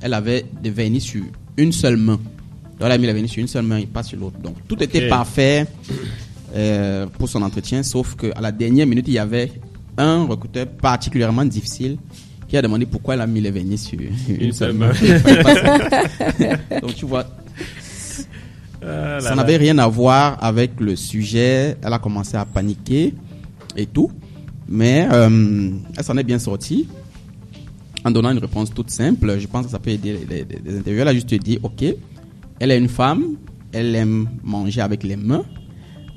elle 0.00 0.14
avait 0.14 0.44
des 0.62 0.70
vernis 0.70 1.00
sur 1.00 1.22
une 1.56 1.70
seule 1.72 1.96
main. 1.96 2.14
Donc 2.78 2.80
elle 2.86 2.92
a 2.92 2.98
mis 2.98 3.06
les 3.06 3.12
vernis 3.12 3.28
sur 3.28 3.40
une 3.40 3.46
seule 3.48 3.64
main 3.64 3.76
et 3.78 3.86
pas 3.86 4.02
sur 4.02 4.18
l'autre. 4.18 4.38
Donc 4.42 4.56
tout 4.66 4.82
était 4.82 5.02
parfait 5.08 5.66
euh, 6.54 7.06
pour 7.18 7.28
son 7.28 7.42
entretien, 7.42 7.82
sauf 7.82 8.14
que 8.14 8.26
à 8.36 8.40
la 8.40 8.52
dernière 8.52 8.86
minute, 8.86 9.06
il 9.08 9.14
y 9.14 9.18
avait 9.18 9.52
un 9.96 10.24
recruteur 10.24 10.66
particulièrement 10.66 11.44
difficile 11.44 11.96
qui 12.48 12.56
a 12.56 12.62
demandé 12.62 12.84
pourquoi 12.86 13.14
elle 13.14 13.20
a 13.22 13.26
mis 13.26 13.40
les 13.40 13.50
vernis 13.50 13.78
sur 13.78 13.98
une, 14.28 14.52
seule 14.52 14.74
main. 14.74 14.90
Donc 16.82 16.94
tu 16.94 17.06
vois, 17.06 17.24
Ah 18.84 19.20
ça 19.20 19.34
n'avait 19.34 19.56
rien 19.56 19.78
à 19.78 19.86
voir 19.88 20.42
avec 20.42 20.72
le 20.80 20.96
sujet. 20.96 21.76
Elle 21.82 21.92
a 21.92 21.98
commencé 21.98 22.36
à 22.36 22.44
paniquer 22.44 23.14
et 23.76 23.86
tout. 23.86 24.10
Mais 24.68 25.06
euh, 25.10 25.70
elle 25.96 26.04
s'en 26.04 26.16
est 26.16 26.24
bien 26.24 26.38
sortie 26.38 26.88
en 28.04 28.10
donnant 28.10 28.30
une 28.30 28.38
réponse 28.38 28.72
toute 28.74 28.90
simple. 28.90 29.38
Je 29.38 29.46
pense 29.46 29.66
que 29.66 29.70
ça 29.72 29.78
peut 29.78 29.90
aider 29.90 30.18
les, 30.28 30.44
les- 30.44 30.58
les 30.64 30.78
intervieweurs. 30.78 31.02
Elle 31.08 31.08
a 31.08 31.14
juste 31.14 31.32
dit, 31.34 31.58
OK, 31.62 31.84
elle 32.58 32.70
est 32.70 32.78
une 32.78 32.88
femme, 32.88 33.36
elle 33.72 33.94
aime 33.94 34.28
manger 34.42 34.80
avec 34.80 35.04
les 35.04 35.16
mains. 35.16 35.44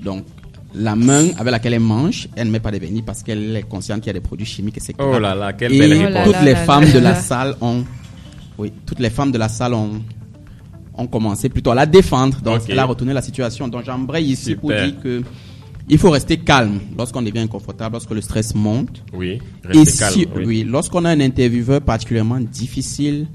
Donc, 0.04 0.26
la 0.74 0.96
main 0.96 1.28
avec 1.38 1.52
laquelle 1.52 1.74
elle 1.74 1.80
mange, 1.80 2.28
elle 2.36 2.48
ne 2.48 2.52
met 2.52 2.60
pas 2.60 2.72
de 2.72 2.78
vernis 2.78 3.02
parce 3.02 3.24
qu'elle 3.24 3.56
est 3.56 3.64
consciente 3.64 4.00
qu'il 4.02 4.08
y 4.08 4.10
a 4.10 4.14
des 4.14 4.20
produits 4.20 4.46
chimiques, 4.46 4.78
etc. 4.78 4.94
Oh 5.00 5.18
là 5.20 5.34
là, 5.34 5.54
quelle 5.54 5.74
Et 5.74 5.80
belle 5.80 5.94
Oh 5.94 6.10
là 6.10 6.20
réponse. 6.24 6.34
toutes 6.34 6.44
les 6.46 6.54
là 6.54 6.66
femmes 6.66 6.92
de 6.92 7.00
la 7.00 7.16
salle 7.16 7.56
ont, 7.62 7.84
oui, 8.58 8.74
toutes 8.86 9.00
les 9.00 9.10
femmes 9.10 9.32
de 9.32 9.38
la 9.38 9.48
salle 9.48 9.74
ont, 9.74 10.02
ont 10.98 11.08
commencé 11.08 11.50
plutôt 11.50 11.72
à 11.72 11.76
la 11.76 11.86
défendre. 11.86 12.42
Donc, 12.42 12.62
elle 12.68 12.80
a 12.80 12.86
retourné 12.86 13.14
la 13.14 13.22
situation. 13.22 13.68
Donc, 13.68 13.86
j'embraye 13.86 14.26
ici 14.26 14.56
pour 14.56 14.70
dire 14.72 14.96
que 15.02 15.24
il 15.88 16.00
faut 16.00 16.10
rester 16.10 16.38
calme 16.38 16.80
lorsqu'on 16.98 17.22
devient 17.22 17.40
inconfortable, 17.42 17.94
lorsque 17.94 18.10
le 18.12 18.20
stress 18.22 18.56
monte. 18.56 19.04
Oui, 19.14 19.40
Et 19.72 19.78
restez 19.78 19.98
calme. 20.00 20.14
si, 20.14 20.28
oui. 20.36 20.44
oui, 20.46 20.64
lorsqu'on 20.68 21.06
a 21.06 21.12
un 21.12 21.20
intervieweur 21.20 21.80
particulièrement 21.80 22.40
difficile, 22.40 23.28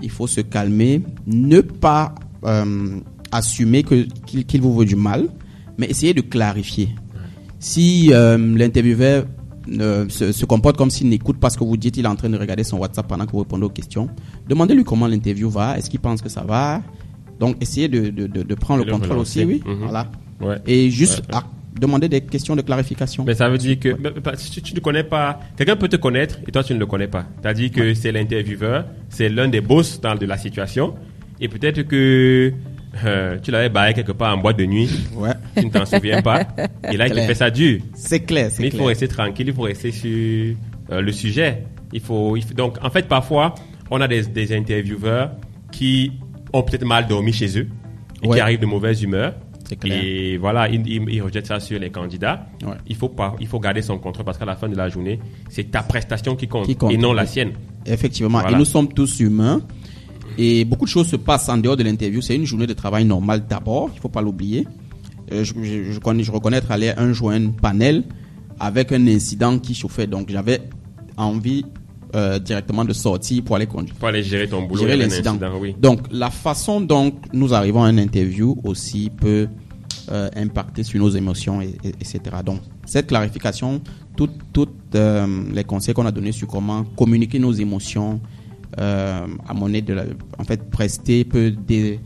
il 0.00 0.08
faut 0.10 0.28
se 0.28 0.40
calmer, 0.42 1.02
ne 1.26 1.60
pas 1.60 2.14
euh, 2.44 2.98
assumer 3.32 3.82
que 3.82 4.06
qu'il 4.26 4.44
qu'il 4.46 4.60
vous 4.60 4.74
veut 4.76 4.84
du 4.84 4.94
mal, 4.96 5.28
mais 5.78 5.86
essayer 5.86 6.14
de 6.14 6.20
clarifier. 6.20 6.88
Si 7.58 8.10
euh, 8.12 8.36
l'intervieweur 8.56 9.24
euh, 9.78 10.08
se, 10.08 10.32
se 10.32 10.44
comporte 10.44 10.76
comme 10.76 10.90
s'il 10.90 11.08
n'écoute 11.08 11.38
pas 11.38 11.48
ce 11.50 11.56
que 11.56 11.62
vous 11.64 11.76
dites, 11.76 11.96
il 11.96 12.04
est 12.04 12.08
en 12.08 12.16
train 12.16 12.28
de 12.28 12.36
regarder 12.36 12.64
son 12.64 12.78
WhatsApp 12.78 13.06
pendant 13.06 13.24
que 13.26 13.30
vous 13.32 13.38
répondez 13.40 13.64
aux 13.64 13.68
questions, 13.70 14.08
demandez-lui 14.48 14.82
comment 14.84 15.06
l'interview 15.06 15.48
va, 15.48 15.78
est-ce 15.78 15.88
qu'il 15.88 16.00
pense 16.00 16.20
que 16.20 16.28
ça 16.28 16.42
va? 16.42 16.82
Donc, 17.38 17.56
essayez 17.60 17.88
de, 17.88 18.10
de, 18.10 18.26
de, 18.26 18.42
de 18.42 18.54
prendre 18.54 18.80
le 18.80 18.86
le 18.86 18.92
contrôle 18.92 19.12
relancer. 19.12 19.44
aussi, 19.44 19.48
oui. 19.48 19.62
Mhm. 19.64 19.78
Voilà. 19.84 20.10
Ouais. 20.40 20.56
Et 20.66 20.90
juste 20.90 21.20
Ouais, 21.28 21.36
à- 21.36 21.44
demander 21.80 22.08
des 22.08 22.20
questions 22.20 22.54
de 22.56 22.62
clarification. 22.62 23.24
Mais 23.24 23.34
ça 23.34 23.48
veut 23.48 23.56
dire 23.58 23.78
que 23.80 23.96
si 24.36 24.60
tu 24.60 24.74
ne 24.74 24.80
connais 24.80 25.04
pas, 25.04 25.38
quelqu'un 25.56 25.76
peut 25.76 25.88
te 25.88 25.96
connaître 25.96 26.38
et 26.46 26.50
toi 26.52 26.62
tu 26.62 26.74
ne 26.74 26.78
le 26.78 26.86
connais 26.86 27.06
pas. 27.08 27.26
C'est-à-dire 27.40 27.70
que 27.70 27.94
c'est 27.94 28.12
l'intervieweur, 28.12 28.86
c'est 29.08 29.28
l'un 29.28 29.48
des 29.48 29.60
boss 29.60 30.00
dans 30.00 30.14
de 30.16 30.26
la 30.26 30.36
situation 30.36 30.94
et 31.40 31.48
peut-être 31.48 31.82
que 31.82 32.52
euh, 33.04 33.38
tu 33.42 33.50
l'avais 33.50 33.68
baillé 33.68 33.94
quelque 33.94 34.12
part 34.12 34.34
en 34.36 34.40
boîte 34.40 34.58
de 34.58 34.66
nuit, 34.66 34.88
Ouais. 35.14 35.30
tu 35.56 35.66
ne 35.66 35.70
t'en 35.70 35.84
souviens 35.86 36.22
pas 36.22 36.42
et 36.90 36.96
là 36.96 37.06
il 37.08 37.12
te 37.14 37.20
fait 37.20 37.34
ça 37.34 37.50
dur. 37.50 37.80
C'est 37.94 38.20
clair, 38.20 38.50
c'est 38.50 38.62
Mais 38.62 38.68
il 38.68 38.76
faut 38.76 38.84
rester 38.84 39.08
tranquille, 39.08 39.48
il 39.48 39.54
faut 39.54 39.62
rester 39.62 39.90
sur 39.92 40.08
euh, 40.90 41.00
le 41.00 41.12
sujet. 41.12 41.64
Il 41.92 42.00
faut, 42.00 42.36
il 42.36 42.42
faut- 42.44 42.54
donc 42.54 42.76
en 42.82 42.90
fait 42.90 43.06
parfois 43.08 43.54
on 43.90 44.00
a 44.00 44.08
des, 44.08 44.22
des 44.22 44.54
intervieweurs 44.56 45.32
qui 45.70 46.12
ont 46.52 46.62
peut-être 46.62 46.84
mal 46.84 47.06
dormi 47.06 47.32
chez 47.32 47.58
eux 47.58 47.68
et 48.22 48.26
Ouais. 48.28 48.36
qui 48.36 48.40
arrivent 48.40 48.60
de 48.60 48.66
mauvaise 48.66 49.02
humeur. 49.02 49.34
C'est 49.68 49.76
clair. 49.76 50.00
Et 50.02 50.36
voilà, 50.36 50.68
ils, 50.68 51.22
rejettent 51.22 51.46
ça 51.46 51.58
sur 51.60 51.78
les 51.78 51.88
candidats. 51.88 52.46
Ouais. 52.62 52.74
Il 52.88 52.96
faut 52.96 53.08
pas, 53.08 53.34
il 53.40 53.46
faut 53.46 53.58
garder 53.58 53.80
son 53.80 53.96
contrôle 53.98 54.24
parce 54.24 54.36
qu'à 54.36 54.44
la 54.44 54.54
fin 54.56 54.68
de 54.68 54.76
la 54.76 54.88
journée, 54.90 55.18
c'est 55.48 55.70
ta 55.70 55.82
prestation 55.82 56.36
qui 56.36 56.46
compte, 56.46 56.66
Qui 56.66 56.76
compte, 56.76 56.92
et 56.92 56.98
non 56.98 57.12
la 57.14 57.24
sienne. 57.26 57.52
Effectivement, 57.86 58.40
Voilà. 58.40 58.54
et 58.56 58.58
nous 58.58 58.64
sommes 58.66 58.92
tous 58.92 59.20
humains. 59.20 59.62
Et 60.38 60.64
beaucoup 60.64 60.84
de 60.84 60.90
choses 60.90 61.08
se 61.08 61.16
passent 61.16 61.48
en 61.48 61.58
dehors 61.58 61.76
de 61.76 61.82
l'interview. 61.82 62.20
C'est 62.20 62.36
une 62.36 62.44
journée 62.46 62.66
de 62.66 62.72
travail 62.74 63.04
normale 63.04 63.46
d'abord, 63.48 63.90
il 63.94 64.00
faut 64.00 64.08
pas 64.08 64.22
l'oublier. 64.22 64.66
Euh, 65.32 65.44
je, 65.44 65.52
je, 65.62 65.92
je 65.92 65.98
connais, 65.98 66.22
je 66.24 66.30
reconnais 66.32 66.58
être 66.58 66.70
allé 66.70 66.92
un 66.96 67.12
jour 67.12 67.30
à 67.30 67.34
un 67.34 67.48
panel 67.48 68.04
avec 68.60 68.92
un 68.92 69.06
incident 69.06 69.58
qui 69.58 69.74
chauffait. 69.74 70.06
Donc 70.06 70.30
j'avais 70.30 70.60
envie 71.16 71.64
euh, 72.14 72.38
directement 72.38 72.84
de 72.84 72.92
sortir 72.92 73.42
pour 73.44 73.56
aller 73.56 73.66
conduire. 73.66 73.94
Faut 73.98 74.06
aller 74.06 74.22
gérer 74.22 74.46
ton 74.48 74.62
boulot. 74.62 74.80
gérer 74.82 74.96
l'incident. 74.96 75.38
oui. 75.60 75.74
Donc 75.80 76.00
la 76.10 76.30
façon 76.30 76.80
dont 76.80 77.12
nous 77.32 77.54
arrivons 77.54 77.82
à 77.84 77.90
une 77.90 77.98
interview 77.98 78.56
aussi 78.64 79.10
peut 79.16 79.48
euh, 80.10 80.28
impacter 80.36 80.82
sur 80.82 80.98
nos 81.00 81.08
émotions, 81.10 81.62
et, 81.62 81.74
et- 81.84 81.88
etc. 81.90 82.20
Donc 82.44 82.60
cette 82.84 83.06
clarification, 83.06 83.80
euh, 84.94 85.26
les 85.54 85.64
conseils 85.64 85.94
qu'on 85.94 86.06
a 86.06 86.12
donnés 86.12 86.32
sur 86.32 86.46
comment 86.48 86.84
communiquer 86.96 87.38
nos 87.38 87.52
émotions 87.52 88.20
euh, 88.80 89.26
à 89.48 89.54
monnaie 89.54 89.82
de 89.82 89.94
la, 89.94 90.04
en 90.38 90.44
fait 90.44 90.68
prester 90.70 91.24
peut 91.24 91.50
dé- 91.50 92.00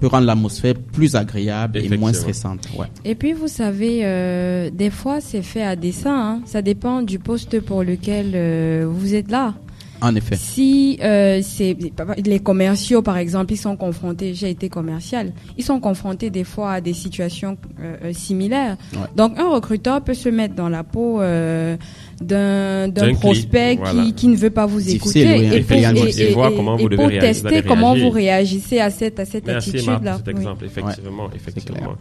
peut 0.00 0.06
rendre 0.06 0.26
l'atmosphère 0.26 0.74
plus 0.92 1.16
agréable 1.16 1.78
et 1.78 1.96
moins 1.96 2.12
stressante. 2.12 2.68
Ouais. 2.78 2.86
Et 3.04 3.16
puis, 3.16 3.32
vous 3.32 3.48
savez, 3.48 4.02
euh, 4.04 4.70
des 4.70 4.90
fois, 4.90 5.20
c'est 5.20 5.42
fait 5.42 5.62
à 5.64 5.74
dessein. 5.74 6.14
hein. 6.16 6.42
Ça 6.46 6.62
dépend 6.62 7.02
du 7.02 7.18
poste 7.18 7.60
pour 7.60 7.82
lequel 7.82 8.30
euh, 8.34 8.86
vous 8.88 9.14
êtes 9.16 9.28
là. 9.30 9.54
En 10.00 10.14
effet. 10.14 10.36
Si 10.36 10.96
euh, 11.02 11.40
c'est 11.42 11.76
les 12.24 12.38
commerciaux 12.38 13.02
par 13.02 13.16
exemple, 13.16 13.52
ils 13.52 13.56
sont 13.56 13.76
confrontés, 13.76 14.32
j'ai 14.32 14.48
été 14.50 14.68
commercial, 14.68 15.32
ils 15.56 15.64
sont 15.64 15.80
confrontés 15.80 16.30
des 16.30 16.44
fois 16.44 16.74
à 16.74 16.80
des 16.80 16.92
situations 16.92 17.58
euh, 17.80 18.12
similaires. 18.12 18.76
Ouais. 18.92 19.08
Donc 19.16 19.36
un 19.36 19.48
recruteur 19.48 20.00
peut 20.04 20.14
se 20.14 20.28
mettre 20.28 20.54
dans 20.54 20.68
la 20.68 20.84
peau 20.84 21.20
euh, 21.20 21.76
d'un 22.20 22.90
prospect 23.14 23.74
cli- 23.74 23.78
voilà. 23.78 24.02
qui, 24.04 24.12
qui 24.14 24.28
ne 24.28 24.36
veut 24.36 24.50
pas 24.50 24.66
vous 24.66 24.88
écouter 24.90 25.24
oui, 25.24 25.44
et 25.44 25.48
pour, 25.48 25.76
effectivement. 25.76 26.04
Et 26.18 26.32
voir 26.32 26.52
comment 26.54 26.76
vous 26.76 26.82
et 26.86 26.88
devez 26.90 26.96
pour 26.96 27.06
réagir, 27.08 27.42
tester 27.42 27.62
comment 27.62 27.94
vous 27.94 28.10
réagissez 28.10 28.80
à 28.80 28.90
cette 28.90 29.20
à 29.20 29.24
cette 29.24 29.46
Merci 29.46 29.70
attitude 29.70 29.86
Marc 29.86 30.04
là. 30.04 30.16
cet 30.18 30.28
exemple, 30.28 30.64
effectivement, 30.64 31.30
effectivement. 31.34 31.94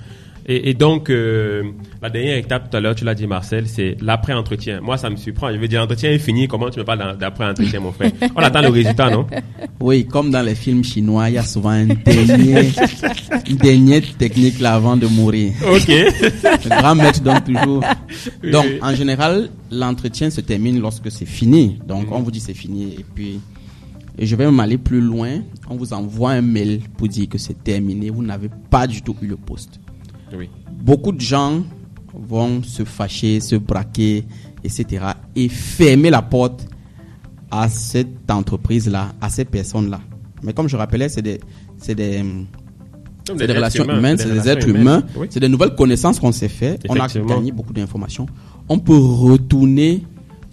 Et, 0.50 0.70
et 0.70 0.74
donc, 0.74 1.10
euh, 1.10 1.62
la 2.02 2.10
dernière 2.10 2.38
étape 2.38 2.70
tout 2.72 2.78
à 2.78 2.80
l'heure, 2.80 2.96
tu 2.96 3.04
l'as 3.04 3.14
dit 3.16 3.28
Marcel, 3.28 3.68
c'est 3.68 3.98
l'après-entretien. 4.02 4.80
Moi, 4.80 4.96
ça 4.96 5.10
me 5.10 5.18
surprend. 5.18 5.52
Je 5.52 5.58
veux 5.58 5.68
dire, 5.68 5.82
l'entretien 5.82 6.10
est 6.12 6.20
fini, 6.20 6.48
comment 6.48 6.70
tu 6.70 6.80
me 6.80 6.86
parles 6.86 7.18
d'après-entretien, 7.20 7.82
mon 7.82 7.92
frère? 7.92 8.12
On 8.34 8.40
attend 8.40 8.62
le 8.62 8.70
résultat, 8.70 9.10
non? 9.10 9.28
Oui, 9.82 10.06
comme 10.08 10.32
dans 10.32 10.42
les 10.42 10.56
films 10.56 10.86
chinois, 10.86 11.30
il 11.30 11.34
y 11.36 11.38
a 11.38 11.44
souvent 11.44 11.72
un 11.72 11.88
dernier, 11.88 12.70
une 13.50 13.58
dernière 13.58 14.02
technique 14.18 14.60
là 14.62 14.76
avant 14.76 14.96
de 14.96 15.08
mourir. 15.08 15.52
Ok. 15.70 15.88
Le 15.90 16.70
grand 16.82 16.96
maître 16.96 17.22
donne 17.22 17.44
toujours. 17.44 17.84
Oui, 18.42 18.52
Donc, 18.52 18.66
oui. 18.68 18.80
en 18.82 18.96
général, 18.96 19.50
l'entretien 19.70 20.30
se 20.30 20.40
termine 20.40 20.80
lorsque 20.80 21.12
c'est 21.12 21.26
fini. 21.26 21.78
Donc, 21.86 22.06
Mhm. 22.08 22.14
on 22.14 22.20
vous 22.20 22.32
dit 22.32 22.40
c'est 22.40 22.54
fini. 22.54 22.96
Et 22.98 23.06
puis, 23.16 23.42
et 24.18 24.26
je 24.26 24.36
vais 24.38 24.46
même 24.46 24.60
aller 24.62 24.78
plus 24.78 25.02
loin. 25.02 25.42
On 25.70 25.76
vous 25.76 25.92
envoie 25.94 26.32
un 26.32 26.42
mail 26.42 26.80
pour 26.98 27.10
dire 27.10 27.28
que 27.28 27.38
c'est 27.38 27.62
terminé. 27.66 28.10
Vous 28.10 28.24
n'avez 28.24 28.50
pas 28.70 28.88
du 28.88 29.02
tout 29.02 29.16
eu 29.22 29.28
le 29.28 29.36
poste. 29.36 29.80
Oui. 30.36 30.50
Beaucoup 30.72 31.12
de 31.12 31.22
gens 31.22 31.64
vont 32.14 32.62
se 32.64 32.84
fâcher, 32.84 33.40
se 33.40 33.56
braquer, 33.56 34.26
etc. 34.64 35.06
Et 35.36 35.50
fermer 35.50 36.10
la 36.10 36.22
porte 36.22 36.66
à 37.52 37.70
cette 37.70 38.30
entreprise-là, 38.30 39.14
à 39.22 39.30
ces 39.30 39.46
personnes-là. 39.46 40.02
Mais 40.44 40.54
comme 40.54 40.68
je 40.68 40.76
rappelais, 40.76 41.10
c'est 41.10 41.22
des, 41.22 41.40
c'est 41.78 41.96
des, 41.96 42.22
des 42.24 43.44
êtres 43.44 43.56
relations 43.56 43.84
humains, 43.86 43.98
humaines, 44.00 44.16
des 44.18 44.24
c'est 44.24 44.34
des 44.34 44.50
êtres 44.50 44.68
humains, 44.70 45.04
Oui. 45.16 45.28
c'est 45.30 45.40
des 45.40 45.50
nouvelles 45.50 45.76
connaissances 45.76 46.20
qu'on 46.20 46.32
s'est 46.32 46.48
fait. 46.50 46.80
On 46.90 46.96
a 47.00 47.08
gagné 47.08 47.52
beaucoup 47.52 47.74
d'informations. 47.74 48.26
On 48.70 48.80
peut 48.80 48.98
retourner 48.98 50.04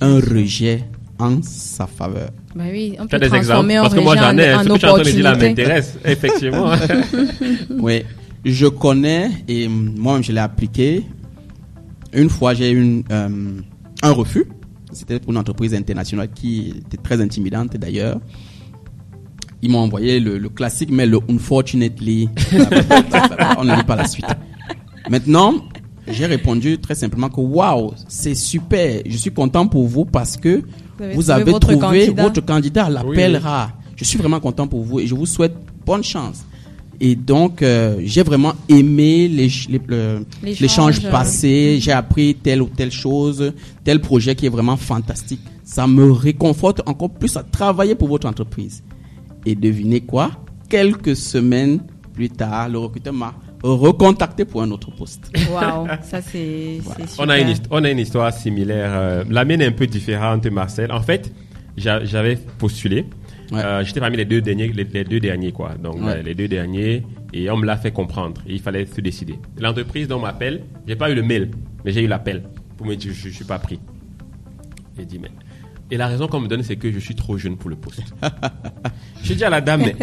un 0.00 0.16
rejet 0.16 0.84
en 1.18 1.42
sa 1.42 1.86
faveur. 1.86 2.30
Bah 2.54 2.64
oui, 2.70 2.96
on 3.00 3.06
Tu 3.06 3.16
as 3.16 3.18
peut 3.18 3.28
des 3.28 3.36
exemples 3.36 3.68
transformer 3.68 3.76
Parce 3.76 3.94
que 3.94 4.00
moi, 4.00 4.16
j'en 4.16 4.36
ai. 4.38 4.54
Ce 4.54 4.68
que 4.68 4.78
tu 4.78 4.86
en 4.86 4.94
train 4.94 4.98
de 5.02 5.10
dire 5.10 5.22
là 5.24 5.36
m'intéresse. 5.36 5.98
Effectivement. 6.04 6.70
Oui, 7.78 8.02
je 8.44 8.66
connais 8.66 9.30
et 9.48 9.68
moi-même 9.68 10.22
je 10.22 10.32
l'ai 10.32 10.40
appliqué. 10.40 11.04
Une 12.12 12.28
fois, 12.28 12.54
j'ai 12.54 12.70
eu 12.70 12.80
une, 12.82 13.02
euh, 13.10 13.60
un 14.02 14.10
refus. 14.12 14.44
C'était 14.92 15.18
pour 15.18 15.32
une 15.32 15.38
entreprise 15.38 15.74
internationale 15.74 16.28
qui 16.32 16.74
était 16.86 16.96
très 16.98 17.20
intimidante 17.20 17.76
d'ailleurs. 17.76 18.20
Ils 19.62 19.70
m'ont 19.70 19.78
envoyé 19.78 20.20
le, 20.20 20.38
le 20.38 20.48
classique, 20.48 20.90
mais 20.92 21.06
le 21.06 21.18
unfortunately. 21.28 22.28
On 23.58 23.64
ne 23.64 23.74
lit 23.74 23.82
pas 23.84 23.96
la 23.96 24.06
suite. 24.06 24.26
Maintenant, 25.10 25.54
j'ai 26.06 26.26
répondu 26.26 26.78
très 26.78 26.94
simplement 26.94 27.28
que 27.30 27.40
waouh, 27.40 27.92
c'est 28.08 28.34
super. 28.34 29.00
Je 29.06 29.16
suis 29.16 29.32
content 29.32 29.66
pour 29.66 29.86
vous 29.88 30.04
parce 30.04 30.36
que 30.36 30.62
Vous 30.98 31.02
avez 31.02 31.14
vous 31.14 31.22
trouvé 31.22 31.32
avez 31.32 31.50
votre 31.52 31.66
trouvé 31.68 31.78
candidat. 32.06 32.22
votre 32.22 32.40
candidat 32.44 32.84
à 32.84 32.90
l'appel 32.90 33.08
Oui, 33.32 33.36
oui. 33.36 33.36
rare. 33.38 33.72
Je 33.96 34.04
suis 34.04 34.18
vraiment 34.18 34.38
content 34.40 34.66
pour 34.68 34.82
vous 34.84 35.00
et 35.00 35.06
je 35.06 35.14
vous 35.14 35.26
souhaite 35.26 35.54
bonne 35.86 36.04
chance. 36.04 36.44
Et 37.00 37.14
donc, 37.16 37.62
euh, 37.62 37.96
j'ai 38.04 38.22
vraiment 38.22 38.54
aimé 38.68 39.28
les- 39.28 39.44
L'échange, 39.48 40.24
l'échange 40.60 41.04
euh, 41.04 41.10
passé. 41.10 41.78
J'ai 41.80 41.92
appris 41.92 42.34
telle 42.34 42.62
ou 42.62 42.68
telle 42.68 42.90
chose, 42.92 43.52
tel 43.84 44.00
projet 44.00 44.34
qui 44.34 44.46
est 44.46 44.50
vraiment 44.50 44.76
fantastique. 44.76 45.40
Ça 45.64 45.86
me 45.86 46.10
réconforte 46.12 46.82
encore 46.86 47.10
plus 47.10 47.36
à 47.36 47.42
travailler 47.42 47.94
pour 47.94 48.08
votre 48.08 48.26
entreprise. 48.28 48.82
Et 49.46 49.54
devinez 49.54 50.00
quoi? 50.00 50.30
Quelques 50.68 51.16
semaines 51.16 51.80
plus 52.12 52.30
tard, 52.30 52.68
le 52.68 52.78
recruteur 52.78 53.12
m'a 53.12 53.34
recontacté 53.62 54.44
pour 54.44 54.62
un 54.62 54.70
autre 54.70 54.90
poste. 54.94 55.30
Waouh, 55.52 55.86
ça 56.02 56.20
c'est 56.22 56.80
super. 56.80 57.06
on, 57.18 57.28
a 57.28 57.38
une, 57.38 57.54
on 57.70 57.84
a 57.84 57.90
une 57.90 57.98
histoire 57.98 58.32
similaire. 58.32 58.90
euh, 58.92 59.24
la 59.28 59.44
mienne 59.44 59.60
est 59.62 59.66
un 59.66 59.72
peu 59.72 59.86
différente, 59.86 60.46
Marcel. 60.46 60.92
En 60.92 61.00
fait, 61.02 61.32
j'a- 61.76 62.04
j'avais 62.04 62.36
postulé. 62.58 63.06
Ouais. 63.52 63.60
Euh, 63.62 63.84
J'étais 63.84 64.00
parmi 64.00 64.16
les 64.16 64.24
deux 64.24 64.40
derniers, 64.40 64.68
les, 64.68 64.84
les 64.84 65.04
deux 65.04 65.20
derniers 65.20 65.52
quoi. 65.52 65.74
Donc 65.82 65.96
Ouais. 65.96 66.12
euh, 66.16 66.22
les 66.22 66.34
deux 66.34 66.48
derniers, 66.48 67.02
et 67.32 67.50
on 67.50 67.56
me 67.56 67.66
l'a 67.66 67.76
fait 67.76 67.90
comprendre. 67.92 68.40
Et 68.48 68.54
il 68.54 68.60
fallait 68.60 68.86
se 68.86 69.00
décider. 69.00 69.34
L'entreprise 69.60 70.08
dont 70.08 70.16
on 70.16 70.20
m'appelle, 70.22 70.62
j'ai 70.86 70.96
pas 70.96 71.10
eu 71.10 71.14
le 71.14 71.22
mail, 71.22 71.50
mais 71.84 71.92
j'ai 71.92 72.02
eu 72.02 72.06
l'appel 72.06 72.42
pour 72.76 72.86
me 72.86 72.94
dire 72.94 73.12
je, 73.14 73.28
je 73.28 73.34
suis 73.34 73.44
pas 73.44 73.58
pris. 73.58 73.78
J'ai 74.98 75.04
dit 75.04 75.18
mais. 75.20 75.28
Et 75.90 75.96
la 75.98 76.06
raison 76.08 76.26
qu'on 76.26 76.40
me 76.40 76.48
donne, 76.48 76.62
c'est 76.62 76.76
que 76.76 76.90
je 76.90 76.98
suis 76.98 77.14
trop 77.14 77.36
jeune 77.36 77.56
pour 77.56 77.68
le 77.68 77.76
poste. 77.76 78.02
je 79.22 79.34
dis 79.34 79.44
à 79.44 79.50
la 79.50 79.60
dame, 79.60 79.82
mais 79.84 79.94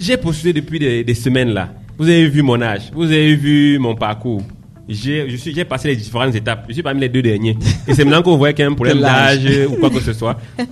j'ai 0.00 0.16
postulé 0.16 0.52
depuis 0.54 0.78
des, 0.78 1.04
des 1.04 1.14
semaines 1.14 1.50
là. 1.50 1.74
Vous 1.98 2.08
avez 2.08 2.26
vu 2.28 2.40
mon 2.42 2.60
âge, 2.62 2.90
vous 2.94 3.04
avez 3.04 3.36
vu 3.36 3.78
mon 3.78 3.94
parcours. 3.94 4.42
J'ai 4.88 5.28
je 5.28 5.36
suis- 5.36 5.54
j'ai 5.54 5.64
passé 5.64 5.88
les 5.88 5.96
différentes 5.96 6.34
étapes. 6.34 6.64
Je 6.68 6.72
suis 6.72 6.82
parmi 6.82 7.00
les 7.00 7.08
deux 7.10 7.22
derniers. 7.22 7.56
Et 7.86 7.94
c'est 7.94 8.04
maintenant 8.04 8.22
qu'on 8.22 8.36
voit 8.36 8.52
qu'il 8.52 8.64
y 8.64 8.66
a 8.66 8.70
un 8.70 8.74
problème 8.74 9.00
d'âge 9.00 9.46
ou 9.68 9.76
quoi 9.76 9.90
que 9.90 10.00
ce 10.00 10.12
soit. 10.14 10.40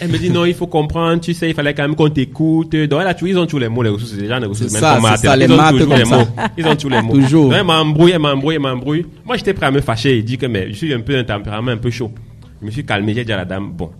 Elle 0.00 0.10
me 0.10 0.18
dit 0.18 0.30
non, 0.30 0.44
il 0.44 0.54
faut 0.54 0.66
comprendre, 0.66 1.20
tu 1.20 1.34
sais, 1.34 1.48
il 1.48 1.54
fallait 1.54 1.74
quand 1.74 1.82
même 1.82 1.94
qu'on 1.96 2.08
t'écoute. 2.08 2.74
Donc 2.74 3.02
là, 3.02 3.14
tu, 3.14 3.28
ils 3.28 3.38
ont 3.38 3.46
tous 3.46 3.58
les 3.58 3.68
mots, 3.68 3.82
les 3.82 3.88
ressources, 3.90 4.14
les 4.14 4.28
gens, 4.28 4.38
les 4.38 4.46
ressources 4.46 4.70
C'est 4.72 4.78
humaines 4.78 5.00
ça, 5.02 5.16
ça, 5.16 5.32
Martel. 5.32 5.38
les 5.40 5.44
Ils 5.46 5.52
ont 5.52 5.56
maths 5.56 5.70
toujours 5.72 5.88
comme 5.88 5.98
les 5.98 6.04
ça. 6.04 6.18
mots. 6.18 6.24
Ils 6.56 6.66
ont 6.66 6.76
tous 6.76 6.88
les 6.88 7.02
mots. 7.02 7.12
Toujours. 7.14 7.44
Donc, 7.50 7.54
elle 7.58 7.64
m'embrouille, 7.66 8.10
elle 8.12 8.18
m'embrouille, 8.20 8.54
elle 8.56 8.60
m'embrouille. 8.60 9.06
Moi, 9.24 9.36
j'étais 9.36 9.54
prêt 9.54 9.66
à 9.66 9.70
me 9.70 9.80
fâcher. 9.80 10.18
Il 10.18 10.24
dit 10.24 10.38
que 10.38 10.46
mais, 10.46 10.68
je 10.70 10.74
suis 10.76 10.94
un 10.94 11.00
peu 11.00 11.16
un 11.18 11.24
tempérament 11.24 11.70
un 11.72 11.76
peu 11.76 11.90
chaud. 11.90 12.12
Je 12.60 12.66
me 12.66 12.70
suis 12.70 12.84
calmé, 12.84 13.14
j'ai 13.14 13.24
dit 13.24 13.32
à 13.32 13.36
la 13.38 13.44
dame, 13.44 13.70
bon, 13.72 13.90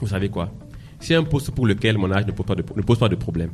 vous 0.00 0.06
savez 0.08 0.28
quoi? 0.28 0.50
C'est 1.00 1.14
un 1.14 1.24
poste 1.24 1.50
pour 1.50 1.66
lequel 1.66 1.98
mon 1.98 2.10
âge 2.12 2.26
ne 2.26 2.32
pose 2.32 2.46
pas 2.46 2.54
de, 2.54 2.64
ne 2.74 2.82
pose 2.82 2.98
pas 2.98 3.08
de 3.08 3.14
problème. 3.16 3.50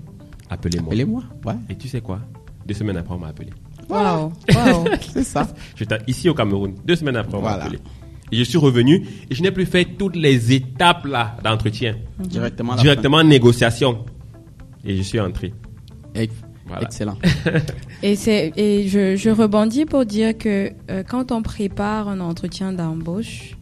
Appelez-moi. 0.51 0.89
Appelez-moi. 0.89 1.23
Ouais, 1.45 1.55
Et 1.71 1.75
tu 1.77 1.89
sais 1.89 2.01
quoi? 2.01 2.21
Deux 2.67 2.75
semaines 2.75 2.97
après, 2.97 3.15
on 3.15 3.19
m'a 3.19 3.29
appelé. 3.29 3.49
Waouh, 3.89 4.33
waouh. 4.55 4.85
c'est 5.13 5.25
ça. 5.25 5.49
J'étais 5.75 5.99
ici 6.07 6.29
au 6.29 6.35
Cameroun. 6.35 6.75
Deux 6.85 6.95
semaines 6.97 7.17
après, 7.17 7.37
on 7.37 7.43
m'a 7.43 7.49
Voilà. 7.51 7.65
appelé. 7.65 7.79
Et 8.33 8.37
je 8.37 8.45
suis 8.45 8.59
revenu 8.59 9.07
et 9.31 9.35
je 9.35 9.43
n'ai 9.43 9.51
plus 9.51 9.67
fait 9.67 9.85
toutes 9.85 10.17
les 10.17 10.53
étapes 10.53 11.05
là 11.05 11.37
d'entretien. 11.45 11.97
Directement. 12.19 12.75
Directement 12.77 13.19
en 13.19 13.25
négociation. 13.25 14.05
Et 14.85 14.97
je 14.97 15.03
suis 15.03 15.21
entré. 15.21 15.53
fin. 16.15 16.21
Ex- 16.23 16.35
Voilà. 16.67 16.83
Excellent. 16.85 17.19
Et 18.03 18.17
c'est 18.17 18.53
et 18.57 18.89
je, 18.89 19.15
je 19.17 19.31
rebondis 19.31 19.85
pour 19.85 20.05
dire 20.07 20.37
que 20.37 20.71
euh, 20.91 21.03
quand 21.09 21.31
on 21.31 21.41
prépare 21.43 22.09
un 22.09 22.19
entretien 22.21 22.73
d'embauche, 22.73 23.57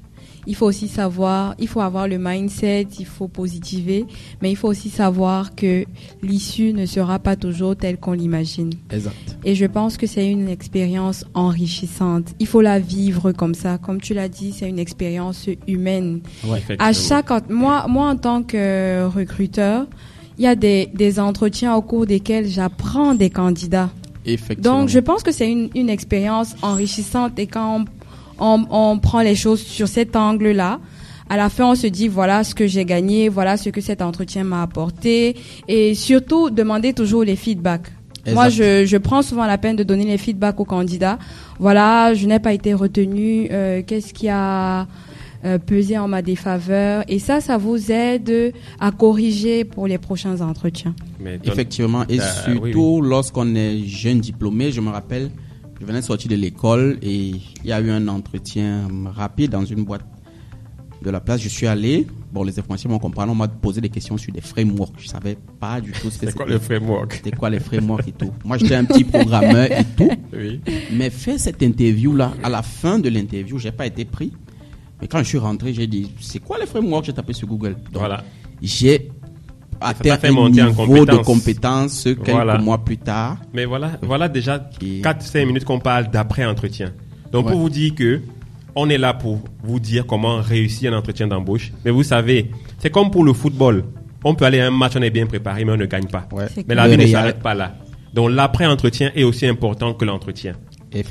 il 0.47 0.55
faut 0.55 0.67
aussi 0.67 0.89
savoir, 0.89 1.55
il 1.59 1.69
faut 1.69 1.81
avoir 1.81 2.09
le 2.09 2.19
mindset, 2.19 2.87
il 2.99 3.07
faut 3.07 3.29
positiver, 3.29 4.07
mais 4.41 4.51
il 4.51 4.57
faut 4.57 4.69
aussi 4.69 4.91
savoir 4.91 5.55
que 5.55 5.85
l'issue 6.23 6.73
ne 6.73 6.87
sera 6.87 7.19
pas 7.19 7.37
toujours 7.37 7.77
telle 7.77 7.99
qu'on 7.99 8.13
l'imagine. 8.13 8.71
Exact. 8.91 9.15
Et 9.45 9.55
je 9.55 9.67
pense 9.67 9.97
que 9.97 10.07
c'est 10.07 10.29
une 10.29 10.49
expérience 10.49 11.25
enrichissante. 11.35 12.29
Il 12.39 12.47
faut 12.47 12.61
la 12.61 12.79
vivre 12.79 13.33
comme 13.33 13.55
ça. 13.55 13.79
Comme 13.79 14.01
tu 14.01 14.15
l'as 14.15 14.29
dit, 14.29 14.53
c'est 14.53 14.69
une 14.69 14.79
expérience 14.79 15.49
humaine. 15.67 16.21
À 16.45 16.57
Effectivement. 16.57 16.93
chaque, 16.93 17.51
moi, 17.51 17.87
moi, 17.89 18.11
en 18.11 18.17
tant 18.17 18.43
que 18.43 19.07
recruteur, 19.07 19.87
il 20.39 20.45
y 20.45 20.47
a 20.47 20.55
des, 20.55 20.89
des 20.95 21.21
entretiens 21.21 21.75
au 21.75 21.83
cours 21.83 22.07
desquels 22.07 22.49
j'apprends 22.49 23.15
des 23.15 23.31
candidats. 23.31 23.91
Effectivement. 24.25 24.81
Donc, 24.81 24.89
je 24.89 24.99
pense 24.99 25.23
que 25.23 25.33
c'est 25.33 25.51
une, 25.51 25.71
une 25.75 25.91
expérience 25.91 26.55
enrichissante 26.63 27.39
et 27.39 27.47
quand 27.47 27.81
on, 27.81 27.85
on, 28.41 28.65
on 28.71 28.99
prend 28.99 29.21
les 29.21 29.35
choses 29.37 29.61
sur 29.63 29.87
cet 29.89 30.17
angle-là, 30.17 30.81
à 31.29 31.37
la 31.37 31.49
fin, 31.49 31.67
on 31.71 31.75
se 31.77 31.87
dit 31.87 32.09
voilà 32.09 32.43
ce 32.43 32.55
que 32.55 32.67
j'ai 32.67 32.85
gagné, 32.85 33.29
voilà 33.29 33.57
ce 33.57 33.69
que 33.71 33.81
cet 33.81 34.03
entretien 34.03 34.43
m'a 34.43 34.63
apporté 34.63 35.37
et 35.69 35.95
surtout 35.95 36.51
demander 36.51 36.93
toujours 36.93 37.23
les 37.23 37.37
feedbacks. 37.37 37.89
Moi, 38.33 38.49
je, 38.51 38.85
je 38.85 38.97
prends 38.99 39.23
souvent 39.23 39.47
la 39.47 39.57
peine 39.57 39.77
de 39.77 39.83
donner 39.83 40.05
les 40.05 40.19
feedbacks 40.19 40.59
aux 40.61 40.65
candidats. 40.67 41.19
Voilà, 41.59 42.13
je 42.15 42.27
n'ai 42.27 42.39
pas 42.39 42.53
été 42.53 42.75
retenu. 42.75 43.49
euh, 43.51 43.83
Qu'est-ce 43.87 44.13
qui 44.13 44.29
a 44.29 44.87
euh, 45.45 45.57
pesé 45.59 45.97
en 45.97 46.07
ma 46.07 46.21
défaveur 46.21 47.03
Et 47.09 47.19
ça, 47.19 47.41
ça 47.41 47.57
vous 47.57 47.91
aide 47.91 48.53
à 48.79 48.91
corriger 48.91 49.65
pour 49.65 49.87
les 49.87 49.97
prochains 49.99 50.41
entretiens. 50.43 50.95
Mais 51.19 51.39
Effectivement, 51.45 52.05
et 52.09 52.21
Euh, 52.21 52.25
surtout 52.45 53.01
lorsqu'on 53.01 53.55
est 53.55 53.79
jeune 53.87 54.21
diplômé, 54.21 54.71
je 54.71 54.81
me 54.83 54.91
rappelle, 54.91 55.31
je 55.81 55.87
venais 55.87 56.01
de 56.01 56.05
sortir 56.05 56.31
de 56.31 56.37
l'école 56.37 56.99
et 57.03 57.29
il 57.29 57.41
y 57.65 57.73
a 57.73 57.81
eu 57.81 57.91
un 57.91 58.07
entretien 58.09 58.87
rapide 59.15 59.51
dans 59.51 59.65
une 59.65 59.85
boîte 59.85 60.05
de 61.03 61.09
la 61.11 61.21
place. 61.21 61.41
Je 61.41 61.49
suis 61.49 61.67
allé, 61.67 62.07
bon, 62.33 62.43
les 62.43 62.59
informations 62.59 62.91
m'ont 62.91 62.99
compris, 62.99 63.25
on 63.27 63.35
m'a 63.35 63.49
posé 63.49 63.81
des 63.81 63.89
questions 63.89 64.19
sur 64.19 64.33
des 64.33 64.43
frameworks. 64.43 64.93
Je 64.99 65.09
savais 65.09 65.39
pas 65.59 65.81
du 65.81 65.93
tout 65.93 66.11
ce 66.11 66.19
que 66.19 66.27
C'est 66.27 66.35
quoi 66.35 66.45
c'était. 66.47 66.53
le 66.53 66.59
framework 66.61 67.15
C'était 67.15 67.31
quoi 67.31 67.49
les 67.49 67.61
frameworks 67.61 68.09
et 68.09 68.13
tout. 68.13 68.31
Moi, 68.45 68.59
j'étais 68.59 68.75
un 68.75 68.85
petit 68.85 69.05
programmeur 69.05 69.71
et 69.73 69.85
tout. 69.97 70.11
Oui. 70.33 70.61
Mais 70.93 71.11
fait 71.11 71.39
cette 71.39 71.61
interview-là, 71.63 72.33
à 72.43 72.49
la 72.51 72.63
fin 72.63 72.99
de 72.99 73.09
l'interview, 73.09 73.59
j'ai 73.59 73.73
pas 73.73 73.87
été 73.87 74.05
pris. 74.05 74.33
Mais 75.01 75.09
quand 75.09 75.19
je 75.19 75.25
suis 75.25 75.39
rentré, 75.39 75.73
j'ai 75.75 75.87
dit, 75.87 76.13
c'est 76.21 76.39
quoi 76.39 76.59
les 76.59 76.67
frameworks? 76.67 77.07
J'ai 77.07 77.13
tapé 77.15 77.33
sur 77.33 77.49
Google. 77.49 77.73
Donc, 77.91 77.95
Voilà. 78.01 78.23
j'ai 78.63 79.11
atteint 79.81 80.17
fait 80.19 80.29
un 80.29 80.33
monter 80.33 80.63
en 80.63 80.71
niveau 80.71 81.05
de 81.07 81.17
compétence. 81.17 82.05
quelques 82.05 82.29
Voilà. 82.31 82.59
mois 82.59 82.79
plus 82.85 82.99
tard. 82.99 83.39
Mais 83.53 83.65
voilà, 83.65 83.93
voilà 84.03 84.29
déjà 84.29 84.69
Et- 84.83 85.01
4-5 85.01 85.47
minutes 85.47 85.65
qu'on 85.65 85.79
parle 85.81 86.11
d'après-entretien. 86.11 86.93
Donc 87.33 87.47
Ouais. 87.47 87.53
pour 87.53 87.61
vous 87.61 87.71
dire 87.71 87.95
que 87.95 88.21
on 88.75 88.89
est 88.89 88.99
là 88.99 89.15
pour 89.15 89.41
vous 89.65 89.81
dire 89.81 90.07
comment 90.07 90.37
réussir 90.41 90.93
un 90.93 90.99
entretien 90.99 91.27
d'embauche. 91.27 91.73
Mais 91.85 91.91
vous 91.91 92.03
savez, 92.05 92.51
c'est 92.79 92.91
comme 92.91 93.11
pour 93.11 93.25
le 93.25 93.33
football. 93.33 93.85
On 94.25 94.35
peut 94.35 94.45
aller 94.45 94.61
à 94.61 94.67
un 94.67 94.71
match, 94.71 94.93
on 94.97 95.03
est 95.03 95.11
bien 95.11 95.27
préparé, 95.27 95.65
mais 95.65 95.73
on 95.73 95.77
ne 95.77 95.87
gagne 95.87 96.07
pas. 96.07 96.29
Ouais. 96.33 96.47
Mais 96.69 96.75
la 96.75 96.87
vie 96.89 96.97
ne 96.97 97.07
s'arrête 97.07 97.41
pas 97.41 97.55
là. 97.55 97.75
Donc 98.15 98.31
l'après-entretien 98.31 99.11
est 99.15 99.25
aussi 99.25 99.47
important 99.47 99.95
que 99.95 100.05
l'entretien. 100.05 100.55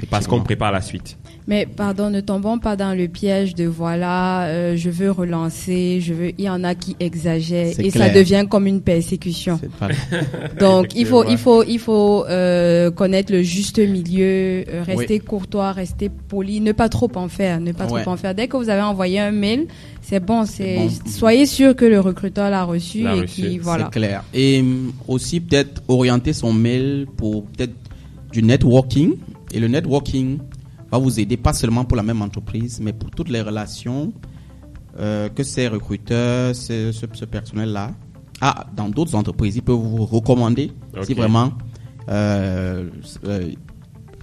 Parce 0.09 0.27
qu'on 0.27 0.41
prépare 0.41 0.71
la 0.73 0.81
suite. 0.81 1.17
Mais 1.47 1.65
pardon, 1.65 2.09
ne 2.11 2.21
tombons 2.21 2.59
pas 2.59 2.75
dans 2.75 2.95
le 2.95 3.07
piège 3.07 3.55
de 3.55 3.65
voilà, 3.65 4.43
euh, 4.45 4.75
je 4.75 4.89
veux 4.91 5.09
relancer, 5.09 5.99
je 5.99 6.13
veux. 6.13 6.31
Il 6.37 6.45
y 6.45 6.49
en 6.49 6.63
a 6.63 6.75
qui 6.75 6.95
exagèrent 6.99 7.79
et 7.79 7.89
ça 7.89 8.09
devient 8.09 8.45
comme 8.47 8.67
une 8.67 8.81
persécution. 8.81 9.59
Pas- 9.79 9.87
Donc 10.59 10.95
il 10.95 11.05
faut, 11.07 11.23
il 11.27 11.37
faut, 11.37 11.63
il 11.63 11.79
faut 11.79 12.25
euh, 12.27 12.91
connaître 12.91 13.31
le 13.33 13.41
juste 13.41 13.79
milieu, 13.79 14.63
euh, 14.69 14.83
rester 14.85 15.19
courtois, 15.19 15.71
rester 15.71 16.09
poli, 16.09 16.61
ne 16.61 16.71
pas 16.71 16.87
trop 16.89 17.09
en 17.15 17.27
faire, 17.27 17.59
ne 17.59 17.71
pas 17.71 17.87
Ouais. 17.87 18.01
trop 18.03 18.11
en 18.11 18.17
faire. 18.17 18.35
Dès 18.35 18.47
que 18.47 18.55
vous 18.57 18.69
avez 18.69 18.83
envoyé 18.83 19.19
un 19.19 19.31
mail, 19.31 19.65
c'est 20.01 20.23
bon, 20.23 20.45
c'est 20.45 20.75
bon. 20.75 20.89
soyez 21.07 21.45
sûr 21.47 21.75
que 21.75 21.85
le 21.85 21.99
recruteur 21.99 22.49
l'a 22.51 22.63
reçu 22.63 23.01
L'a 23.01 23.15
et 23.15 23.25
qui 23.25 23.57
voilà. 23.57 23.85
C'est 23.91 23.99
clair. 23.99 24.23
Et 24.33 24.59
hum, 24.61 24.91
aussi 25.07 25.39
peut-être 25.39 25.81
orienter 25.87 26.33
son 26.33 26.53
mail 26.53 27.07
pour 27.17 27.45
peut-être 27.45 27.73
du 28.31 28.43
networking. 28.43 29.13
Et 29.51 29.59
le 29.59 29.67
networking 29.67 30.37
va 30.91 30.97
vous 30.97 31.19
aider 31.19 31.37
pas 31.37 31.53
seulement 31.53 31.85
pour 31.85 31.97
la 31.97 32.03
même 32.03 32.21
entreprise, 32.21 32.79
mais 32.81 32.93
pour 32.93 33.09
toutes 33.11 33.29
les 33.29 33.41
relations 33.41 34.11
euh, 34.99 35.29
que 35.29 35.43
ces 35.43 35.67
recruteurs, 35.67 36.55
ce, 36.55 36.91
ce, 36.91 37.05
ce 37.11 37.25
personnel-là 37.25 37.91
a 38.41 38.65
dans 38.75 38.89
d'autres 38.89 39.15
entreprises. 39.15 39.55
Ils 39.57 39.61
peuvent 39.61 39.75
vous 39.75 40.05
recommander 40.05 40.71
si 41.03 41.13
vraiment 41.13 41.53
euh, 42.09 42.89
euh, 43.25 43.51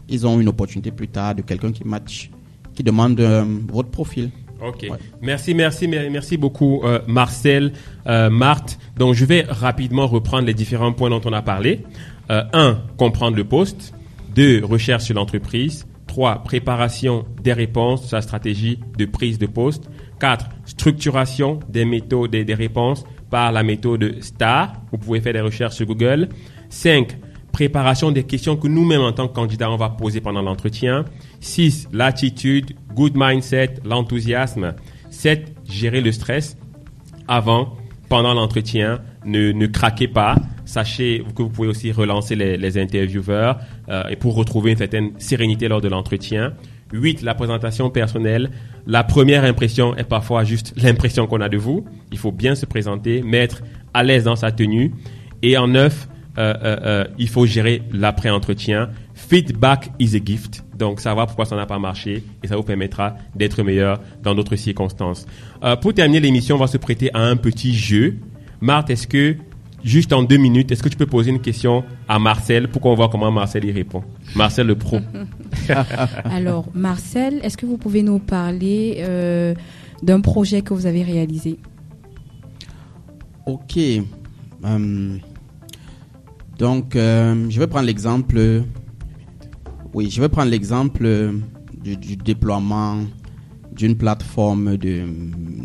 ils 0.09 0.27
ont 0.27 0.41
une 0.41 0.49
opportunité 0.49 0.91
plus 0.91 1.09
tard 1.09 1.35
de 1.35 1.43
quelqu'un 1.43 1.73
qui 1.73 1.85
match, 1.85 2.31
qui 2.75 2.83
demande 2.83 3.21
votre 3.69 3.91
profil. 3.91 4.31
Ok. 4.67 4.87
Ouais. 4.91 4.99
Merci, 5.21 5.53
merci, 5.55 5.87
mer- 5.87 6.11
merci 6.11 6.37
beaucoup, 6.39 6.81
euh, 6.85 7.01
Marcel, 7.07 7.73
euh, 8.07 8.31
Marthe. 8.31 8.79
Donc, 8.97 9.15
je 9.15 9.25
vais 9.27 9.43
rapidement 9.47 10.07
reprendre 10.07 10.47
les 10.47 10.55
différents 10.55 10.93
points 10.93 11.11
dont 11.11 11.21
on 11.27 11.33
a 11.33 11.43
parlé. 11.43 11.85
Euh, 12.31 12.43
un, 12.55 12.79
comprendre 12.97 13.37
le 13.37 13.45
poste. 13.45 13.93
Deux, 14.35 14.65
recherche 14.65 15.05
sur 15.05 15.15
l'entreprise. 15.15 15.87
Trois, 16.17 16.43
préparation 16.43 17.27
des 17.43 17.53
réponses, 17.53 18.09
sa 18.09 18.23
stratégie 18.23 18.79
de 18.97 19.05
prise 19.05 19.39
de 19.39 19.45
poste. 19.45 19.91
Quatre, 20.19 20.49
structuration 20.65 21.61
des 21.69 21.85
méthodes, 21.85 22.31
des, 22.31 22.43
des 22.43 22.55
réponses 22.55 23.05
par 23.29 23.53
la 23.53 23.63
méthode 23.63 24.23
STAR. 24.23 24.81
Vous 24.91 24.97
pouvez 24.97 25.21
faire 25.21 25.35
des 25.35 25.43
recherches 25.43 25.75
sur 25.75 25.85
Google. 25.85 26.31
Cinq, 26.71 27.19
préparation 27.53 28.13
des 28.13 28.25
questions 28.25 28.57
que 28.57 28.67
nous-mêmes 28.67 29.03
en 29.03 29.13
tant 29.13 29.29
que 29.29 29.35
candidats 29.35 29.71
on 29.71 29.77
va 29.77 29.91
poser 29.91 30.23
pendant 30.23 30.41
l'entretien. 30.41 31.05
6. 31.41 31.89
L'attitude, 31.93 32.73
good 32.95 33.13
mindset, 33.15 33.75
l'enthousiasme. 33.85 34.73
7. 35.11 35.55
Gérer 35.69 36.01
le 36.01 36.13
stress 36.13 36.57
avant, 37.29 37.77
pendant 38.09 38.33
l'entretien. 38.33 39.01
Ne, 39.27 39.53
ne 39.53 39.67
craquez 39.67 40.09
pas. 40.09 40.37
Sachez 40.65 41.23
que 41.35 41.43
vous 41.43 41.51
pouvez 41.51 41.69
aussi 41.69 41.93
relancer 41.93 42.37
les, 42.37 42.57
les 42.57 42.79
intervieweurs 42.79 43.59
et 43.89 44.17
pour 44.17 44.35
retrouver 44.35 44.73
une 44.73 44.79
certaine 44.79 45.13
sérénité 45.19 45.69
lors 45.69 45.81
de 45.81 45.89
l'entretien. 45.89 46.53
8. 46.93 47.23
La 47.23 47.35
présentation 47.35 47.91
personnelle. 47.91 48.51
La 48.87 49.05
première 49.05 49.45
impression 49.45 49.97
est 49.97 50.05
parfois 50.05 50.45
juste 50.45 50.73
l'impression 50.77 51.27
qu'on 51.27 51.41
a 51.41 51.49
de 51.49 51.57
vous. 51.57 51.85
Il 52.13 52.19
faut 52.19 52.33
bien 52.33 52.55
se 52.55 52.67
présenter, 52.67 53.23
mettre 53.23 53.63
à 53.95 54.03
l'aise 54.03 54.25
dans 54.25 54.37
sa 54.37 54.53
tenue. 54.53 54.93
Et 55.43 55.57
en 55.57 55.69
9, 55.69 56.09
euh, 56.39 56.55
euh, 56.63 56.77
euh, 56.83 57.05
il 57.19 57.29
faut 57.29 57.47
gérer 57.47 57.83
l'après-entretien. 57.93 58.91
Feedback 59.15 59.91
is 59.99 60.15
a 60.17 60.21
gift. 60.25 60.63
Donc, 60.77 61.01
savoir 61.01 61.27
pourquoi 61.27 61.47
ça 61.47 61.57
n'a 61.57 61.67
pas 61.67 61.79
marché 61.79 62.23
et 62.43 62.47
ça 62.47 62.57
vous 62.57 62.63
permettra 62.63 63.17
d'être 63.35 63.63
meilleur 63.63 64.01
dans 64.23 64.35
d'autres 64.35 64.57
circonstances. 64.57 65.27
Euh, 65.65 65.77
pour 65.77 65.95
terminer 65.95 66.21
l'émission, 66.21 66.57
on 66.57 66.59
va 66.59 66.67
se 66.67 66.77
prêter 66.77 67.11
à 67.15 67.21
un 67.21 67.37
petit 67.37 67.75
jeu. 67.75 68.17
Marthe, 68.61 68.91
est-ce 68.91 69.07
que, 69.07 69.37
juste 69.87 70.13
en 70.13 70.25
deux 70.25 70.37
minutes, 70.37 70.73
est-ce 70.73 70.83
que 70.83 70.89
tu 70.89 70.97
peux 70.97 71.07
poser 71.07 71.31
une 71.31 71.41
question 71.41 71.85
à 72.09 72.19
Marcel 72.19 72.69
pour 72.69 72.83
qu'on 72.83 72.95
voit 72.95 73.09
comment 73.09 73.31
Marcel 73.31 73.65
y 73.65 73.73
répond? 73.73 74.03
Marcel 74.35 74.67
le 74.67 74.75
pro. 74.75 74.99
Alors 76.25 76.67
Marcel, 76.75 77.41
est-ce 77.43 77.57
que 77.57 77.65
vous 77.67 77.79
pouvez 77.79 78.03
nous 78.03 78.19
parler 78.19 78.97
euh, 78.99 79.55
d'un 80.03 80.21
projet 80.21 80.63
que 80.63 80.75
vous 80.75 80.87
avez 80.87 81.03
réalisé? 81.03 81.59
Ok. 83.47 83.79
Euh, 83.79 85.17
donc, 86.59 86.97
euh, 86.97 87.47
je 87.49 87.59
vais 87.61 87.69
prendre 87.69 87.87
l'exemple. 87.87 88.65
Oui, 89.95 90.11
je 90.11 90.21
vais 90.21 90.29
prendre 90.29 90.51
l'exemple 90.51 91.33
du, 91.81 91.97
du 91.97 92.17
déploiement 92.17 92.99
d'une 93.73 93.97
plateforme 93.97 94.77
de, 94.77 95.05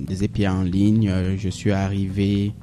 des 0.05 0.23
API 0.23 0.47
en 0.47 0.61
ligne. 0.61 1.11
Je 1.37 1.49
suis 1.49 1.71
arrivé. 1.71 2.53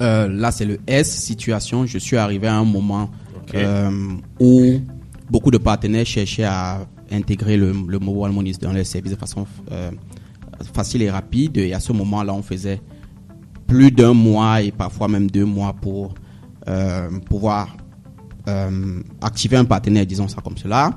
Euh, 0.00 0.28
là, 0.28 0.50
c'est 0.50 0.64
le 0.64 0.78
S 0.86 1.10
situation. 1.10 1.86
Je 1.86 1.98
suis 1.98 2.16
arrivé 2.16 2.46
à 2.46 2.56
un 2.56 2.64
moment 2.64 3.10
euh, 3.54 3.90
où 4.40 4.80
beaucoup 5.30 5.50
de 5.50 5.58
partenaires 5.58 6.06
cherchaient 6.06 6.44
à 6.44 6.86
intégrer 7.10 7.56
le, 7.56 7.72
le 7.72 7.98
mobile 7.98 8.34
money 8.34 8.52
dans 8.60 8.72
les 8.72 8.84
services 8.84 9.12
de 9.12 9.18
façon 9.18 9.46
euh, 9.72 9.90
facile 10.74 11.02
et 11.02 11.10
rapide. 11.10 11.56
Et 11.58 11.72
à 11.72 11.80
ce 11.80 11.92
moment-là, 11.92 12.34
on 12.34 12.42
faisait 12.42 12.80
plus 13.66 13.90
d'un 13.90 14.12
mois 14.12 14.62
et 14.62 14.70
parfois 14.72 15.08
même 15.08 15.30
deux 15.30 15.44
mois 15.44 15.72
pour 15.72 16.14
pouvoir 17.26 17.76
activer 19.22 19.56
un 19.56 19.64
partenaire, 19.64 20.04
disons 20.06 20.28
ça 20.28 20.40
comme 20.42 20.56
cela. 20.56 20.90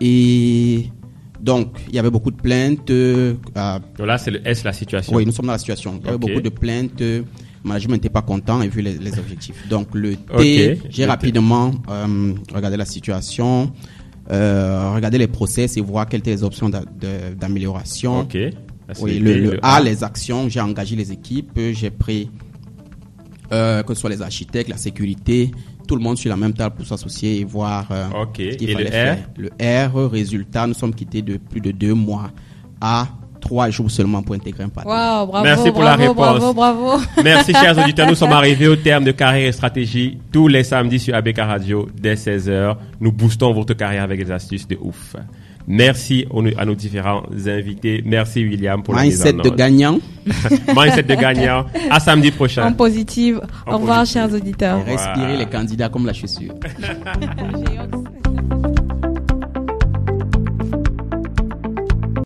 Et 0.00 0.88
donc, 1.40 1.76
il 1.88 1.94
y 1.94 1.98
avait 1.98 2.10
beaucoup 2.10 2.30
de 2.30 2.40
plaintes. 2.40 2.90
euh, 2.90 3.34
là, 3.98 4.18
c'est 4.18 4.30
le 4.30 4.46
S, 4.48 4.64
la 4.64 4.72
situation. 4.72 5.14
oui, 5.14 5.26
nous 5.26 5.32
sommes 5.32 5.46
dans 5.46 5.52
la 5.52 5.58
situation. 5.58 5.98
Il 6.00 6.06
y 6.06 6.08
avait 6.08 6.18
beaucoup 6.18 6.40
de 6.40 6.48
plaintes. 6.48 7.02
Management 7.64 7.94
n'était 7.94 8.10
pas 8.10 8.22
content 8.22 8.62
et 8.62 8.68
vu 8.68 8.82
les, 8.82 8.94
les 8.98 9.18
objectifs. 9.18 9.66
Donc, 9.68 9.88
le 9.94 10.16
T, 10.16 10.78
j'ai 10.90 11.06
rapidement 11.06 11.72
euh, 11.88 12.34
regardé 12.54 12.76
la 12.76 12.84
situation, 12.84 13.72
euh, 14.30 14.92
regardé 14.94 15.18
les 15.18 15.26
process 15.26 15.76
et 15.76 15.80
voir 15.80 16.06
quelles 16.06 16.20
étaient 16.20 16.30
les 16.30 16.44
options 16.44 16.70
d'amélioration. 17.40 18.20
Ok. 18.20 18.36
Oui, 19.00 19.18
le, 19.18 19.38
le 19.40 19.58
A, 19.62 19.80
les 19.80 20.04
actions, 20.04 20.48
j'ai 20.50 20.60
engagé 20.60 20.94
les 20.94 21.10
équipes, 21.10 21.58
j'ai 21.72 21.90
pris 21.90 22.30
euh, 23.50 23.82
que 23.82 23.94
ce 23.94 24.00
soit 24.02 24.10
les 24.10 24.20
architectes, 24.20 24.68
la 24.68 24.76
sécurité, 24.76 25.50
tout 25.88 25.96
le 25.96 26.02
monde 26.02 26.18
sur 26.18 26.28
la 26.28 26.36
même 26.36 26.52
table 26.52 26.76
pour 26.76 26.86
s'associer 26.86 27.40
et 27.40 27.44
voir 27.44 27.88
ce 27.88 28.56
qu'il 28.58 28.68
Et 28.68 28.74
le 28.74 28.84
fallait 28.84 28.88
R? 28.88 28.92
faire. 28.92 29.30
Le 29.38 29.48
R, 30.06 30.10
résultat, 30.10 30.66
nous 30.66 30.74
sommes 30.74 30.94
quittés 30.94 31.22
de 31.22 31.38
plus 31.38 31.62
de 31.62 31.70
deux 31.70 31.94
mois 31.94 32.30
à 32.80 33.08
trois 33.44 33.68
jours 33.70 33.90
seulement 33.90 34.22
pour 34.22 34.34
intégrer 34.34 34.64
un 34.64 34.68
partenaire. 34.68 34.96
Waouh, 34.98 35.26
bravo, 35.26 35.44
Merci 35.44 35.70
pour 35.70 35.82
la 35.82 35.96
bravo, 35.96 36.12
réponse. 36.12 36.38
bravo, 36.38 36.54
bravo. 36.54 37.04
Merci, 37.22 37.52
chers 37.52 37.78
auditeurs. 37.78 38.08
Nous 38.08 38.14
sommes 38.14 38.32
arrivés 38.32 38.68
au 38.68 38.76
terme 38.76 39.04
de 39.04 39.12
Carrière 39.12 39.48
et 39.48 39.52
Stratégie 39.52 40.18
tous 40.32 40.48
les 40.48 40.64
samedis 40.64 40.98
sur 40.98 41.14
ABK 41.14 41.38
Radio 41.38 41.88
dès 41.94 42.14
16h. 42.14 42.76
Nous 43.00 43.12
boostons 43.12 43.52
votre 43.52 43.74
carrière 43.74 44.02
avec 44.02 44.24
des 44.24 44.32
astuces 44.32 44.66
de 44.66 44.78
ouf. 44.80 45.14
Merci 45.66 46.26
à 46.58 46.64
nos 46.64 46.74
différents 46.74 47.22
invités. 47.46 48.02
Merci, 48.04 48.44
William, 48.44 48.82
pour 48.82 48.94
Mindset 48.94 49.24
la 49.26 49.32
mise 49.32 49.42
de 49.44 49.50
en 49.50 49.54
gagnant, 49.54 49.98
Mindset 50.76 51.02
de 51.04 51.14
gagnant. 51.14 51.64
À 51.90 52.00
samedi 52.00 52.30
prochain. 52.30 52.66
En 52.66 52.72
positive. 52.72 53.40
En 53.66 53.74
Au 53.74 53.78
revoir, 53.78 54.00
positive. 54.00 54.20
chers 54.22 54.34
auditeurs. 54.34 54.76
Au 54.76 54.80
revoir. 54.80 54.98
respirer 54.98 55.36
les 55.36 55.46
candidats 55.46 55.88
comme 55.88 56.06
la 56.06 56.12
chaussure. 56.12 56.54